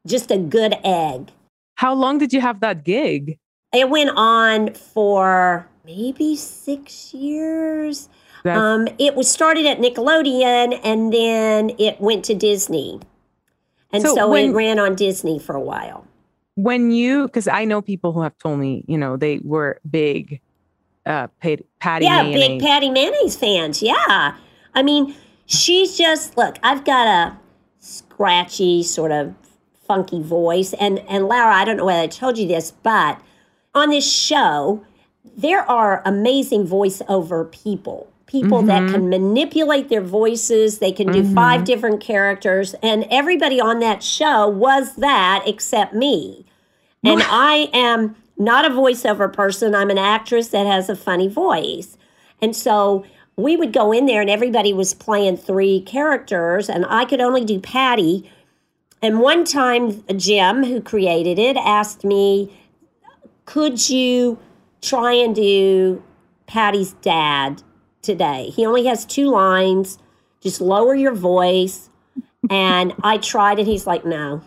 just 0.07 0.31
a 0.31 0.39
good 0.39 0.75
egg. 0.85 1.31
How 1.77 1.95
long 1.95 2.19
did 2.19 2.33
you 2.33 2.41
have 2.41 2.61
that 2.61 2.85
gig? 2.85 3.39
It 3.73 3.89
went 3.89 4.11
on 4.17 4.75
for 4.75 5.67
maybe 5.85 6.37
six 6.37 7.15
years. 7.15 8.09
Um, 8.45 8.89
it 8.99 9.15
was 9.15 9.31
started 9.31 9.67
at 9.67 9.79
Nickelodeon 9.79 10.81
and 10.83 11.13
then 11.13 11.71
it 11.79 12.01
went 12.01 12.25
to 12.27 12.35
Disney. 12.35 13.01
And 13.93 14.03
So 14.03 14.15
so, 14.15 14.29
when- 14.31 14.51
it 14.51 14.55
ran 14.55 14.79
on 14.79 14.95
Disney 14.95 15.39
for 15.39 15.55
a 15.55 15.61
while. 15.61 16.07
when 16.57 16.91
you, 16.91 17.27
because 17.27 17.49
I 17.49 17.65
know 17.65 17.81
people 17.81 18.13
who 18.13 18.21
have 18.23 18.37
told 18.39 18.59
me, 18.59 18.85
you 18.87 18.99
know, 18.99 19.17
they 19.17 19.39
were 19.43 19.79
big 19.91 20.41
uh, 21.07 21.29
Pat- 21.41 21.65
Patti 21.81 22.05
yeah, 22.05 22.23
Mayonnaise. 22.23 22.49
big 22.49 22.61
Patti 22.61 22.91
Mayonnaise 22.91 23.37
fans. 23.37 23.83
Yeah. 23.83 24.37
I 24.75 24.83
mean, 24.83 25.15
she's 25.47 25.97
just, 25.97 26.37
look, 26.37 26.57
I've 26.63 26.85
got 26.85 27.07
a 27.07 27.37
scratchy, 27.79 28.83
sort 28.83 29.11
of 29.13 29.35
funky 29.91 30.23
voice. 30.23 30.73
And, 30.75 31.01
and 31.09 31.27
Laura, 31.27 31.53
I 31.53 31.65
don't 31.65 31.77
know 31.77 31.85
whether 31.85 32.03
I 32.03 32.07
told 32.07 32.39
you 32.39 32.47
this, 32.47 32.71
but 32.71 33.21
on 33.75 33.91
this 33.91 34.09
show, 34.09 34.85
there 35.37 35.69
are 35.69 36.01
amazing 36.05 36.69
voiceover 36.69 37.51
people. 37.51 38.07
People 38.27 38.63
that 38.63 38.83
Mhm. 38.85 38.93
can 38.93 39.09
manipulate 39.09 39.89
their 39.89 40.01
voices. 40.01 40.79
They 40.79 40.93
can 40.93 41.11
do 41.11 41.25
five 41.35 41.65
different 41.65 42.01
characters. 42.01 42.77
And 42.85 43.05
everybody 43.11 43.61
on 43.61 43.81
that 43.81 44.05
show 44.05 44.47
was 44.47 44.95
that 44.95 45.43
except 45.45 45.93
me. 45.93 46.45
And 47.03 47.21
I 47.29 47.69
am 47.73 48.15
not 48.39 48.65
a 48.65 48.71
voiceover 48.71 49.33
person. 49.33 49.75
I'm 49.75 49.91
an 49.91 49.99
actress 49.99 50.49
that 50.51 50.69
has 50.69 50.89
a 50.89 50.95
funny 50.95 51.27
voice. 51.27 51.97
And 52.41 52.55
so 52.55 53.03
we 53.37 53.57
would 53.57 53.73
go 53.73 53.91
in 53.91 54.07
there 54.07 54.21
and 54.21 54.31
everybody 54.31 54.73
was 54.73 54.95
playing 54.95 55.37
three 55.37 55.81
characters 55.81 56.71
and 56.71 56.87
I 56.89 57.07
could 57.07 57.21
only 57.21 57.45
do 57.45 57.59
Patti. 57.59 58.31
And 59.03 59.21
one 59.21 59.45
time, 59.45 60.05
Jim, 60.17 60.65
who 60.65 60.81
created 60.81 61.39
it, 61.39 61.57
asked 61.57 62.05
me, 62.05 62.53
"Could 63.47 63.89
you 63.89 64.39
try 64.83 65.13
and 65.13 65.35
do 65.35 66.03
Patti's 66.47 66.93
dad 67.01 67.63
today? 68.03 68.51
He 68.55 68.67
only 68.67 68.85
has 68.87 69.05
two 69.07 69.29
lines. 69.31 69.99
Just 70.41 70.61
lower 70.61 70.95
your 70.95 71.15
voice." 71.15 71.89
And 72.51 72.95
I 73.03 73.19
tried, 73.19 73.59
and 73.59 73.69
he's 73.69 73.87
like, 73.87 74.05
"No, 74.05 74.41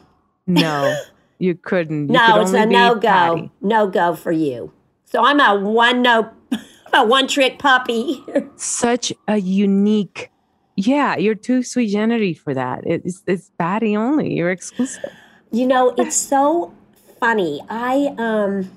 No, 0.48 0.96
you 1.40 1.56
couldn't. 1.62 2.08
You 2.08 2.14
no, 2.14 2.34
could 2.34 2.42
it's 2.44 2.54
a 2.54 2.66
no 2.66 2.96
go, 2.96 3.00
Patti. 3.36 3.52
no 3.62 3.88
go 3.88 4.16
for 4.16 4.32
you." 4.32 4.72
So 5.06 5.24
I'm 5.24 5.40
a 5.40 5.60
one 5.60 6.02
no, 6.02 6.30
a 6.94 7.06
one 7.06 7.28
trick 7.28 7.60
puppy. 7.60 8.24
Such 8.56 9.14
a 9.28 9.38
unique. 9.38 10.30
Yeah, 10.76 11.18
you're 11.18 11.36
too 11.36 11.64
sui 11.64 11.88
generis 11.88 12.38
for 12.40 12.54
that. 12.54 12.82
It's 12.86 13.24
it's 13.28 13.52
Patti 13.60 13.96
only. 13.96 14.34
You're 14.34 14.52
exclusive. 14.52 15.12
You 15.52 15.68
know, 15.68 15.94
it's 15.98 16.16
so 16.16 16.74
funny. 17.20 17.62
I 17.70 18.16
um 18.18 18.72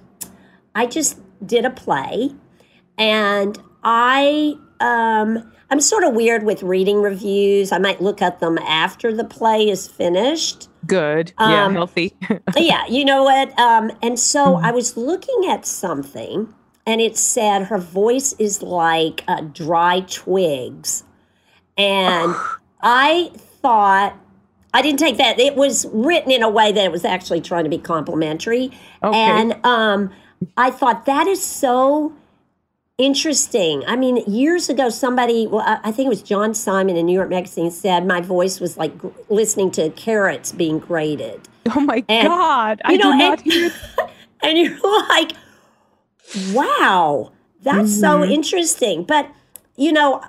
I 0.75 0.87
just 0.87 1.19
did 1.45 1.65
a 1.65 1.71
play 1.71 2.33
and 2.99 3.59
I 3.83 4.57
um 4.81 5.53
I'm 5.71 5.81
sort 5.81 6.05
of 6.05 6.15
weird 6.15 6.45
with 6.45 6.63
reading 6.63 7.01
reviews. 7.03 7.73
I 7.73 7.79
might 7.79 8.01
look 8.01 8.21
at 8.23 8.41
them 8.41 8.59
after 8.59 9.13
the 9.13 9.25
play 9.25 9.69
is 9.69 9.89
finished. 9.89 10.69
Good. 10.87 11.33
yeah, 11.41 11.65
Um, 11.65 11.73
healthy. 11.73 12.15
yeah, 12.57 12.87
you 12.89 13.05
know 13.07 13.25
what? 13.25 13.59
Um 13.59 13.91
and 14.03 14.19
so 14.19 14.57
I 14.57 14.71
was 14.71 14.99
looking 14.99 15.49
at 15.49 15.65
something 15.65 16.53
and 16.87 17.01
it 17.01 17.17
said 17.17 17.65
her 17.65 17.79
voice 17.79 18.35
is 18.39 18.63
like 18.63 19.25
uh, 19.27 19.41
dry 19.41 20.01
twigs. 20.09 21.05
And 21.79 22.35
I 22.83 23.31
thought 23.63 24.17
I 24.75 24.83
didn't 24.83 24.99
take 24.99 25.17
that. 25.19 25.39
It 25.39 25.57
was 25.57 25.87
written 25.93 26.31
in 26.31 26.43
a 26.43 26.49
way 26.51 26.73
that 26.73 26.85
it 26.85 26.93
was 26.93 27.05
actually 27.05 27.41
trying 27.41 27.65
to 27.65 27.71
be 27.71 27.79
complimentary. 27.79 28.71
Okay. 29.03 29.17
And 29.19 29.59
um, 29.65 30.11
I 30.57 30.71
thought 30.71 31.07
that 31.07 31.27
is 31.27 31.43
so 31.43 32.13
interesting. 32.99 33.85
I 33.87 33.97
mean, 33.97 34.19
years 34.27 34.69
ago, 34.69 34.89
somebody, 34.89 35.47
well, 35.47 35.81
I 35.85 35.93
think 35.93 36.07
it 36.07 36.11
was 36.11 36.23
John 36.23 36.55
Simon 36.55 36.97
in 36.97 37.07
New 37.07 37.13
York 37.13 37.29
Magazine, 37.31 37.71
said 37.71 38.07
my 38.07 38.21
voice 38.21 38.59
was 38.61 38.77
like 38.77 38.93
listening 39.29 39.71
to 39.73 39.91
carrots 39.91 40.53
being 40.53 40.79
grated. 40.79 41.47
oh 41.75 41.81
my 41.81 42.05
and, 42.09 42.29
God. 42.29 42.81
I 42.85 42.93
you 42.93 42.99
know, 42.99 43.13
do 43.13 43.19
not 43.19 43.43
and- 43.43 43.53
hear 43.53 43.71
And 44.43 44.59
you're 44.59 44.79
like, 45.09 45.33
wow, 46.53 47.33
that's 47.63 47.99
so 47.99 48.21
Mm-hmm. 48.21 48.33
interesting. 48.33 49.03
But, 49.05 49.29
you 49.77 49.93
know, 49.93 50.23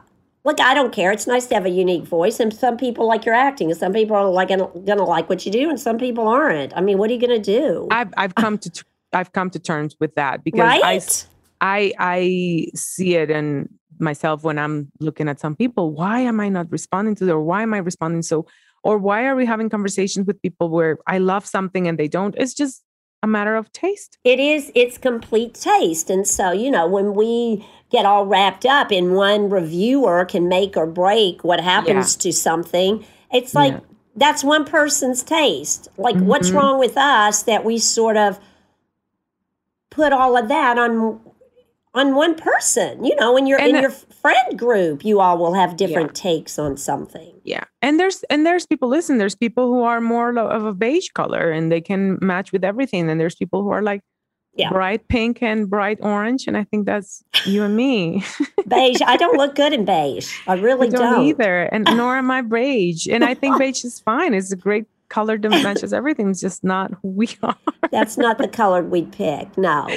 look, 0.44 0.60
I 0.60 0.74
don't 0.74 0.94
care. 0.94 1.12
It's 1.12 1.28
nice 1.28 1.46
to 1.48 1.56
have 1.56 1.66
a 1.66 1.70
unique 1.70 2.06
voice. 2.06 2.40
And 2.40 2.54
some 2.54 2.78
people 2.78 3.08
like 3.08 3.26
your 3.26 3.36
acting, 3.36 3.70
and 3.70 3.80
some 3.80 3.94
people 3.94 4.16
are 4.16 4.30
like 4.30 4.50
gonna, 4.50 4.68
gonna 4.86 5.04
like 5.04 5.30
what 5.30 5.46
you 5.46 5.52
do, 5.52 5.70
and 5.70 5.80
some 5.80 5.98
people 5.98 6.28
aren't. 6.28 6.76
I 6.76 6.82
mean, 6.82 6.98
what 6.98 7.10
are 7.10 7.14
you 7.14 7.20
gonna 7.20 7.40
do? 7.40 7.88
I've 7.92 8.14
I've 8.18 8.36
come 8.36 8.58
to 8.60 8.84
I've 9.14 9.32
come 9.32 9.50
to 9.52 9.60
terms 9.60 9.96
with 10.00 10.16
that 10.16 10.44
because 10.44 10.62
I 10.62 10.80
right? 10.80 11.28
I 11.62 11.94
I 12.00 12.68
see 12.76 13.16
it 13.16 13.30
in 13.30 13.70
myself 14.00 14.44
when 14.44 14.60
I'm 14.60 14.92
looking 15.00 15.28
at 15.28 15.40
some 15.40 15.56
people. 15.56 15.92
Why 15.92 16.20
am 16.22 16.40
I 16.40 16.50
not 16.50 16.72
responding 16.72 17.16
to 17.16 17.26
them? 17.26 17.38
Or 17.38 17.44
why 17.44 17.64
am 17.64 17.74
I 17.74 17.80
responding 17.80 18.22
so? 18.22 18.46
Or 18.84 18.98
why 18.98 19.26
are 19.26 19.36
we 19.36 19.46
having 19.46 19.70
conversations 19.70 20.28
with 20.28 20.42
people 20.42 20.70
where 20.70 21.00
I 21.08 21.18
love 21.18 21.46
something 21.46 21.88
and 21.88 21.98
they 21.98 22.08
don't? 22.08 22.36
It's 22.38 22.54
just 22.54 22.84
a 23.24 23.28
matter 23.28 23.56
of 23.56 23.72
taste. 23.72 24.18
It 24.24 24.40
is, 24.40 24.72
it's 24.76 24.98
complete 24.98 25.54
taste. 25.56 26.10
And 26.10 26.28
so, 26.28 26.52
you 26.52 26.70
know, 26.70 26.88
when 26.88 27.14
we 27.16 27.66
get 27.90 28.06
all 28.06 28.26
wrapped 28.26 28.66
up 28.66 28.92
in 28.92 29.14
one 29.14 29.50
reviewer 29.50 30.26
can 30.26 30.48
make 30.48 30.78
or 30.78 30.86
break 30.86 31.44
what 31.44 31.60
happens 31.60 32.16
to 32.18 32.32
something, 32.32 33.06
it's 33.32 33.56
like 33.56 33.74
Yeah. 33.74 33.80
that's 34.16 34.44
one 34.44 34.66
person's 34.66 35.24
taste. 35.24 35.88
Like, 35.98 36.18
what's 36.18 36.52
Mhm. 36.52 36.56
wrong 36.56 36.80
with 36.80 36.98
us 36.98 37.42
that 37.44 37.66
we 37.66 37.78
sort 37.80 38.18
of 38.18 38.40
put 39.90 40.14
all 40.14 40.38
of 40.38 40.48
that 40.50 40.78
on 40.78 41.20
on 41.94 42.14
one 42.14 42.36
person 42.36 43.04
you 43.04 43.16
know 43.16 43.36
in 43.36 43.48
your 43.48 43.60
And 43.60 43.78
your 43.78 43.90
friend 44.28 44.60
group 44.60 45.04
you 45.06 45.20
all 45.20 45.38
will 45.38 45.54
have 45.54 45.78
different 45.78 46.14
takes 46.16 46.58
on 46.60 46.76
something 46.78 47.34
Yeah, 47.44 47.64
and 47.82 48.00
there's 48.00 48.24
and 48.30 48.46
there's 48.46 48.66
people. 48.66 48.90
Listen, 48.90 49.18
there's 49.18 49.36
people 49.36 49.68
who 49.68 49.82
are 49.84 50.02
more 50.02 50.38
of 50.38 50.64
a 50.66 50.74
beige 50.74 51.10
color 51.10 51.50
and 51.52 51.72
they 51.72 51.82
can 51.82 52.18
match 52.22 52.52
with 52.52 52.64
everything. 52.64 53.10
And 53.10 53.20
there's 53.22 53.36
people 53.36 53.64
who 53.64 53.70
are 53.70 53.82
like 53.92 54.02
Yeah. 54.56 54.72
bright 54.72 55.08
pink 55.08 55.42
and 55.42 55.70
bright 55.70 56.00
orange. 56.02 56.48
And 56.48 56.58
I 56.58 56.64
think 56.70 56.86
that's 56.86 57.24
you 57.46 57.64
and 57.64 57.76
me. 57.76 58.24
beige 58.68 59.02
i 59.06 59.16
don't 59.16 59.38
look 59.38 59.56
good 59.56 59.72
in 59.72 59.86
beige 59.86 60.30
i 60.46 60.54
really 60.56 60.88
I 60.88 60.92
don't, 60.92 61.14
don't, 61.14 61.26
either, 61.30 61.56
and 61.72 61.86
nor 61.96 62.18
am 62.18 62.30
I 62.32 62.42
beige. 62.42 63.08
And 63.08 63.24
I 63.24 63.34
think 63.34 63.58
beige 63.64 63.86
is 63.86 64.00
fine. 64.02 64.34
It's 64.34 64.52
a 64.52 64.58
great 64.68 64.86
color 65.10 65.38
that 65.38 65.50
matches 65.68 65.94
everything. 65.94 66.30
It's 66.32 66.42
just 66.42 66.64
not 66.66 66.92
who 67.02 67.10
we 67.22 67.28
are. 67.44 67.56
that's 67.92 68.18
not 68.18 68.38
the 68.40 68.48
color 68.50 68.84
we'd 68.84 69.12
pick 69.14 69.58
no 69.58 69.88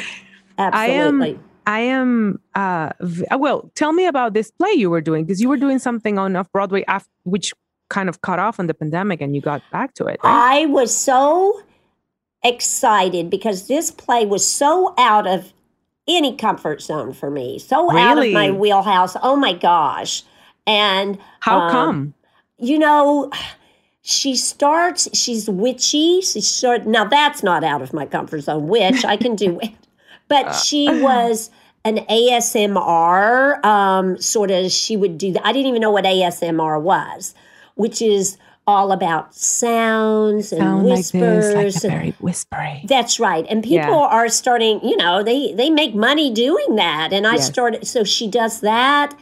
I 0.58 0.86
am- 0.88 1.20
absolutely 1.22 1.49
I 1.70 1.78
am. 1.82 2.40
Uh, 2.56 2.90
v- 3.00 3.26
uh, 3.26 3.38
well, 3.38 3.70
tell 3.76 3.92
me 3.92 4.06
about 4.06 4.34
this 4.34 4.50
play 4.50 4.72
you 4.72 4.90
were 4.90 5.00
doing 5.00 5.24
because 5.24 5.40
you 5.40 5.48
were 5.48 5.56
doing 5.56 5.78
something 5.78 6.18
on 6.18 6.34
off 6.34 6.50
Broadway, 6.50 6.84
after, 6.88 7.08
which 7.22 7.52
kind 7.88 8.08
of 8.08 8.22
cut 8.22 8.40
off 8.40 8.58
on 8.58 8.66
the 8.66 8.74
pandemic, 8.74 9.20
and 9.20 9.36
you 9.36 9.40
got 9.40 9.62
back 9.70 9.94
to 9.94 10.06
it. 10.06 10.18
Right? 10.24 10.62
I 10.62 10.66
was 10.66 10.92
so 10.96 11.62
excited 12.42 13.30
because 13.30 13.68
this 13.68 13.92
play 13.92 14.26
was 14.26 14.44
so 14.48 14.94
out 14.98 15.28
of 15.28 15.52
any 16.08 16.34
comfort 16.36 16.82
zone 16.82 17.12
for 17.12 17.30
me, 17.30 17.60
so 17.60 17.96
out 17.96 18.18
of 18.18 18.32
my 18.32 18.50
wheelhouse. 18.50 19.16
Oh 19.22 19.36
my 19.36 19.52
gosh. 19.52 20.24
And 20.66 21.18
How 21.38 21.60
um, 21.60 21.70
come? 21.70 22.14
you 22.58 22.80
know, 22.80 23.30
she 24.02 24.34
starts, 24.34 25.08
she's 25.16 25.48
witchy. 25.48 26.20
She 26.20 26.40
start, 26.40 26.84
now 26.84 27.04
that's 27.04 27.44
not 27.44 27.62
out 27.62 27.80
of 27.80 27.92
my 27.92 28.06
comfort 28.06 28.40
zone, 28.40 28.66
witch. 28.66 29.04
I 29.04 29.16
can 29.16 29.36
do 29.36 29.60
it. 29.62 29.72
But 30.28 30.52
she 30.52 30.88
was 31.00 31.50
an 31.84 31.98
ASMR 32.10 33.64
um, 33.64 34.20
sort 34.20 34.50
of, 34.50 34.70
she 34.70 34.96
would 34.96 35.18
do 35.18 35.32
that. 35.32 35.46
I 35.46 35.52
didn't 35.52 35.66
even 35.68 35.80
know 35.80 35.90
what 35.90 36.04
ASMR 36.04 36.80
was, 36.80 37.34
which 37.74 38.02
is 38.02 38.36
all 38.66 38.92
about 38.92 39.34
sounds 39.34 40.52
and 40.52 40.60
Sound 40.60 40.88
like 40.88 40.98
whispers. 40.98 41.52
this, 41.52 41.82
like 41.84 41.92
very 41.92 42.14
whispery. 42.20 42.82
that's 42.86 43.18
right. 43.18 43.46
And 43.48 43.62
people 43.64 43.76
Yeah. 43.78 44.06
are 44.06 44.28
starting, 44.28 44.80
you 44.86 44.96
know, 44.96 45.22
they 45.22 45.52
they 45.54 45.70
make 45.70 45.94
money 45.94 46.30
doing 46.30 46.76
that. 46.76 47.12
And 47.12 47.26
I 47.26 47.34
Yes. 47.36 47.46
started 47.46 47.86
so 47.86 48.04
she 48.04 48.28
does 48.28 48.60
that 48.60 49.14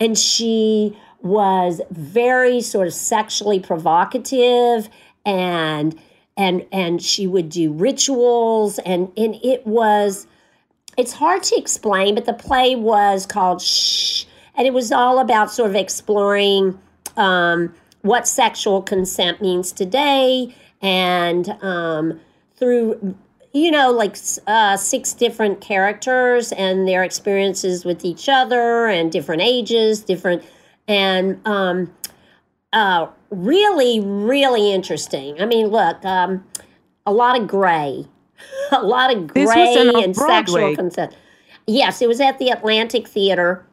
and 0.00 0.18
she 0.18 0.96
was 1.22 1.80
very 1.90 2.60
sort 2.60 2.86
of 2.88 2.94
sexually 2.94 3.60
provocative 3.60 4.88
and 5.24 5.96
and 6.36 6.64
and 6.72 7.00
she 7.02 7.26
would 7.26 7.48
do 7.48 7.72
rituals 7.72 8.78
and 8.80 9.12
and 9.16 9.36
it 9.42 9.66
was 9.66 10.26
it's 10.96 11.12
hard 11.12 11.42
to 11.44 11.56
explain, 11.56 12.14
but 12.14 12.24
the 12.24 12.32
play 12.32 12.74
was 12.74 13.26
called 13.26 13.62
Shh, 13.62 14.24
and 14.54 14.66
it 14.66 14.72
was 14.72 14.92
all 14.92 15.18
about 15.18 15.50
sort 15.50 15.70
of 15.70 15.76
exploring 15.76 16.78
um, 17.16 17.74
what 18.02 18.26
sexual 18.26 18.82
consent 18.82 19.40
means 19.42 19.72
today, 19.72 20.54
and 20.80 21.48
um, 21.62 22.20
through 22.56 23.16
you 23.52 23.70
know 23.70 23.90
like 23.90 24.16
uh, 24.46 24.76
six 24.76 25.12
different 25.12 25.60
characters 25.60 26.52
and 26.52 26.86
their 26.86 27.02
experiences 27.04 27.84
with 27.84 28.04
each 28.04 28.28
other 28.28 28.86
and 28.86 29.12
different 29.12 29.42
ages, 29.42 30.00
different 30.00 30.44
and 30.88 31.40
um, 31.46 31.92
uh, 32.72 33.08
really, 33.30 34.00
really 34.00 34.72
interesting. 34.72 35.40
I 35.40 35.46
mean, 35.46 35.68
look, 35.68 36.04
um, 36.04 36.44
a 37.04 37.12
lot 37.12 37.40
of 37.40 37.48
gray, 37.48 38.06
a 38.72 38.82
lot 38.82 39.14
of 39.14 39.26
gray 39.26 39.74
an 39.76 39.96
and 39.96 40.16
sexual 40.16 40.74
consent. 40.74 41.14
Yes, 41.66 42.00
it 42.00 42.08
was 42.08 42.20
at 42.20 42.38
the 42.38 42.50
Atlantic 42.50 43.08
Theater 43.08 43.64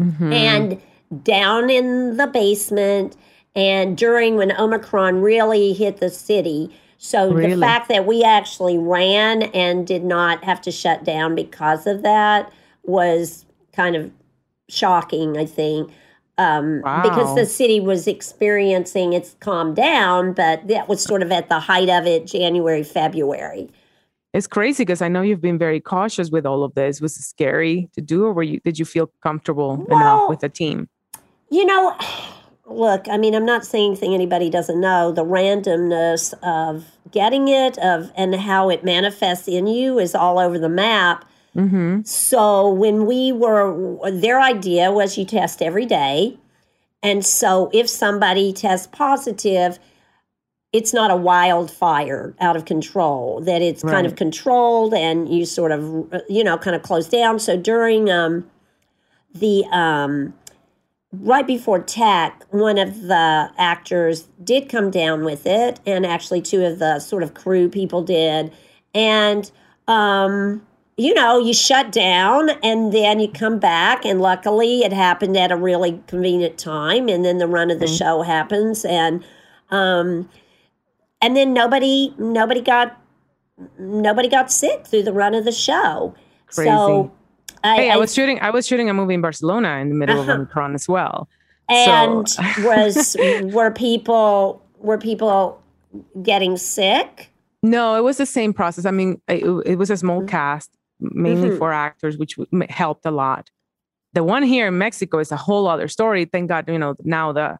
Mhm. 0.00 0.32
and 0.32 0.80
down 1.24 1.70
in 1.70 2.16
the 2.16 2.26
basement 2.26 3.16
and 3.54 3.96
during 3.96 4.36
when 4.36 4.52
Omicron 4.52 5.20
really 5.22 5.72
hit 5.72 5.98
the 5.98 6.08
city. 6.10 6.70
So 6.98 7.32
the 7.32 7.56
fact 7.60 7.88
that 7.88 8.06
we 8.06 8.22
actually 8.22 8.78
ran 8.78 9.42
and 9.42 9.86
did 9.86 10.04
not 10.04 10.44
have 10.44 10.60
to 10.62 10.70
shut 10.70 11.02
down 11.02 11.34
because 11.34 11.86
of 11.86 12.02
that 12.02 12.52
was 12.84 13.44
kind 13.74 13.96
of 13.96 14.10
shocking, 14.68 15.36
I 15.38 15.46
think. 15.46 15.90
Um, 16.38 16.82
Because 17.02 17.34
the 17.34 17.44
city 17.46 17.80
was 17.80 18.06
experiencing 18.06 19.12
it's 19.12 19.34
calmed 19.40 19.76
down, 19.76 20.32
but 20.32 20.66
that 20.68 20.88
was 20.88 21.02
sort 21.02 21.22
of 21.22 21.30
at 21.32 21.48
the 21.48 21.60
height 21.60 21.88
of 21.90 22.06
it, 22.06 22.26
January, 22.26 22.82
February. 22.82 23.68
It's 24.32 24.46
crazy 24.46 24.84
because 24.84 25.02
I 25.02 25.08
know 25.08 25.22
you've 25.22 25.40
been 25.40 25.58
very 25.58 25.80
cautious 25.80 26.30
with 26.30 26.46
all 26.46 26.62
of 26.62 26.74
this. 26.74 27.00
Was 27.00 27.16
it 27.16 27.22
scary 27.22 27.88
to 27.94 28.00
do, 28.00 28.24
or 28.24 28.32
were 28.32 28.44
you? 28.44 28.60
Did 28.60 28.78
you 28.78 28.84
feel 28.84 29.10
comfortable 29.22 29.84
Well, 29.88 29.98
enough 29.98 30.28
with 30.28 30.40
the 30.40 30.48
team? 30.48 30.88
You 31.50 31.66
know, 31.66 31.96
look, 32.66 33.08
I 33.08 33.16
mean, 33.16 33.34
I'm 33.34 33.44
not 33.44 33.64
saying 33.64 33.90
anything 33.90 34.14
anybody 34.14 34.48
doesn't 34.48 34.80
know. 34.80 35.10
The 35.10 35.24
randomness 35.24 36.32
of 36.44 36.84
getting 37.10 37.48
it, 37.48 37.76
of 37.78 38.12
and 38.14 38.32
how 38.36 38.70
it 38.70 38.84
manifests 38.84 39.48
in 39.48 39.66
you 39.66 39.98
is 39.98 40.14
all 40.14 40.38
over 40.38 40.60
the 40.60 40.68
map. 40.68 41.24
Mm-hmm. 41.56 42.02
So 42.04 42.70
when 42.70 43.06
we 43.06 43.32
were, 43.32 44.08
their 44.12 44.40
idea 44.40 44.92
was 44.92 45.18
you 45.18 45.24
test 45.24 45.60
every 45.60 45.86
day, 45.86 46.38
and 47.02 47.26
so 47.26 47.68
if 47.72 47.88
somebody 47.88 48.52
tests 48.52 48.86
positive, 48.86 49.80
it's 50.72 50.92
not 50.92 51.10
a 51.10 51.16
wildfire 51.16 52.34
out 52.40 52.56
of 52.56 52.64
control 52.64 53.40
that 53.40 53.60
it's 53.60 53.82
kind 53.82 54.06
of 54.06 54.14
controlled 54.14 54.94
and 54.94 55.28
you 55.28 55.44
sort 55.44 55.72
of 55.72 55.82
you 56.28 56.44
know 56.44 56.56
kind 56.56 56.76
of 56.76 56.82
close 56.82 57.08
down. 57.08 57.38
So 57.38 57.56
during 57.56 58.10
um 58.10 58.48
the 59.34 59.64
um 59.72 60.34
right 61.12 61.46
before 61.46 61.80
tech 61.80 62.44
one 62.50 62.78
of 62.78 63.02
the 63.02 63.50
actors 63.58 64.28
did 64.44 64.68
come 64.68 64.90
down 64.90 65.24
with 65.24 65.44
it 65.44 65.80
and 65.86 66.06
actually 66.06 66.40
two 66.40 66.64
of 66.64 66.78
the 66.78 67.00
sort 67.00 67.24
of 67.24 67.34
crew 67.34 67.68
people 67.68 68.02
did. 68.02 68.52
And 68.94 69.50
um 69.88 70.64
you 70.96 71.14
know 71.14 71.38
you 71.38 71.52
shut 71.52 71.90
down 71.90 72.50
and 72.62 72.92
then 72.92 73.18
you 73.18 73.26
come 73.26 73.58
back 73.58 74.04
and 74.04 74.20
luckily 74.20 74.82
it 74.82 74.92
happened 74.92 75.36
at 75.36 75.50
a 75.50 75.56
really 75.56 76.00
convenient 76.06 76.58
time 76.58 77.08
and 77.08 77.24
then 77.24 77.38
the 77.38 77.48
run 77.48 77.72
of 77.72 77.80
the 77.80 77.88
show 77.88 78.22
happens 78.22 78.84
and 78.84 79.24
um 79.70 80.28
and 81.22 81.36
then 81.36 81.52
nobody 81.52 82.14
nobody 82.18 82.60
got 82.60 82.96
nobody 83.78 84.28
got 84.28 84.50
sick 84.50 84.86
through 84.86 85.02
the 85.02 85.12
run 85.12 85.34
of 85.34 85.44
the 85.44 85.52
show 85.52 86.14
Crazy. 86.46 86.70
so 86.70 87.10
I, 87.62 87.76
Hey, 87.76 87.90
I 87.90 87.94
I- 87.94 87.96
was 87.98 88.14
shooting. 88.14 88.38
I 88.40 88.50
was 88.50 88.66
shooting 88.66 88.88
a 88.88 88.94
movie 88.94 89.14
in 89.14 89.20
Barcelona 89.20 89.76
in 89.78 89.88
the 89.90 89.94
middle 89.94 90.20
Uh-huh. 90.20 90.32
of 90.32 90.36
Omicron 90.38 90.74
as 90.74 90.88
well. 90.88 91.28
and 91.68 92.28
So- 92.28 92.42
was 92.66 93.16
were 93.52 93.70
people 93.70 94.62
were 94.78 94.98
people 94.98 95.60
getting 96.22 96.56
sick 96.56 97.30
No, 97.62 97.94
it 97.96 98.00
was 98.02 98.16
the 98.16 98.24
same 98.26 98.54
process. 98.54 98.86
I 98.86 98.90
mean, 98.90 99.20
it, 99.28 99.44
it 99.66 99.76
was 99.76 99.90
a 99.90 99.96
small 99.98 100.22
Mhm. 100.22 100.28
cast, 100.28 100.70
mainly 101.00 101.50
Mhm. 101.50 101.58
four 101.58 101.72
actors, 101.74 102.16
which 102.16 102.36
helped 102.70 103.04
a 103.04 103.10
lot. 103.10 103.50
The 104.14 104.24
one 104.24 104.42
here 104.42 104.68
in 104.68 104.78
Mexico 104.78 105.18
is 105.18 105.30
a 105.30 105.36
whole 105.36 105.68
other 105.68 105.86
story. 105.86 106.24
Thank 106.24 106.48
God, 106.48 106.66
you 106.68 106.78
know, 106.78 106.94
now 107.04 107.32
the, 107.32 107.58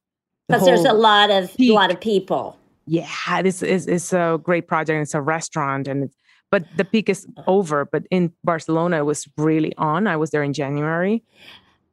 the 0.49 0.55
because 0.55 0.65
there's 0.65 0.85
a 0.87 0.95
lot 0.95 1.29
of 1.31 1.55
peak. 1.55 1.73
lot 1.75 1.91
of 1.93 2.01
people 2.01 2.57
yeah, 2.91 3.41
this 3.41 3.63
is 3.63 3.87
it's 3.87 4.13
a 4.13 4.41
great 4.43 4.67
project. 4.67 5.01
It's 5.01 5.15
a 5.15 5.21
restaurant, 5.21 5.87
and 5.87 6.05
it's, 6.05 6.17
but 6.51 6.65
the 6.77 6.85
peak 6.85 7.09
is 7.09 7.25
over. 7.47 7.85
But 7.85 8.03
in 8.11 8.33
Barcelona, 8.43 8.99
it 8.99 9.07
was 9.07 9.29
really 9.37 9.73
on. 9.77 10.09
I 10.09 10.17
was 10.17 10.31
there 10.31 10.43
in 10.43 10.53
January, 10.53 11.23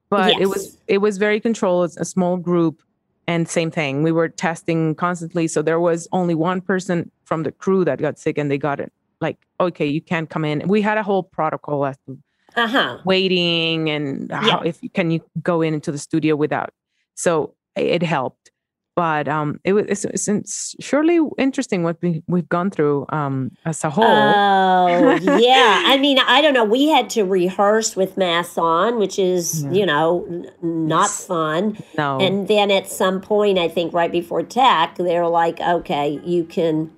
but 0.10 0.42
it 0.42 0.48
was 0.48 0.76
it 0.88 0.98
was 0.98 1.20
very 1.20 1.40
controlled. 1.40 1.86
It's 1.86 1.98
a 1.98 2.06
small 2.06 2.38
group, 2.38 2.82
and 3.28 3.48
same 3.48 3.70
thing. 3.70 4.02
We 4.02 4.12
were 4.12 4.28
testing 4.28 4.96
constantly, 4.96 5.48
so 5.48 5.62
there 5.62 5.80
was 5.80 6.08
only 6.12 6.34
one 6.34 6.62
person 6.62 7.12
from 7.26 7.44
the 7.44 7.52
crew 7.52 7.86
that 7.86 8.00
got 8.00 8.18
sick, 8.18 8.40
and 8.40 8.50
they 8.50 8.58
got 8.58 8.80
it. 8.80 8.92
Like, 9.22 9.38
okay, 9.60 9.86
you 9.86 10.02
can't 10.02 10.28
come 10.32 10.46
in. 10.46 10.68
We 10.68 10.82
had 10.82 10.98
a 10.98 11.04
whole 11.04 11.22
protocol 11.22 11.86
as 11.86 11.98
to 12.08 12.18
uh-huh 12.56 12.98
waiting 13.06 13.88
and 13.92 14.32
how 14.32 14.62
if 14.62 14.82
you 14.82 14.90
can 14.90 15.12
you 15.12 15.22
go 15.44 15.62
in 15.62 15.76
into 15.76 15.92
the 15.92 16.00
studio 16.00 16.36
without. 16.36 16.72
So 17.14 17.54
it 17.76 18.02
helped, 18.02 18.50
but 18.98 19.28
um, 19.28 19.60
it 19.64 19.74
was 19.74 19.86
it's, 19.88 20.06
it's, 20.06 20.28
it's 20.28 20.76
surely 20.80 21.20
interesting 21.38 21.84
what 21.84 21.98
we 22.02 22.24
we've 22.28 22.50
gone 22.50 22.72
through 22.72 23.06
um 23.10 23.52
as 23.64 23.84
a 23.84 23.92
whole. 23.92 24.04
Oh, 24.04 24.88
yeah. 25.40 25.84
I 25.86 25.98
mean, 26.00 26.18
I 26.20 26.42
don't 26.42 26.56
know. 26.58 26.66
We 26.66 26.88
had 26.90 27.08
to 27.12 27.22
rehearse 27.24 27.96
with 27.96 28.18
masks 28.18 28.58
on, 28.58 28.98
which 28.98 29.20
is, 29.20 29.64
Yeah. 29.64 29.72
you 29.78 29.86
know, 29.86 30.26
n- 30.28 30.50
not 30.64 31.10
fun. 31.12 31.78
no, 31.98 32.18
And 32.20 32.48
then 32.48 32.72
at 32.72 32.88
some 32.88 33.22
point, 33.22 33.60
I 33.60 33.68
think 33.70 33.94
right 33.94 34.12
before 34.12 34.42
tech, 34.42 34.96
they're 34.98 35.28
like, 35.28 35.62
okay, 35.62 36.20
you 36.26 36.44
can 36.44 36.92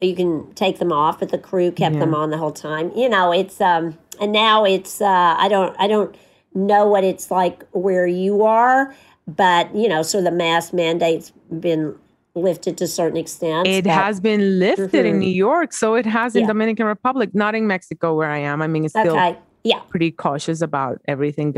you 0.00 0.14
can 0.16 0.50
take 0.54 0.78
them 0.78 0.92
off, 0.92 1.18
but 1.20 1.28
the 1.28 1.38
crew 1.38 1.70
kept 1.72 1.98
them 1.98 2.14
on 2.14 2.30
the 2.30 2.38
whole 2.38 2.52
time. 2.52 2.90
You 2.96 3.08
know, 3.10 3.32
it's 3.32 3.60
um 3.60 3.98
and 4.20 4.32
now 4.32 4.64
it's 4.64 5.00
uh 5.02 5.34
I 5.44 5.48
don't 5.48 5.76
I 5.78 5.86
don't 5.88 6.16
know 6.54 6.86
what 6.86 7.04
it's 7.04 7.30
like 7.30 7.64
where 7.72 8.06
you 8.06 8.42
are, 8.44 8.94
but 9.28 9.72
you 9.76 9.88
know, 9.88 10.02
so 10.02 10.20
the 10.22 10.30
mask 10.32 10.72
mandate's 10.72 11.30
been 11.60 11.94
lifted 12.34 12.76
to 12.78 12.84
a 12.84 12.88
certain 12.88 13.16
extent. 13.16 13.66
it 13.68 13.84
but- 13.84 13.92
has 13.92 14.20
been 14.20 14.58
lifted 14.58 15.04
in 15.06 15.16
Mhm. 15.16 15.18
New 15.20 15.30
York, 15.30 15.72
so 15.72 15.94
it 15.94 16.06
has 16.06 16.34
in 16.34 16.42
Yeah. 16.42 16.46
Dominican 16.48 16.86
Republic, 16.86 17.30
not 17.34 17.54
in 17.54 17.66
Mexico 17.66 18.14
where 18.16 18.30
I 18.30 18.38
am. 18.38 18.62
I 18.62 18.66
mean, 18.66 18.84
it's 18.84 18.94
still 18.94 19.14
okay. 19.14 19.36
Yeah. 19.64 19.80
pretty 19.88 20.10
cautious 20.12 20.60
about 20.62 21.00
everything. 21.08 21.54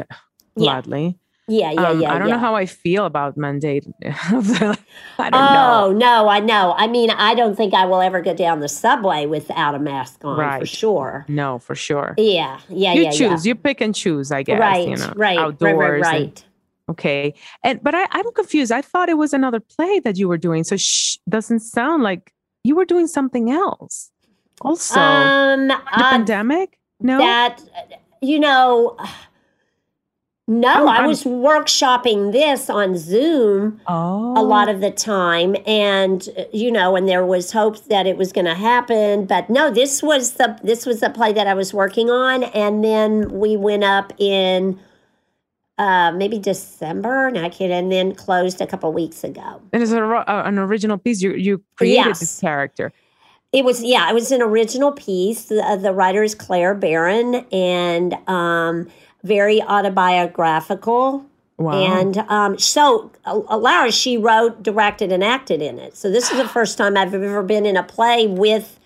Gladly, 0.57 1.17
Yeah, 1.49 1.71
yeah, 1.73 1.83
um, 1.89 2.01
yeah. 2.01 2.15
I 2.15 2.19
don't 2.19 2.29
yeah. 2.29 2.35
know 2.35 2.41
how 2.41 2.55
I 2.55 2.67
feel 2.67 3.05
about 3.07 3.37
mandate. 3.37 3.87
I 4.05 5.31
don't 5.31 5.35
Oh 5.35 5.91
know. 5.91 5.99
no, 5.99 6.29
I 6.29 6.41
know. 6.41 6.75
I 6.77 6.87
mean, 6.87 7.11
I 7.11 7.35
don't 7.35 7.57
think 7.57 7.75
I 7.75 7.85
will 7.87 8.01
ever 8.01 8.21
go 8.21 8.35
down 8.35 8.61
the 8.61 8.69
subway 8.69 9.27
without 9.27 9.75
a 9.75 9.79
mask 9.79 10.25
on 10.25 10.61
for 10.61 10.67
sure. 10.67 11.25
No, 11.29 11.59
for 11.59 11.75
sure. 11.75 12.15
Yeah, 12.17 12.59
yeah, 12.69 12.93
you 12.95 13.03
yeah, 13.03 13.11
You 13.13 13.19
choose, 13.19 13.47
you 13.47 13.55
pick 13.55 13.81
and 13.81 13.95
choose. 13.95 14.33
I 14.33 14.43
guess. 14.43 14.59
Right, 14.61 14.89
you 14.89 14.97
know, 14.97 15.13
right, 15.17 15.39
outdoors. 15.39 15.75
right, 15.75 15.91
right, 15.91 15.93
and- 15.93 16.05
right. 16.05 16.45
Okay. 16.91 17.35
And 17.63 17.83
but 17.83 17.95
I, 17.95 18.07
I'm 18.11 18.31
confused. 18.33 18.73
I 18.73 18.83
thought 18.83 19.09
it 19.09 19.19
was 19.19 19.33
another 19.33 19.61
play 19.61 20.01
that 20.01 20.19
you 20.19 20.29
were 20.29 20.39
doing. 20.39 20.65
So 20.65 20.77
shh, 20.77 21.19
doesn't 21.29 21.61
sound 21.61 22.03
like 22.03 22.33
you 22.65 22.75
were 22.75 22.85
doing 22.85 23.07
something 23.07 23.51
else. 23.51 24.11
Also, 24.63 25.01
um, 25.01 25.69
the 25.69 25.75
uh, 25.75 26.11
pandemic? 26.11 26.79
No. 27.01 27.19
that 27.19 27.63
you 28.21 28.39
know, 28.39 28.97
no, 30.47 30.89
I 30.89 31.07
was 31.07 31.25
workshopping 31.25 32.33
this 32.33 32.69
on 32.69 32.99
Zoom 32.99 33.81
oh. 33.87 34.35
a 34.37 34.43
lot 34.43 34.69
of 34.69 34.81
the 34.81 34.91
time, 34.91 35.57
and 35.67 36.29
uh, 36.37 36.43
you 36.53 36.71
know, 36.71 36.97
and 36.97 37.09
there 37.09 37.25
was 37.25 37.53
hopes 37.53 37.83
that 37.83 38.07
it 38.07 38.17
was 38.17 38.33
going 38.33 38.47
to 38.47 38.55
happen, 38.55 39.27
but 39.27 39.49
no, 39.49 39.71
this 39.71 40.03
was 40.03 40.33
the 40.33 40.59
this 40.63 40.85
was 40.85 41.01
the 41.01 41.11
play 41.11 41.33
that 41.33 41.47
I 41.47 41.55
was 41.55 41.73
working 41.73 42.11
on, 42.11 42.45
and 42.45 42.85
then 42.85 43.29
we 43.31 43.57
went 43.57 43.85
up 43.85 44.13
in. 44.19 44.79
Uh, 45.81 46.13
maybe 46.13 46.39
December, 46.39 47.31
no, 47.31 47.43
I 47.43 47.49
can't, 47.49 47.73
and 47.73 47.91
then 47.91 48.15
closed 48.15 48.61
a 48.61 48.67
couple 48.67 48.93
weeks 48.93 49.25
ago. 49.25 49.63
And 49.73 49.83
it's 49.83 49.93
a, 49.93 50.05
uh, 50.05 50.43
an 50.45 50.59
original 50.59 50.99
piece. 50.99 51.23
You 51.23 51.33
you 51.33 51.65
created 51.77 52.17
this 52.17 52.39
character. 52.39 52.93
It 53.53 53.65
was, 53.65 53.83
yeah, 53.83 54.11
it 54.11 54.13
was 54.13 54.31
an 54.31 54.43
original 54.43 54.93
piece. 54.93 55.45
The, 55.47 55.79
the 55.81 55.93
writer 55.93 56.23
is 56.23 56.35
Claire 56.35 56.75
Barron 56.75 57.47
and 57.51 58.13
um, 58.29 58.89
very 59.25 59.63
autobiographical. 59.63 61.25
Wow. 61.57 61.73
And 61.73 62.19
um, 62.29 62.59
so, 62.59 63.11
uh, 63.25 63.57
Laura, 63.57 63.91
she 63.91 64.19
wrote, 64.19 64.63
directed, 64.63 65.11
and 65.13 65.25
acted 65.25 65.63
in 65.63 65.79
it. 65.79 65.97
So, 65.97 66.11
this 66.11 66.31
is 66.31 66.37
the 66.37 66.49
first 66.59 66.77
time 66.79 66.97
I've 66.97 67.15
ever 67.15 67.43
been 67.43 67.65
in 67.65 67.77
a 67.79 67.83
play 67.83 68.27
with 68.27 68.79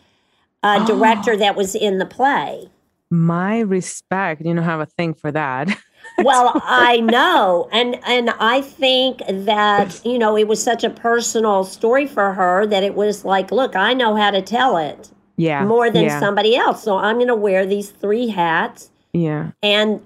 a 0.62 0.78
Oh. 0.80 0.86
director 0.92 1.36
that 1.36 1.56
was 1.56 1.74
in 1.74 1.98
the 1.98 2.06
play. 2.06 2.68
My 3.10 3.58
respect. 3.60 4.42
You 4.44 4.54
know, 4.54 4.62
have 4.62 4.80
a 4.80 4.86
thing 4.86 5.14
for 5.14 5.30
that. 5.32 5.68
Well, 6.18 6.52
I 6.64 7.00
know, 7.00 7.68
and 7.72 7.98
and 8.06 8.30
I 8.38 8.60
think 8.60 9.22
that 9.28 10.00
you 10.04 10.18
know 10.18 10.36
it 10.36 10.46
was 10.48 10.62
such 10.62 10.84
a 10.84 10.90
personal 10.90 11.64
story 11.64 12.06
for 12.06 12.32
her 12.34 12.66
that 12.66 12.82
it 12.82 12.94
was 12.94 13.24
like, 13.24 13.50
look, 13.50 13.74
I 13.76 13.94
know 13.94 14.14
how 14.14 14.30
to 14.30 14.40
tell 14.42 14.76
it 14.76 15.10
yeah. 15.36 15.64
more 15.64 15.90
than 15.90 16.04
yeah, 16.04 16.20
somebody 16.20 16.56
else, 16.56 16.82
so 16.82 16.96
I'm 16.98 17.16
going 17.16 17.28
to 17.28 17.34
wear 17.34 17.66
these 17.66 17.90
three 17.90 18.28
hats, 18.28 18.90
Yeah. 19.12 19.50
and 19.62 20.00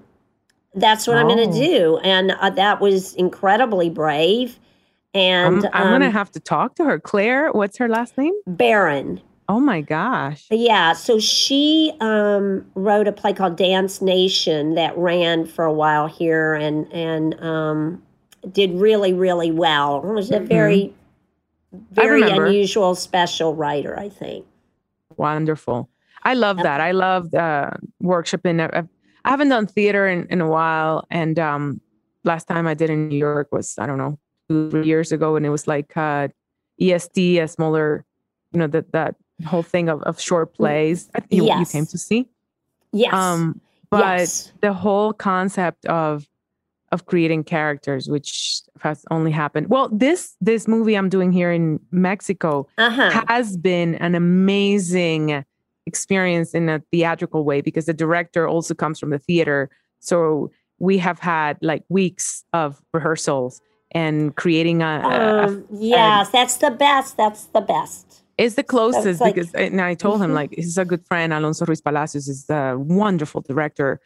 that's 0.73 1.07
what 1.07 1.17
I'm 1.17 1.27
going 1.27 1.47
Oh. 1.47 1.51
to 1.51 1.57
do, 1.67 1.97
and 2.03 2.31
uh, 2.31 2.49
that 2.51 2.79
was 2.81 3.13
incredibly 3.15 3.89
brave. 3.89 4.59
I'm, 5.15 5.19
And 5.55 5.69
I'm 5.73 5.91
gonna 5.91 6.05
um, 6.07 6.11
have 6.11 6.31
to 6.33 6.39
talk 6.39 6.75
to 6.75 6.83
her. 6.85 6.99
Claire, 6.99 7.51
what's 7.51 7.77
her 7.77 7.87
last 7.89 8.15
name? 8.17 8.33
Barron. 8.45 9.21
Oh 9.49 9.59
my 9.59 9.81
gosh. 9.81 10.45
Yeah, 10.51 10.93
so 10.93 11.17
she 11.19 11.91
um, 12.01 12.63
wrote 12.75 13.07
a 13.07 13.11
play 13.11 13.33
called 13.33 13.57
Dance 13.57 13.99
Nation 13.99 14.75
that 14.75 14.95
ran 14.95 15.47
for 15.47 15.65
a 15.65 15.73
while 15.73 16.05
here 16.05 16.53
and 16.53 16.87
and 16.93 17.33
um, 17.41 18.03
did 18.51 18.71
really 18.75 19.11
really 19.11 19.49
well. 19.49 19.97
It 20.07 20.13
was 20.13 20.29
a 20.29 20.39
very 20.39 20.93
very 21.91 22.21
unusual 22.21 22.93
special 22.93 23.55
writer, 23.55 23.99
I 23.99 24.09
think. 24.09 24.45
Wonderful. 25.17 25.89
I 26.23 26.35
love 26.35 26.57
Yep. 26.57 26.63
that. 26.63 26.81
I 26.81 26.91
love 26.91 27.33
uh, 27.33 27.71
workshopping. 28.03 28.61
I've, 28.61 28.87
I 29.25 29.29
haven't 29.29 29.49
done 29.49 29.67
theater 29.67 30.07
in, 30.07 30.27
in 30.29 30.41
a 30.41 30.47
while. 30.47 31.05
And 31.09 31.37
um, 31.39 31.81
last 32.23 32.47
time 32.47 32.67
I 32.67 32.73
did 32.73 32.89
in 32.89 33.09
New 33.09 33.17
York 33.17 33.49
was, 33.51 33.75
I 33.77 33.85
don't 33.85 33.97
know, 33.97 34.19
two, 34.47 34.69
three 34.69 34.85
years 34.85 35.11
ago. 35.11 35.35
And 35.35 35.45
it 35.45 35.49
was 35.49 35.67
like 35.67 35.95
uh, 35.95 36.29
EST, 36.79 37.37
a 37.39 37.47
smaller, 37.47 38.05
you 38.51 38.59
know, 38.59 38.67
that, 38.67 38.91
that 38.93 39.15
whole 39.45 39.63
thing 39.63 39.89
of, 39.89 40.01
of 40.03 40.19
short 40.19 40.53
plays 40.53 41.09
I 41.15 41.19
think 41.21 41.31
you, 41.43 41.53
you 41.59 41.65
came 41.65 41.85
to 41.87 41.97
see. 41.97 42.27
Yes. 42.91 43.13
Um, 43.13 43.61
but 43.89 44.19
yes. 44.19 44.51
the 44.61 44.73
whole 44.73 45.13
concept 45.13 45.85
of 45.85 46.27
of 46.91 47.05
creating 47.05 47.43
characters, 47.43 48.07
which 48.09 48.61
has 48.81 49.05
only 49.11 49.29
happened. 49.31 49.69
Well, 49.69 49.89
this 49.91 50.35
this 50.41 50.67
movie 50.67 50.95
I'm 50.95 51.09
doing 51.09 51.31
here 51.31 51.51
in 51.51 51.79
Mexico 51.91 52.67
Uh-huh. 52.77 53.23
has 53.27 53.55
been 53.57 53.95
an 53.95 54.15
amazing 54.15 55.45
experience 55.85 56.53
in 56.53 56.67
a 56.69 56.79
theatrical 56.91 57.43
way 57.43 57.61
because 57.61 57.85
the 57.85 57.93
director 57.93 58.47
also 58.47 58.73
comes 58.73 58.99
from 58.99 59.11
the 59.11 59.19
theater. 59.19 59.69
So 59.99 60.51
we 60.79 60.97
have 60.97 61.19
had 61.19 61.57
like 61.61 61.83
weeks 61.89 62.43
of 62.53 62.81
rehearsals 62.93 63.61
and 63.91 64.35
creating 64.35 64.81
a, 64.81 64.85
a- 64.85 65.09
a- 65.09 65.43
Um, 65.47 65.65
yes, 65.71 66.29
that's 66.29 66.57
the 66.57 66.71
best. 66.71 67.17
That's 67.17 67.45
the 67.45 67.61
best. 67.61 68.18
It's 68.43 68.55
the 68.55 68.63
closest 68.63 69.19
like- 69.21 69.35
because 69.35 69.51
and 69.53 69.81
I 69.81 69.93
told 70.05 70.17
him 70.23 70.31
Mhm. 70.31 70.39
like 70.41 70.51
he's 70.55 70.77
a 70.77 70.85
good 70.91 71.03
friend. 71.09 71.33
Alonso 71.33 71.65
Ruiz 71.65 71.81
Palacios 71.81 72.27
is 72.27 72.49
a 72.49 72.75
wonderful 72.77 73.41
director 73.41 73.99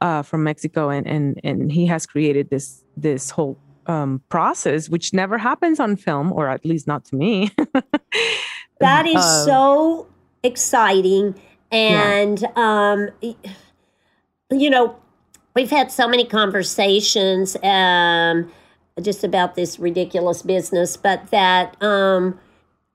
uh, 0.00 0.22
from 0.28 0.40
Mexico 0.50 0.82
and 0.96 1.06
and 1.14 1.26
and 1.48 1.58
he 1.76 1.86
has 1.92 2.06
created 2.06 2.44
this 2.50 2.66
this 2.96 3.30
whole 3.36 3.56
um, 3.88 4.20
process, 4.28 4.88
which 4.88 5.12
never 5.12 5.38
happens 5.38 5.78
on 5.78 5.96
film, 5.96 6.32
or 6.32 6.48
at 6.48 6.64
least 6.64 6.86
not 6.92 7.04
to 7.08 7.14
me. 7.16 7.50
That 8.80 9.06
is 9.06 9.16
Uh, 9.16 9.44
so 9.46 10.06
exciting. 10.42 11.34
And, 11.72 12.38
um, 12.56 13.08
you 14.50 14.70
know, 14.70 14.96
we've 15.54 15.70
had 15.70 15.90
so 15.90 16.06
many 16.08 16.24
conversations 16.26 17.56
um, 17.62 18.50
just 19.00 19.24
about 19.24 19.54
this 19.54 19.78
ridiculous 19.78 20.42
business, 20.42 20.96
but 20.96 21.30
that 21.30 21.76
um, 21.82 22.38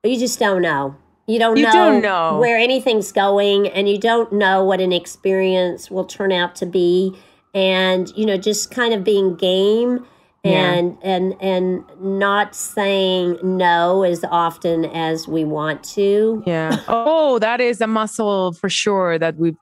you 0.04 0.18
just 0.18 0.38
don't 0.38 0.62
know. 0.62 0.96
You 1.26 1.38
don't 1.38 1.56
You 1.56 1.64
know, 1.66 1.72
don't 1.72 2.02
know. 2.02 2.38
where 2.38 2.58
anything's 2.58 3.12
going, 3.12 3.68
and 3.68 3.88
you 3.88 3.98
don't 3.98 4.32
know 4.32 4.64
what 4.64 4.80
an 4.80 4.92
experience 4.92 5.90
will 5.90 6.04
turn 6.04 6.32
out 6.32 6.56
to 6.56 6.66
be. 6.66 7.16
And, 7.54 8.10
you 8.16 8.26
know, 8.26 8.36
just 8.36 8.70
kind 8.70 8.92
of 8.94 9.04
being 9.04 9.36
game 9.36 10.04
Yeah. 10.42 10.72
and 10.72 10.98
and 11.02 11.34
and 11.40 11.84
not 12.00 12.54
saying 12.56 13.38
no 13.42 14.02
as 14.02 14.24
often 14.30 14.86
as 14.86 15.28
we 15.28 15.44
want 15.44 15.84
to. 15.94 16.42
Yeah. 16.46 16.80
Oh, 16.88 17.38
that 17.38 17.60
is 17.60 17.80
a 17.80 17.86
muscle 17.86 18.52
for 18.54 18.68
sure 18.68 19.18
that 19.18 19.36
we've 19.36 19.56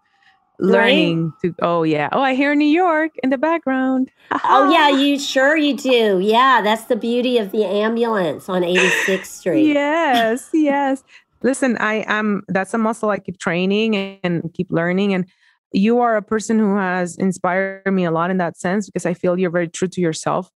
learning 0.61 1.33
to. 1.43 1.55
Oh 1.63 1.83
yeah. 1.83 2.09
Oh, 2.13 2.23
I 2.23 2.35
hear 2.35 2.55
New 2.55 2.65
York 2.67 3.13
in 3.23 3.31
the 3.31 3.39
background. 3.39 4.11
Oh 4.45 4.71
yeah, 4.73 4.89
you 4.97 5.19
sure 5.19 5.57
you 5.57 5.77
do. 5.77 6.21
Yeah, 6.21 6.61
that's 6.63 6.85
the 6.85 6.97
beauty 6.97 7.39
of 7.39 7.53
the 7.53 7.65
ambulance 7.65 8.49
on 8.49 8.63
86th 8.63 9.27
Street. 9.27 9.73
yes, 9.73 10.51
yes. 10.55 11.03
Listen, 11.43 11.77
I 11.79 12.05
am. 12.07 12.43
That's 12.49 12.75
a 12.75 12.79
muscle 12.79 13.11
I 13.11 13.19
keep 13.19 13.39
training 13.39 13.97
and 14.23 14.53
keep 14.53 14.71
learning. 14.71 15.15
And 15.15 15.27
you 15.73 16.01
are 16.01 16.17
a 16.17 16.23
person 16.23 16.59
who 16.59 16.77
has 16.77 17.17
inspired 17.17 17.91
me 17.91 18.05
a 18.05 18.11
lot 18.11 18.31
in 18.31 18.37
that 18.39 18.59
sense 18.59 18.87
because 18.87 19.07
I 19.07 19.15
feel 19.15 19.39
you're 19.39 19.51
very 19.51 19.69
true 19.69 19.89
to 19.89 20.01
yourself. 20.01 20.51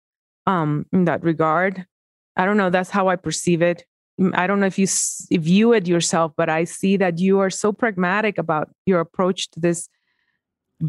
Um, 0.48 0.88
in 0.92 1.06
that 1.06 1.24
regard, 1.24 1.86
I 2.36 2.46
don't 2.46 2.58
know. 2.58 2.72
That's 2.72 2.90
how 2.90 3.10
I 3.10 3.16
perceive 3.16 3.62
it. 3.62 3.86
Mm, 4.22 4.32
I 4.38 4.46
don't 4.48 4.60
know 4.60 4.68
if 4.68 4.78
you 4.78 4.88
view 5.40 5.74
it 5.74 5.88
yourself, 5.88 6.32
but 6.38 6.48
I 6.50 6.64
see 6.66 6.96
that 6.98 7.20
you 7.20 7.40
are 7.40 7.50
so 7.50 7.72
pragmatic 7.74 8.38
about 8.38 8.70
your 8.86 9.00
approach 9.00 9.50
to 9.52 9.60
this 9.60 9.90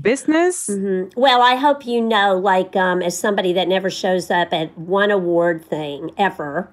business. 0.01 0.68
Mhm. 0.68 1.12
Well, 1.16 1.43
I 1.43 1.55
hope 1.57 1.87
you 1.87 2.01
know, 2.01 2.39
like, 2.39 2.76
um, 2.76 3.03
as 3.03 3.16
somebody 3.16 3.53
that 3.55 3.68
never 3.68 3.91
shows 3.91 4.30
up 4.30 4.53
at 4.53 4.76
one 4.78 5.11
award 5.11 5.64
thing 5.64 6.11
ever. 6.18 6.68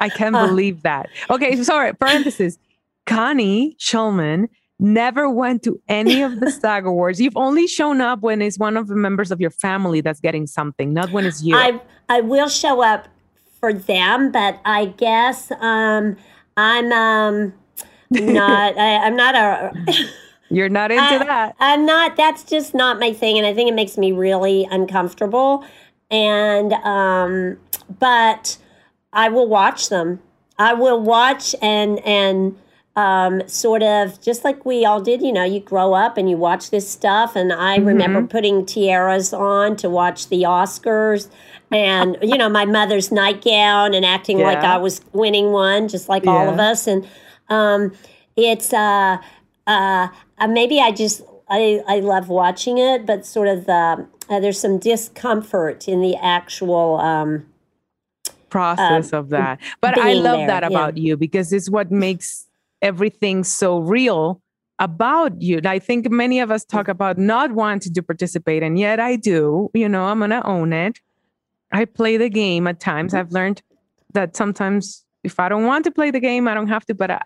I 0.00 0.08
can't 0.08 0.34
Uh. 0.34 0.46
believe 0.46 0.82
that. 0.82 1.08
Okay, 1.30 1.60
sorry, 1.62 1.92
parenthesis. 1.94 2.58
Connie 3.06 3.76
Shulman 3.78 4.48
never 4.80 5.28
went 5.30 5.62
to 5.64 5.80
any 5.88 6.22
of 6.22 6.40
the 6.40 6.50
SAG 6.50 6.84
Awards. 6.86 7.20
You've 7.20 7.36
only 7.36 7.66
shown 7.66 8.00
up 8.00 8.20
when 8.22 8.42
it's 8.42 8.58
one 8.58 8.76
of 8.76 8.88
the 8.88 8.96
members 8.96 9.30
of 9.30 9.40
your 9.40 9.50
family 9.50 10.00
that's 10.00 10.20
getting 10.20 10.46
something, 10.46 10.92
not 10.92 11.10
when 11.12 11.26
it's 11.26 11.42
you. 11.42 11.54
I 11.56 11.80
I 12.08 12.20
will 12.22 12.48
show 12.48 12.82
up 12.82 13.08
for 13.64 13.72
them, 13.72 14.30
but 14.30 14.60
I 14.66 14.84
guess 14.84 15.50
um, 15.52 16.18
I'm 16.54 16.92
um, 16.92 17.54
not. 18.10 18.76
I, 18.78 19.06
I'm 19.06 19.16
not 19.16 19.34
a. 19.34 19.72
You're 20.50 20.68
not 20.68 20.90
into 20.90 21.02
I- 21.02 21.24
that. 21.24 21.56
I'm 21.60 21.86
not. 21.86 22.14
That's 22.14 22.44
just 22.44 22.74
not 22.74 23.00
my 23.00 23.14
thing, 23.14 23.38
and 23.38 23.46
I 23.46 23.54
think 23.54 23.70
it 23.70 23.74
makes 23.74 23.96
me 23.96 24.12
really 24.12 24.68
uncomfortable. 24.70 25.64
And 26.10 26.74
um, 26.74 27.56
but 27.98 28.58
I 29.14 29.30
will 29.30 29.48
watch 29.48 29.88
them. 29.88 30.20
I 30.58 30.74
will 30.74 31.00
watch 31.00 31.54
and 31.62 32.00
and 32.00 32.58
um, 32.96 33.48
sort 33.48 33.82
of 33.82 34.20
just 34.20 34.44
like 34.44 34.66
we 34.66 34.84
all 34.84 35.00
did. 35.00 35.22
You 35.22 35.32
know, 35.32 35.44
you 35.44 35.60
grow 35.60 35.94
up 35.94 36.18
and 36.18 36.28
you 36.28 36.36
watch 36.36 36.68
this 36.68 36.86
stuff. 36.86 37.34
And 37.34 37.50
I 37.50 37.76
remember 37.76 38.22
putting 38.26 38.66
tiaras 38.66 39.32
on 39.32 39.76
to 39.76 39.88
watch 39.88 40.28
the 40.28 40.42
Oscars. 40.42 41.30
And 41.74 42.16
you 42.22 42.38
know 42.38 42.48
my 42.48 42.64
mother's 42.64 43.10
nightgown 43.10 43.94
and 43.94 44.04
acting 44.04 44.38
like 44.38 44.58
I 44.58 44.78
was 44.78 45.00
winning 45.12 45.50
one, 45.50 45.88
just 45.88 46.08
like 46.08 46.24
all 46.26 46.48
of 46.48 46.60
us. 46.60 46.86
And 46.86 47.06
um, 47.48 47.92
it's 48.36 48.72
uh, 48.72 49.18
uh, 49.66 50.08
uh, 50.38 50.46
maybe 50.46 50.78
I 50.80 50.92
just 50.92 51.22
I, 51.48 51.82
I 51.88 51.98
love 51.98 52.28
watching 52.28 52.78
it, 52.78 53.04
but 53.04 53.26
sort 53.26 53.48
of 53.48 53.66
the 53.66 54.06
uh, 54.30 54.40
there's 54.40 54.60
some 54.60 54.78
discomfort 54.78 55.88
in 55.88 56.00
the 56.00 56.16
actual. 56.16 56.96
Um, 57.00 57.46
process 58.50 59.12
of 59.12 59.30
that. 59.30 59.58
But 59.80 59.98
I 59.98 60.12
love 60.12 60.38
there, 60.38 60.46
that 60.46 60.62
yeah. 60.62 60.68
about 60.68 60.96
you 60.96 61.16
because 61.16 61.52
it's 61.52 61.68
what 61.68 61.90
makes 61.90 62.46
everything 62.82 63.42
so 63.42 63.80
real 63.80 64.40
about 64.78 65.42
you. 65.42 65.60
I 65.64 65.80
think 65.80 66.08
many 66.08 66.38
of 66.38 66.52
us 66.52 66.64
talk 66.64 66.86
about 66.86 67.18
not 67.18 67.50
wanting 67.50 67.92
to 67.92 68.02
participate, 68.02 68.62
and 68.62 68.78
yet 68.78 69.00
I 69.00 69.16
do. 69.16 69.70
You 69.74 69.88
know, 69.88 70.04
I'm 70.04 70.20
gonna 70.20 70.40
own 70.44 70.72
it. 70.72 71.00
I 71.74 71.84
play 71.86 72.16
the 72.16 72.30
game 72.30 72.66
at 72.68 72.78
times. 72.80 73.12
Mm-hmm. 73.12 73.20
I've 73.20 73.32
learned 73.32 73.62
that 74.12 74.36
sometimes 74.36 75.04
if 75.24 75.40
I 75.40 75.48
don't 75.48 75.64
want 75.64 75.84
to 75.84 75.90
play 75.90 76.10
the 76.12 76.20
game, 76.20 76.46
I 76.46 76.54
don't 76.54 76.68
have 76.68 76.86
to. 76.86 76.94
But 76.94 77.10
I, 77.10 77.22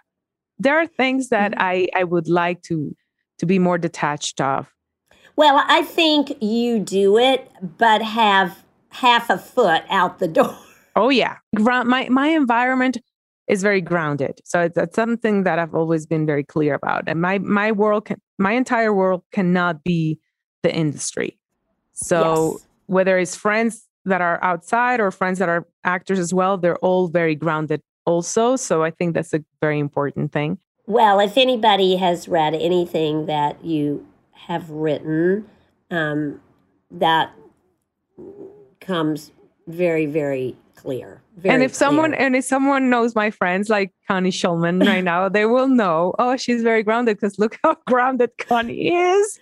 there 0.59 0.79
are 0.79 0.87
things 0.87 1.29
that 1.29 1.53
mm-hmm. 1.53 1.63
I 1.63 1.89
I 1.95 2.05
would 2.05 2.29
like 2.29 2.63
to 2.63 2.97
to 3.39 3.47
be 3.47 3.59
more 3.59 3.79
detached 3.79 4.41
of. 4.41 4.73
well, 5.37 5.63
I 5.69 5.83
think 5.83 6.43
you 6.43 6.81
do 6.81 7.19
it, 7.19 7.49
but 7.79 8.03
have 8.03 8.65
half 8.89 9.31
a 9.31 9.39
foot 9.39 9.83
out 9.91 10.19
the 10.19 10.29
door. 10.39 10.57
Oh 10.97 11.11
yeah, 11.11 11.37
my 11.53 12.09
my 12.09 12.29
environment 12.29 12.99
is 13.47 13.63
very 13.63 13.81
grounded, 13.81 14.41
so 14.45 14.63
it's, 14.63 14.77
it's 14.77 14.97
something 14.97 15.45
that 15.45 15.59
I've 15.59 15.75
always 15.75 16.07
been 16.07 16.27
very 16.27 16.45
clear 16.45 16.75
about. 16.75 17.05
And 17.07 17.21
my 17.21 17.39
my 17.39 17.71
world, 17.73 18.07
can, 18.07 18.21
my 18.39 18.53
entire 18.53 18.93
world 18.93 19.23
cannot 19.31 19.85
be 19.85 20.19
the 20.63 20.75
industry. 20.75 21.39
So 21.93 22.53
Yes. 22.53 22.67
whether 22.87 23.19
it's 23.19 23.37
friends 23.37 23.88
that 24.05 24.21
are 24.21 24.43
outside 24.43 25.01
or 25.01 25.11
friends 25.11 25.39
that 25.39 25.49
are 25.49 25.67
actors 25.85 26.19
as 26.19 26.33
well, 26.33 26.57
they're 26.57 26.79
all 26.79 27.09
very 27.09 27.35
grounded 27.35 27.83
also. 28.07 28.57
So 28.57 28.83
I 28.83 28.91
think 28.91 29.15
that's 29.15 29.35
a 29.35 29.45
very 29.61 29.79
important 29.79 30.33
thing. 30.33 30.59
Well, 30.87 31.21
if 31.21 31.37
anybody 31.37 31.97
has 31.97 32.29
read 32.29 32.55
anything 32.55 33.27
that 33.27 33.63
you 33.63 34.07
have 34.33 34.71
written, 34.71 35.47
um, 35.91 36.41
that 36.91 37.33
comes 38.81 39.33
very, 39.67 40.07
very 40.07 40.57
clear. 40.75 41.21
Very 41.37 41.55
and 41.55 41.63
if 41.63 41.75
someone 41.75 42.15
and 42.15 42.35
if 42.35 42.45
someone 42.45 42.89
knows 42.89 43.15
my 43.15 43.31
friends 43.31 43.69
like 43.69 43.93
Connie 44.07 44.31
Shulman 44.31 44.87
right 44.87 45.05
now, 45.05 45.29
they 45.29 45.45
will 45.45 45.69
know. 45.69 46.15
Oh, 46.19 46.37
she's 46.37 46.63
very 46.63 46.83
grounded 46.83 47.19
because 47.19 47.39
look 47.39 47.59
how 47.63 47.77
grounded 47.87 48.31
Connie 48.39 48.95
is. 48.95 49.41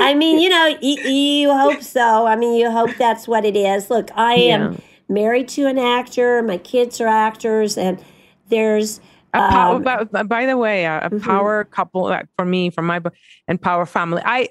I 0.00 0.14
mean, 0.14 0.38
you 0.38 0.48
know, 0.48 0.76
y- 0.82 1.08
you 1.10 1.52
hope 1.56 1.82
so. 1.82 2.26
I 2.26 2.36
mean, 2.36 2.54
you 2.56 2.70
hope 2.70 2.90
that's 2.96 3.26
what 3.28 3.44
it 3.44 3.56
is. 3.56 3.90
Look, 3.90 4.10
I 4.14 4.34
am 4.34 4.80
married 5.08 5.48
to 5.50 5.66
an 5.66 5.78
actor. 5.78 6.42
My 6.42 6.58
kids 6.58 7.00
are 7.00 7.06
actors, 7.08 7.78
and 7.78 8.02
there's 8.48 9.00
A 9.34 9.38
power, 9.38 9.76
um, 9.76 9.82
by, 9.82 10.22
by 10.24 10.46
the 10.46 10.56
way, 10.56 10.84
a, 10.84 11.06
a 11.06 11.10
mhm. 11.10 11.22
power 11.22 11.64
couple 11.64 12.06
uh, 12.06 12.22
for 12.36 12.44
me, 12.44 12.70
from 12.70 12.86
my 12.86 12.98
book, 12.98 13.14
and 13.46 13.60
power 13.60 13.86
family. 13.86 14.22
I, 14.24 14.48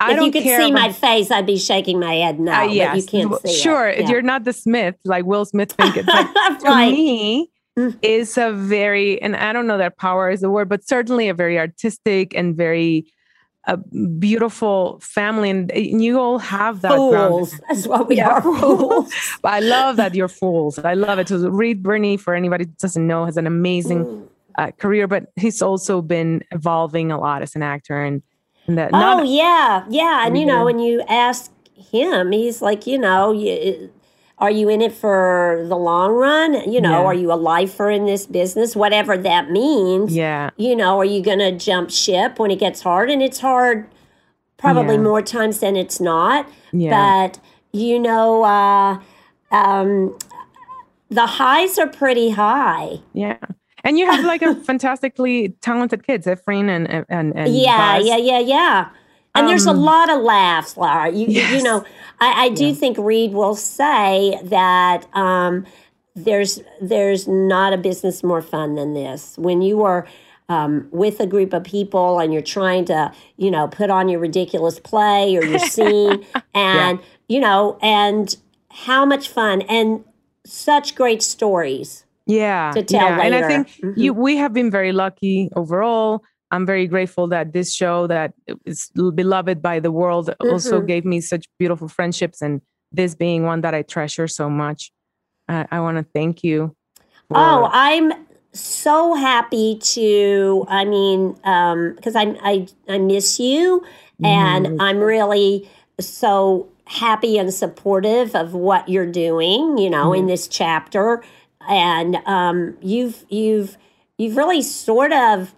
I 0.00 0.10
if 0.12 0.16
don't 0.16 0.26
you 0.26 0.32
could 0.32 0.42
see 0.42 0.72
my 0.72 0.92
face, 0.92 1.30
I'd 1.30 1.46
be 1.46 1.56
shaking 1.56 2.00
my 2.00 2.14
head 2.14 2.40
no, 2.40 2.52
Uh, 2.52 2.66
but 2.66 2.74
yes, 2.74 2.96
you 2.96 3.02
can't 3.06 3.40
see 3.42 3.48
it. 3.50 3.54
sure. 3.54 3.90
Yeah. 3.92 4.08
You're 4.08 4.22
not 4.22 4.44
the 4.44 4.52
Smith 4.52 4.96
like 5.04 5.24
Will 5.24 5.44
Smith 5.44 5.72
think 5.72 5.96
it. 5.96 6.04
But 6.06 6.58
to 6.60 6.76
me, 6.90 7.50
Mm. 7.76 7.98
is 8.02 8.38
a 8.38 8.52
very, 8.52 9.20
and 9.20 9.34
I 9.34 9.52
don't 9.52 9.66
know 9.66 9.78
that 9.78 9.98
power 9.98 10.30
is 10.30 10.42
the 10.42 10.48
word, 10.48 10.68
but 10.68 10.86
certainly 10.86 11.28
a 11.28 11.34
very 11.34 11.58
artistic 11.58 12.32
and 12.32 12.54
very 12.56 13.04
uh, 13.66 13.76
beautiful 14.18 14.98
family, 15.00 15.48
and, 15.50 15.70
and 15.72 16.02
you 16.04 16.18
all 16.20 16.38
have 16.38 16.82
that. 16.82 16.90
ground- 16.90 17.30
fools. 17.32 17.60
That's 17.68 17.86
what 17.86 18.08
we 18.08 18.16
Yeah, 18.16 18.30
are, 18.30 18.42
fools. 18.42 19.12
But 19.42 19.52
I 19.54 19.60
love 19.60 19.96
that 19.96 20.14
you're 20.14 20.28
fools. 20.28 20.78
I 20.78 20.94
love 20.94 21.18
it. 21.18 21.28
So 21.28 21.48
Reed 21.48 21.82
Birney, 21.82 22.16
for 22.16 22.34
anybody 22.34 22.64
who 22.64 22.70
doesn't 22.78 23.06
know, 23.06 23.24
has 23.24 23.36
an 23.36 23.46
amazing 23.46 24.04
Mm. 24.04 24.28
uh, 24.58 24.70
career, 24.72 25.06
but 25.08 25.26
he's 25.36 25.62
also 25.62 26.02
been 26.02 26.42
evolving 26.52 27.10
a 27.10 27.18
lot 27.18 27.42
as 27.42 27.56
an 27.56 27.62
actor 27.62 28.00
and, 28.02 28.22
and 28.66 28.76
that 28.78 28.90
Oh 28.92 29.22
yeah, 29.22 29.84
yeah. 29.88 30.26
And 30.26 30.36
you 30.38 30.44
know, 30.46 30.64
when 30.64 30.78
you 30.78 31.02
ask 31.08 31.50
him, 31.74 32.32
he's 32.32 32.62
like, 32.62 32.86
you 32.86 32.98
know, 32.98 33.32
you, 33.32 33.90
are 34.38 34.50
you 34.50 34.68
in 34.68 34.80
it 34.82 34.92
for 34.92 35.64
the 35.68 35.76
long 35.76 36.12
run? 36.12 36.54
You 36.70 36.80
know, 36.80 37.00
Yeah. 37.00 37.04
are 37.04 37.14
you 37.14 37.32
a 37.32 37.34
lifer 37.36 37.88
in 37.90 38.04
this 38.06 38.26
business? 38.26 38.74
Whatever 38.74 39.16
that 39.16 39.50
means. 39.50 40.14
yeah, 40.14 40.50
You 40.56 40.74
know, 40.76 40.98
are 40.98 41.04
you 41.04 41.22
going 41.22 41.38
to 41.38 41.52
jump 41.52 41.90
ship 41.90 42.38
when 42.38 42.50
it 42.50 42.58
gets 42.58 42.82
hard? 42.82 43.10
And 43.10 43.22
it's 43.22 43.38
hard, 43.40 43.86
probably 44.56 44.96
Yeah. 44.96 45.02
more 45.02 45.22
times 45.22 45.60
than 45.60 45.76
it's 45.76 46.00
not. 46.00 46.46
yeah, 46.72 47.28
But 47.28 47.38
you 47.72 47.98
know, 47.98 48.44
uh, 48.44 48.98
um, 49.52 50.16
the 51.10 51.26
highs 51.26 51.78
are 51.78 51.86
pretty 51.88 52.30
high. 52.30 52.98
yeah. 53.12 53.36
And 53.86 53.98
you 53.98 54.10
have 54.10 54.24
like 54.24 54.40
a 54.42 54.54
fantastically 54.68 55.50
talented 55.60 56.06
kids, 56.06 56.26
Efrain 56.26 56.68
and 56.70 56.88
and, 57.08 57.36
and 57.36 57.54
yeah, 57.54 57.98
Buzz. 57.98 58.06
yeah, 58.08 58.16
yeah, 58.16 58.38
yeah. 58.38 58.88
And 59.34 59.48
there's 59.48 59.66
a 59.66 59.70
Um, 59.70 59.80
lot 59.80 60.10
of 60.10 60.22
laughs, 60.22 60.76
Laura. 60.76 61.10
You, 61.10 61.26
you- 61.26 61.42
you 61.56 61.62
know, 61.62 61.84
I, 62.20 62.44
I 62.44 62.48
do 62.50 62.66
Yeah. 62.66 62.74
think 62.74 62.98
Reed 62.98 63.32
will 63.32 63.56
say 63.56 64.38
that 64.44 65.06
um, 65.14 65.66
there's 66.14 66.62
there's 66.80 67.26
not 67.26 67.72
a 67.72 67.76
business 67.76 68.22
more 68.22 68.40
fun 68.42 68.76
than 68.76 68.94
this. 68.94 69.34
When 69.36 69.60
you 69.62 69.82
are 69.82 70.06
um, 70.48 70.86
with 70.92 71.18
a 71.20 71.26
group 71.26 71.52
of 71.52 71.64
people 71.64 72.20
and 72.20 72.32
you're 72.32 72.42
trying 72.42 72.84
to, 72.84 73.10
you 73.36 73.50
know, 73.50 73.66
put 73.66 73.90
on 73.90 74.08
your 74.08 74.20
ridiculous 74.20 74.78
play 74.78 75.36
or 75.36 75.42
your 75.44 75.58
scene, 75.74 76.24
and 76.54 77.00
you 77.28 77.40
know, 77.40 77.78
and 77.82 78.36
how 78.70 79.04
much 79.04 79.28
fun 79.28 79.62
and 79.62 80.04
such 80.46 80.94
great 80.94 81.22
stories. 81.22 82.04
Yeah. 82.26 82.70
To 82.74 82.82
tell 82.82 83.00
yeah. 83.08 83.20
And 83.20 83.34
I 83.34 83.40
later. 83.40 83.48
think 83.48 83.68
Mhm. 83.82 83.94
you 83.96 84.14
we 84.14 84.36
have 84.36 84.52
been 84.52 84.70
very 84.70 84.92
lucky 84.92 85.50
overall. 85.56 86.22
I'm 86.54 86.64
very 86.64 86.86
grateful 86.86 87.26
that 87.28 87.52
this 87.52 87.74
show 87.74 88.06
that 88.06 88.32
is 88.64 88.90
beloved 89.14 89.60
by 89.60 89.80
the 89.80 89.90
world 89.90 90.32
also 90.40 90.80
Mhm. 90.80 90.86
gave 90.86 91.04
me 91.04 91.20
such 91.20 91.46
beautiful 91.58 91.88
friendships 91.88 92.40
and 92.40 92.60
this 92.92 93.14
being 93.16 93.42
one 93.44 93.60
that 93.62 93.74
I 93.74 93.82
treasure 93.82 94.28
so 94.28 94.48
much. 94.48 94.92
I, 95.48 95.66
I 95.72 95.80
want 95.80 95.98
to 95.98 96.04
thank 96.14 96.44
you. 96.44 96.74
for- 97.28 97.38
Oh, 97.38 97.68
I'm 97.72 98.12
so 98.52 99.14
happy 99.14 99.78
to. 99.96 100.64
I 100.68 100.84
mean, 100.84 101.32
because 101.96 102.14
I 102.14 102.36
I 102.42 102.66
I 102.88 102.98
miss 102.98 103.40
you, 103.40 103.82
and 104.22 104.66
Mhm. 104.66 104.76
I'm 104.78 104.98
really 105.00 105.68
so 105.98 106.68
happy 106.84 107.36
and 107.38 107.52
supportive 107.52 108.36
of 108.36 108.54
what 108.54 108.88
you're 108.88 109.10
doing. 109.10 109.76
You 109.78 109.90
know, 109.90 110.12
in 110.12 110.26
this 110.26 110.46
chapter, 110.46 111.22
and 111.68 112.16
um, 112.26 112.76
you've 112.80 113.24
you've 113.28 113.76
you've 114.18 114.36
really 114.36 114.62
sort 114.62 115.12
of 115.12 115.52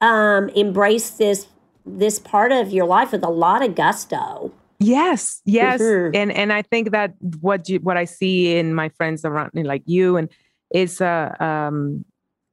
um, 0.00 0.48
embraced 0.50 1.18
this 1.18 1.46
this 1.86 2.18
part 2.18 2.52
of 2.52 2.70
your 2.70 2.84
life 2.86 3.12
with 3.12 3.24
a 3.24 3.30
lot 3.30 3.64
of 3.64 3.74
gusto. 3.74 4.52
Yes, 4.78 5.40
yes, 5.44 5.80
Mhm. 5.80 6.14
and 6.14 6.32
and 6.32 6.52
I 6.52 6.62
think 6.62 6.90
that 6.90 7.14
what 7.40 7.68
you 7.68 7.80
what 7.80 7.96
I 7.96 8.04
see 8.04 8.56
in 8.56 8.74
my 8.74 8.88
friends 8.90 9.24
around 9.24 9.52
me, 9.54 9.62
like 9.62 9.82
you, 9.86 10.16
and 10.16 10.28
is 10.72 11.00
a 11.00 11.36
um, 11.40 12.04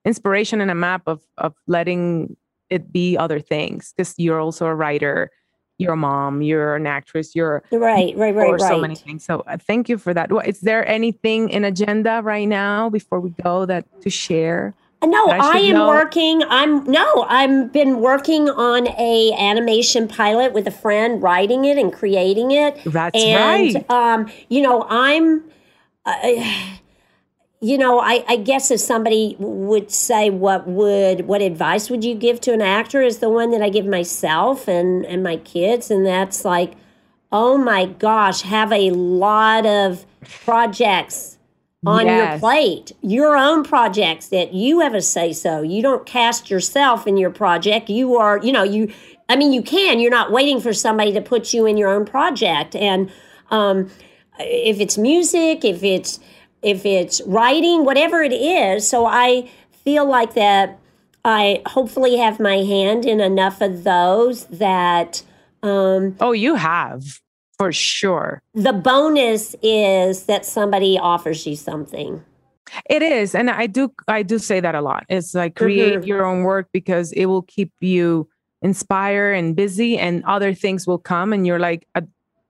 inspiration 0.06 0.60
and 0.62 0.72
a 0.72 0.76
map 0.76 1.04
of 1.08 1.22
of 1.38 1.54
letting 1.68 2.36
it 2.70 2.92
be 2.92 3.18
other 3.18 3.40
things. 3.40 3.94
Because 3.96 4.14
you're 4.18 4.40
also 4.42 4.66
a 4.66 4.76
writer, 4.76 5.30
you're 5.78 5.94
a 5.94 5.98
mom, 5.98 6.42
you're 6.42 6.76
an 6.76 6.86
actress, 6.88 7.34
you're 7.34 7.64
Right, 7.72 8.14
right, 8.18 8.36
right, 8.36 8.52
right. 8.52 8.60
so 8.60 8.78
many 8.80 8.96
things. 8.96 9.24
So 9.24 9.42
uh, 9.48 9.58
thank 9.58 9.88
you 9.88 9.98
for 9.98 10.14
that. 10.14 10.30
Well, 10.32 10.44
is 10.46 10.60
there 10.62 10.86
anything 10.88 11.50
in 11.50 11.64
agenda 11.64 12.22
right 12.24 12.48
now 12.48 12.90
before 12.90 13.22
we 13.22 13.30
go 13.42 13.66
that 13.66 13.86
to 14.02 14.10
share? 14.10 14.74
No, 15.06 15.28
I 15.28 15.38
I 15.38 15.58
am 15.60 15.76
know? 15.76 15.88
working. 15.88 16.42
I'm 16.50 16.84
no, 16.86 17.24
I've 17.30 17.72
been 17.72 18.00
working 18.00 18.50
on 18.50 18.88
a 18.88 19.32
animation 19.38 20.08
pilot 20.08 20.54
with 20.54 20.68
a 20.68 20.72
friend, 20.72 21.22
writing 21.22 21.66
it 21.66 21.78
and 21.78 21.94
creating 21.94 22.52
it. 22.52 22.82
That's 22.84 23.22
and 23.24 23.76
right. 23.76 23.92
um, 23.92 24.32
you 24.50 24.62
know, 24.62 24.88
I'm, 24.90 25.44
I 26.06 26.80
you 27.62 27.78
know, 27.78 28.00
I, 28.00 28.24
I 28.28 28.38
guess 28.38 28.72
if 28.72 28.80
somebody 28.80 29.36
would 29.40 29.92
say, 29.92 30.32
what 30.32 30.68
would 30.68 31.28
what 31.28 31.44
advice 31.44 31.92
would 31.92 32.04
you 32.04 32.16
give 32.16 32.42
to 32.42 32.54
an 32.54 32.62
actor? 32.62 33.02
Is 33.02 33.20
the 33.20 33.30
one 33.30 33.52
that 33.52 33.62
I 33.62 33.70
give 33.70 33.86
myself 33.86 34.68
and 34.68 35.06
and 35.06 35.22
my 35.22 35.38
kids, 35.38 35.92
and 35.92 36.08
that's 36.08 36.44
like, 36.44 36.74
oh 37.32 37.56
my 37.56 37.86
gosh, 37.86 38.42
have 38.42 38.72
a 38.72 38.90
lot 38.90 39.68
of 39.68 40.08
projects 40.44 41.37
on 41.88 42.08
your 42.08 42.40
plate, 42.40 42.92
your 43.02 43.38
own 43.38 43.64
projects 43.64 44.28
that 44.30 44.54
you 44.54 44.80
have 44.82 44.94
a 44.94 45.02
say 45.02 45.34
so. 45.34 45.62
You 45.62 45.82
don't 45.82 46.06
cast 46.06 46.50
yourself 46.50 47.08
in 47.08 47.18
your 47.18 47.30
project. 47.30 47.90
You 47.90 48.18
are, 48.18 48.38
you 48.44 48.52
know, 48.52 48.64
you. 48.64 48.92
I 49.30 49.36
mean, 49.36 49.52
you 49.52 49.62
can. 49.62 50.00
You're 50.00 50.12
not 50.12 50.32
waiting 50.32 50.62
for 50.62 50.74
somebody 50.74 51.12
to 51.14 51.22
put 51.22 51.54
you 51.54 51.66
in 51.66 51.78
your 51.78 51.90
own 51.90 52.06
project. 52.06 52.76
And 52.76 53.12
um, 53.52 53.90
if 54.40 54.80
it's 54.80 54.98
music, 54.98 55.66
if 55.66 55.84
it's 55.84 56.20
if 56.62 56.86
it's 56.86 57.22
writing, 57.26 57.86
whatever 57.86 58.22
it 58.22 58.34
is. 58.34 58.88
So 58.88 59.06
I 59.06 59.50
feel 59.84 60.06
like 60.08 60.34
that. 60.36 60.80
I 61.26 61.62
hopefully 61.66 62.16
have 62.18 62.40
my 62.40 62.58
hand 62.58 63.06
in 63.06 63.20
enough 63.20 63.60
of 63.60 63.84
those 63.84 64.46
that 64.46 65.24
um, 65.62 66.16
Oh, 66.22 66.32
you 66.32 66.56
have 66.56 67.20
for 67.58 67.72
sure. 67.72 68.42
the 68.54 68.74
bonus 68.74 69.56
is 69.64 70.24
that 70.26 70.46
somebody 70.46 70.98
offers 71.00 71.46
you 71.48 71.56
something. 71.56 72.24
It 72.90 73.02
is, 73.02 73.34
and 73.34 73.50
I 73.50 73.66
do 73.68 73.92
I 74.08 74.24
do 74.24 74.38
say 74.40 74.60
that 74.60 74.76
a 74.76 74.82
lot. 74.82 75.06
It's 75.10 75.34
like 75.34 75.56
create 75.56 76.02
Mhm. 76.02 76.06
your 76.08 76.26
own 76.26 76.44
work 76.44 76.68
because 76.74 77.12
it 77.14 77.26
will 77.28 77.44
keep 77.44 77.72
you 77.80 78.28
inspired 78.62 79.34
and 79.34 79.56
busy, 79.56 79.98
and 79.98 80.24
other 80.26 80.54
things 80.54 80.86
will 80.86 80.98
come, 80.98 81.32
and 81.34 81.48
you're 81.48 81.60
like 81.60 81.88
uh, 81.96 82.02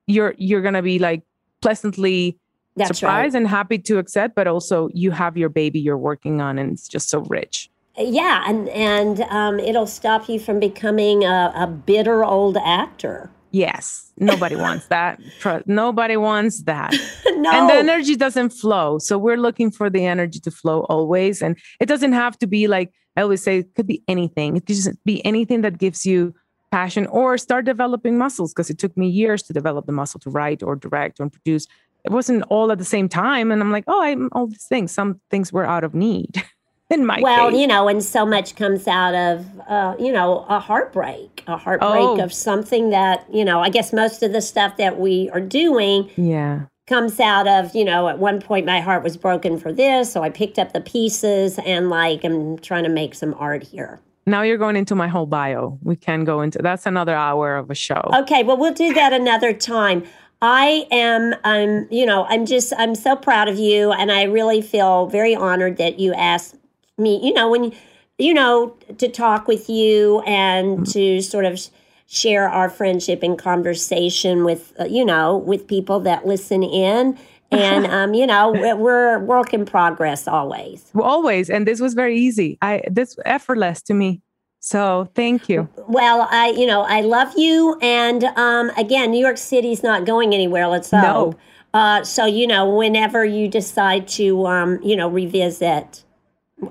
you're 0.08 0.34
you're 0.38 0.62
gonna 0.62 0.82
be 0.82 0.98
like 1.00 1.22
pleasantly 1.62 2.38
That's 2.76 3.00
surprised 3.00 3.34
right. 3.36 3.42
and 3.42 3.48
happy 3.48 3.78
to 3.80 4.00
accept, 4.00 4.34
but 4.36 4.48
also 4.48 4.90
you 4.94 5.12
have 5.12 5.38
your 5.38 5.50
baby 5.50 5.80
you're 5.80 5.98
working 5.98 6.42
on, 6.42 6.58
and 6.58 6.72
it's 6.74 6.88
just 6.88 7.10
so 7.10 7.20
rich. 7.20 7.70
Yeah, 7.98 8.44
and 8.48 8.70
and 8.70 9.22
um, 9.30 9.60
it'll 9.60 9.88
stop 9.88 10.28
you 10.30 10.40
from 10.40 10.60
becoming 10.60 11.24
a, 11.26 11.52
a 11.56 11.68
bitter 11.68 12.24
old 12.26 12.58
actor. 12.58 13.30
Yes, 13.52 14.12
nobody 14.18 14.56
wants 14.56 14.88
that. 14.88 15.20
Nobody 15.66 16.18
wants 16.18 16.64
that. 16.64 16.94
no, 17.26 17.52
and 17.52 17.70
the 17.70 17.74
energy 17.74 18.16
doesn't 18.16 18.50
flow. 18.50 19.00
So 19.00 19.18
we're 19.18 19.38
looking 19.38 19.72
for 19.72 19.90
the 19.90 20.06
energy 20.06 20.40
to 20.42 20.52
flow 20.52 20.82
always. 20.90 21.42
And 21.42 21.58
it 21.80 21.86
doesn't 21.86 22.14
have 22.14 22.38
to 22.40 22.48
be 22.48 22.68
like 22.68 22.92
i 23.16 23.22
always 23.22 23.42
say 23.42 23.60
it 23.60 23.74
could 23.76 23.88
be 23.88 24.04
anything. 24.08 24.58
It 24.58 24.66
could 24.66 24.76
just 24.76 25.04
be 25.04 25.26
anything 25.26 25.62
that 25.62 25.78
gives 25.78 26.06
you 26.06 26.34
passion 26.72 27.08
or 27.08 27.38
start 27.38 27.66
developing 27.66 28.18
muscles 28.18 28.54
because 28.54 28.70
it 28.70 28.78
took 28.78 28.96
me 28.98 29.08
years 29.08 29.42
to 29.44 29.54
develop 29.54 29.86
the 29.86 29.94
muscle 29.94 30.20
to 30.20 30.30
write 30.30 30.62
or 30.62 30.76
direct 30.76 31.20
or 31.20 31.30
produce. 31.30 31.66
It 32.04 32.12
wasn't 32.12 32.44
all 32.50 32.72
at 32.72 32.78
the 32.78 32.86
same 32.86 33.10
time. 33.10 33.52
And 33.52 33.62
i'm 33.62 33.72
like 33.72 33.86
oh 33.88 34.04
i'm 34.04 34.30
all 34.34 34.48
these 34.48 34.66
things. 34.66 34.92
Some 34.92 35.20
things 35.32 35.52
were 35.54 35.66
out 35.66 35.84
of 35.84 35.96
need 35.96 36.44
in 36.90 37.06
my 37.06 37.20
well, 37.22 37.50
case 37.52 37.60
you 37.60 37.68
know, 37.68 37.88
and 37.88 38.04
so 38.04 38.26
much 38.26 38.56
comes 38.56 38.88
out 38.88 39.14
of 39.14 39.46
uh, 39.68 39.96
you 40.00 40.12
know 40.12 40.46
a 40.50 40.60
heartbreak, 40.60 41.44
a 41.48 41.58
heartbreak 41.58 41.92
Oh. 41.92 42.22
of 42.22 42.32
something 42.34 42.90
that 42.92 43.26
you 43.32 43.44
know. 43.44 43.62
I 43.62 43.70
guess 43.70 43.92
most 43.92 44.24
of 44.24 44.32
the 44.32 44.42
stuff 44.42 44.78
that 44.78 44.98
we 45.00 45.30
are 45.34 45.42
doing 45.42 46.10
yeah 46.16 46.62
comes 46.88 47.20
out 47.20 47.48
of 47.48 47.76
you 47.76 47.84
know. 47.84 48.08
At 48.08 48.20
one 48.20 48.40
point, 48.42 48.66
my 48.66 48.80
heart 48.80 49.04
was 49.04 49.18
broken 49.18 49.58
for 49.60 49.74
this, 49.74 50.12
so 50.12 50.24
I 50.24 50.30
picked 50.30 50.58
up 50.58 50.72
the 50.74 50.80
pieces 50.82 51.60
and 51.60 51.90
like 51.90 52.24
I'm 52.24 52.58
trying 52.60 52.84
to 52.84 52.90
make 52.90 53.16
some 53.16 53.34
art 53.38 53.64
here. 53.64 54.00
now 54.26 54.42
you're 54.42 54.58
going 54.58 54.76
into 54.78 54.96
my 54.96 55.08
whole 55.10 55.26
bio 55.26 55.78
we 55.84 55.96
can 55.96 56.24
go 56.26 56.42
into 56.42 56.60
that's 56.62 56.86
another 56.86 57.16
hour 57.16 57.56
of 57.58 57.70
a 57.70 57.76
show 57.76 58.02
Okay, 58.22 58.44
well, 58.44 58.58
we'll 58.58 58.74
do 58.74 58.94
that 58.94 59.12
another 59.14 59.52
time. 59.54 60.04
I 60.42 60.86
am, 60.92 61.34
um, 61.44 61.88
you 61.90 62.06
know, 62.06 62.26
I'm 62.30 62.46
just, 62.46 62.72
I'm 62.78 62.94
so 62.94 63.16
proud 63.16 63.48
of 63.48 63.58
you, 63.58 63.92
and 63.92 64.12
I 64.12 64.24
really 64.24 64.62
feel 64.62 65.08
very 65.08 65.36
honored 65.36 65.78
that 65.78 66.00
you 66.00 66.14
asked 66.14 66.56
me, 66.98 67.20
you 67.24 67.34
know, 67.34 67.50
when, 67.50 67.74
you 68.18 68.34
know, 68.34 68.76
to 68.98 69.08
talk 69.08 69.48
with 69.48 69.70
you 69.70 70.22
and 70.22 70.86
to 70.88 71.22
sort 71.22 71.46
of 71.46 71.60
share 72.08 72.50
our 72.50 72.70
friendship 72.70 73.22
and 73.22 73.38
conversation 73.38 74.44
with, 74.44 74.74
uh, 74.80 74.86
you 74.86 75.06
know, 75.06 75.38
with 75.38 75.68
people 75.68 76.00
that 76.02 76.26
listen 76.26 76.64
in, 76.64 77.18
and 77.52 77.86
um, 77.98 78.14
you 78.14 78.26
know, 78.26 78.52
we're, 78.52 78.76
we're 78.76 79.20
work 79.20 79.54
in 79.54 79.66
progress 79.66 80.28
always. 80.28 80.90
always 81.00 81.50
and 81.50 81.68
this 81.68 81.80
was 81.80 81.94
very 81.94 82.18
easy 82.18 82.58
i 82.62 82.82
this 82.90 83.18
effortless 83.26 83.82
to 83.82 83.94
me 83.94 84.22
so 84.60 85.10
thank 85.16 85.48
you 85.48 85.70
Well, 85.88 86.28
I, 86.30 86.50
you 86.50 86.66
know, 86.66 86.82
I 86.82 87.02
love 87.02 87.34
you, 87.38 87.78
and 87.82 88.24
um, 88.36 88.70
again, 88.72 89.12
New 89.12 89.20
York 89.20 89.38
City's 89.38 89.84
not 89.84 90.06
going 90.06 90.34
anywhere. 90.34 90.68
Let's 90.68 90.92
hope. 90.92 91.36
No. 91.74 91.80
Uh, 91.80 92.04
so 92.04 92.26
you 92.26 92.48
know, 92.48 92.68
whenever 92.76 93.24
you 93.24 93.48
decide 93.48 94.08
to, 94.10 94.46
um, 94.48 94.80
you 94.84 94.96
know, 94.96 95.08
revisit, 95.08 96.04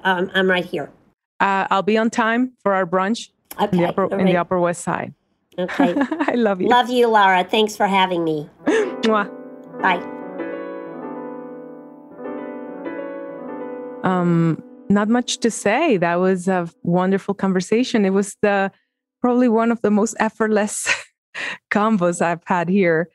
um, 0.03 0.31
I'm 0.35 0.49
right 0.49 0.65
here. 0.65 0.91
Uh, 1.41 1.67
I'll 1.71 1.83
be 1.83 1.99
on 1.99 2.11
time 2.11 2.53
for 2.63 2.75
our 2.75 2.87
brunch 2.87 3.31
in 3.61 3.79
the 3.79 3.87
upper 3.87 4.05
all 4.05 4.19
in 4.19 4.27
the. 4.27 4.37
Upper 4.37 4.59
West 4.59 4.83
Side. 4.83 5.15
Okay. 5.59 5.95
I 6.21 6.35
love 6.35 6.61
you. 6.61 6.69
love 6.69 6.91
you, 6.91 7.09
Laura. 7.09 7.45
Thanks 7.45 7.77
for 7.77 7.87
having 7.87 8.25
me. 8.25 8.49
Mwah. 8.67 9.31
Bye. 9.81 10.03
Um, 14.03 14.63
not 14.89 15.09
much 15.09 15.39
to 15.39 15.51
say. 15.51 15.97
That 15.97 16.17
was 16.17 16.49
a 16.49 16.69
wonderful 16.83 17.35
conversation. 17.35 18.05
It 18.05 18.11
was 18.11 18.37
the 18.43 18.71
probably 19.21 19.49
one 19.49 19.73
of 19.73 19.81
the 19.83 19.91
most 19.91 20.15
effortless 20.21 20.89
combos 21.71 22.23
I've 22.23 22.45
had 22.45 22.69
here 22.69 23.09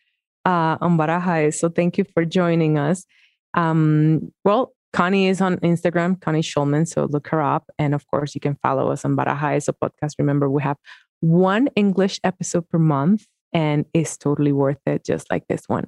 uh, 0.45 0.77
on 0.81 0.97
Baraja 0.97 1.47
Eso. 1.47 1.67
So 1.67 1.69
thank 1.69 1.97
you 1.97 2.03
for 2.03 2.25
joining 2.25 2.77
us. 2.77 3.05
Um, 3.53 4.33
well, 4.43 4.73
Connie 4.93 5.27
is 5.27 5.41
on 5.41 5.57
Instagram, 5.57 6.19
Connie 6.19 6.41
Shulman. 6.41 6.87
So 6.87 7.05
look 7.05 7.27
her 7.29 7.41
up. 7.41 7.69
And 7.79 7.95
of 7.95 8.05
course, 8.07 8.35
you 8.35 8.41
can 8.41 8.57
follow 8.61 8.91
us 8.91 9.05
on 9.05 9.15
Baraja 9.15 9.55
Eso, 9.55 9.73
a 9.79 9.89
podcast. 9.89 10.15
Remember, 10.19 10.49
we 10.49 10.61
have 10.61 10.77
one 11.21 11.67
English 11.75 12.19
episode 12.23 12.67
per 12.69 12.79
month 12.79 13.25
and 13.53 13.85
it's 13.93 14.17
totally 14.17 14.51
worth 14.51 14.79
it, 14.85 15.05
just 15.05 15.29
like 15.29 15.47
this 15.47 15.63
one. 15.67 15.87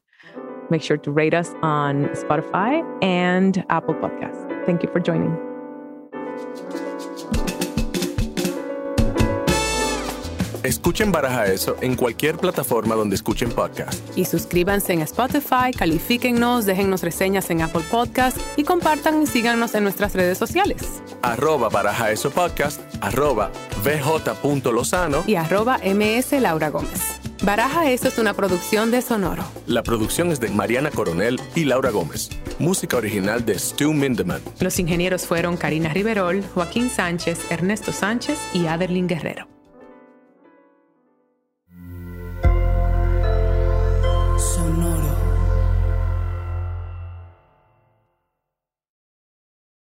Make 0.70 0.82
sure 0.82 0.98
to 0.98 1.12
rate 1.12 1.34
us 1.34 1.54
on 1.62 2.06
Spotify 2.10 2.84
and 3.04 3.64
Apple 3.70 3.96
Podcasts. 3.96 4.66
Thank 4.66 4.84
you 4.84 4.90
for 4.92 5.00
joining. 5.00 5.38
Escuchen 10.64 11.12
Baraja 11.12 11.48
Eso 11.48 11.76
en 11.82 11.96
cualquier 11.96 12.38
plataforma 12.38 12.96
donde 12.96 13.16
escuchen 13.16 13.50
podcast. 13.50 14.00
Y 14.18 14.24
suscríbanse 14.26 14.94
en 14.94 15.02
Spotify, 15.02 15.72
califíquennos, 15.78 16.66
déjennos 16.66 17.02
reseñas 17.04 17.50
en 17.50 17.62
Apple 17.62 17.84
Podcast 17.92 18.38
y 18.56 18.64
compartan 18.64 19.22
y 19.22 19.28
síganos 19.28 19.76
en 19.76 19.84
nuestras 19.84 20.14
redes 20.14 20.38
sociales. 20.38 21.02
Arroba 21.22 21.68
Baraja 21.68 22.12
Eso 22.12 22.32
Podcast, 22.32 22.80
arroba 23.02 23.52
vj.lozano 23.84 25.24
Y 25.28 25.36
arroba 25.36 25.80
MS 25.84 26.32
Laura 26.40 26.70
Gómez. 26.70 27.20
Baraja 27.44 27.92
Eso 27.92 28.08
es 28.08 28.18
una 28.18 28.34
producción 28.34 28.90
de 28.90 29.02
Sonoro. 29.02 29.44
La 29.68 29.84
producción 29.84 30.32
es 30.32 30.40
de 30.40 30.48
Mariana 30.48 30.92
Coronel 30.92 31.42
y 31.56 31.66
Laura 31.66 31.90
Gómez. 31.90 32.30
Música 32.58 32.96
original 32.96 33.46
de 33.46 33.60
Stu 33.60 33.92
Mindeman. 33.92 34.42
Los 34.62 34.80
ingenieros 34.80 35.28
fueron 35.28 35.58
Karina 35.58 35.90
Riverol, 35.90 36.42
Joaquín 36.54 36.90
Sánchez, 36.90 37.52
Ernesto 37.52 37.92
Sánchez 37.92 38.40
y 38.54 38.68
Adelín 38.68 39.08
Guerrero. 39.08 39.48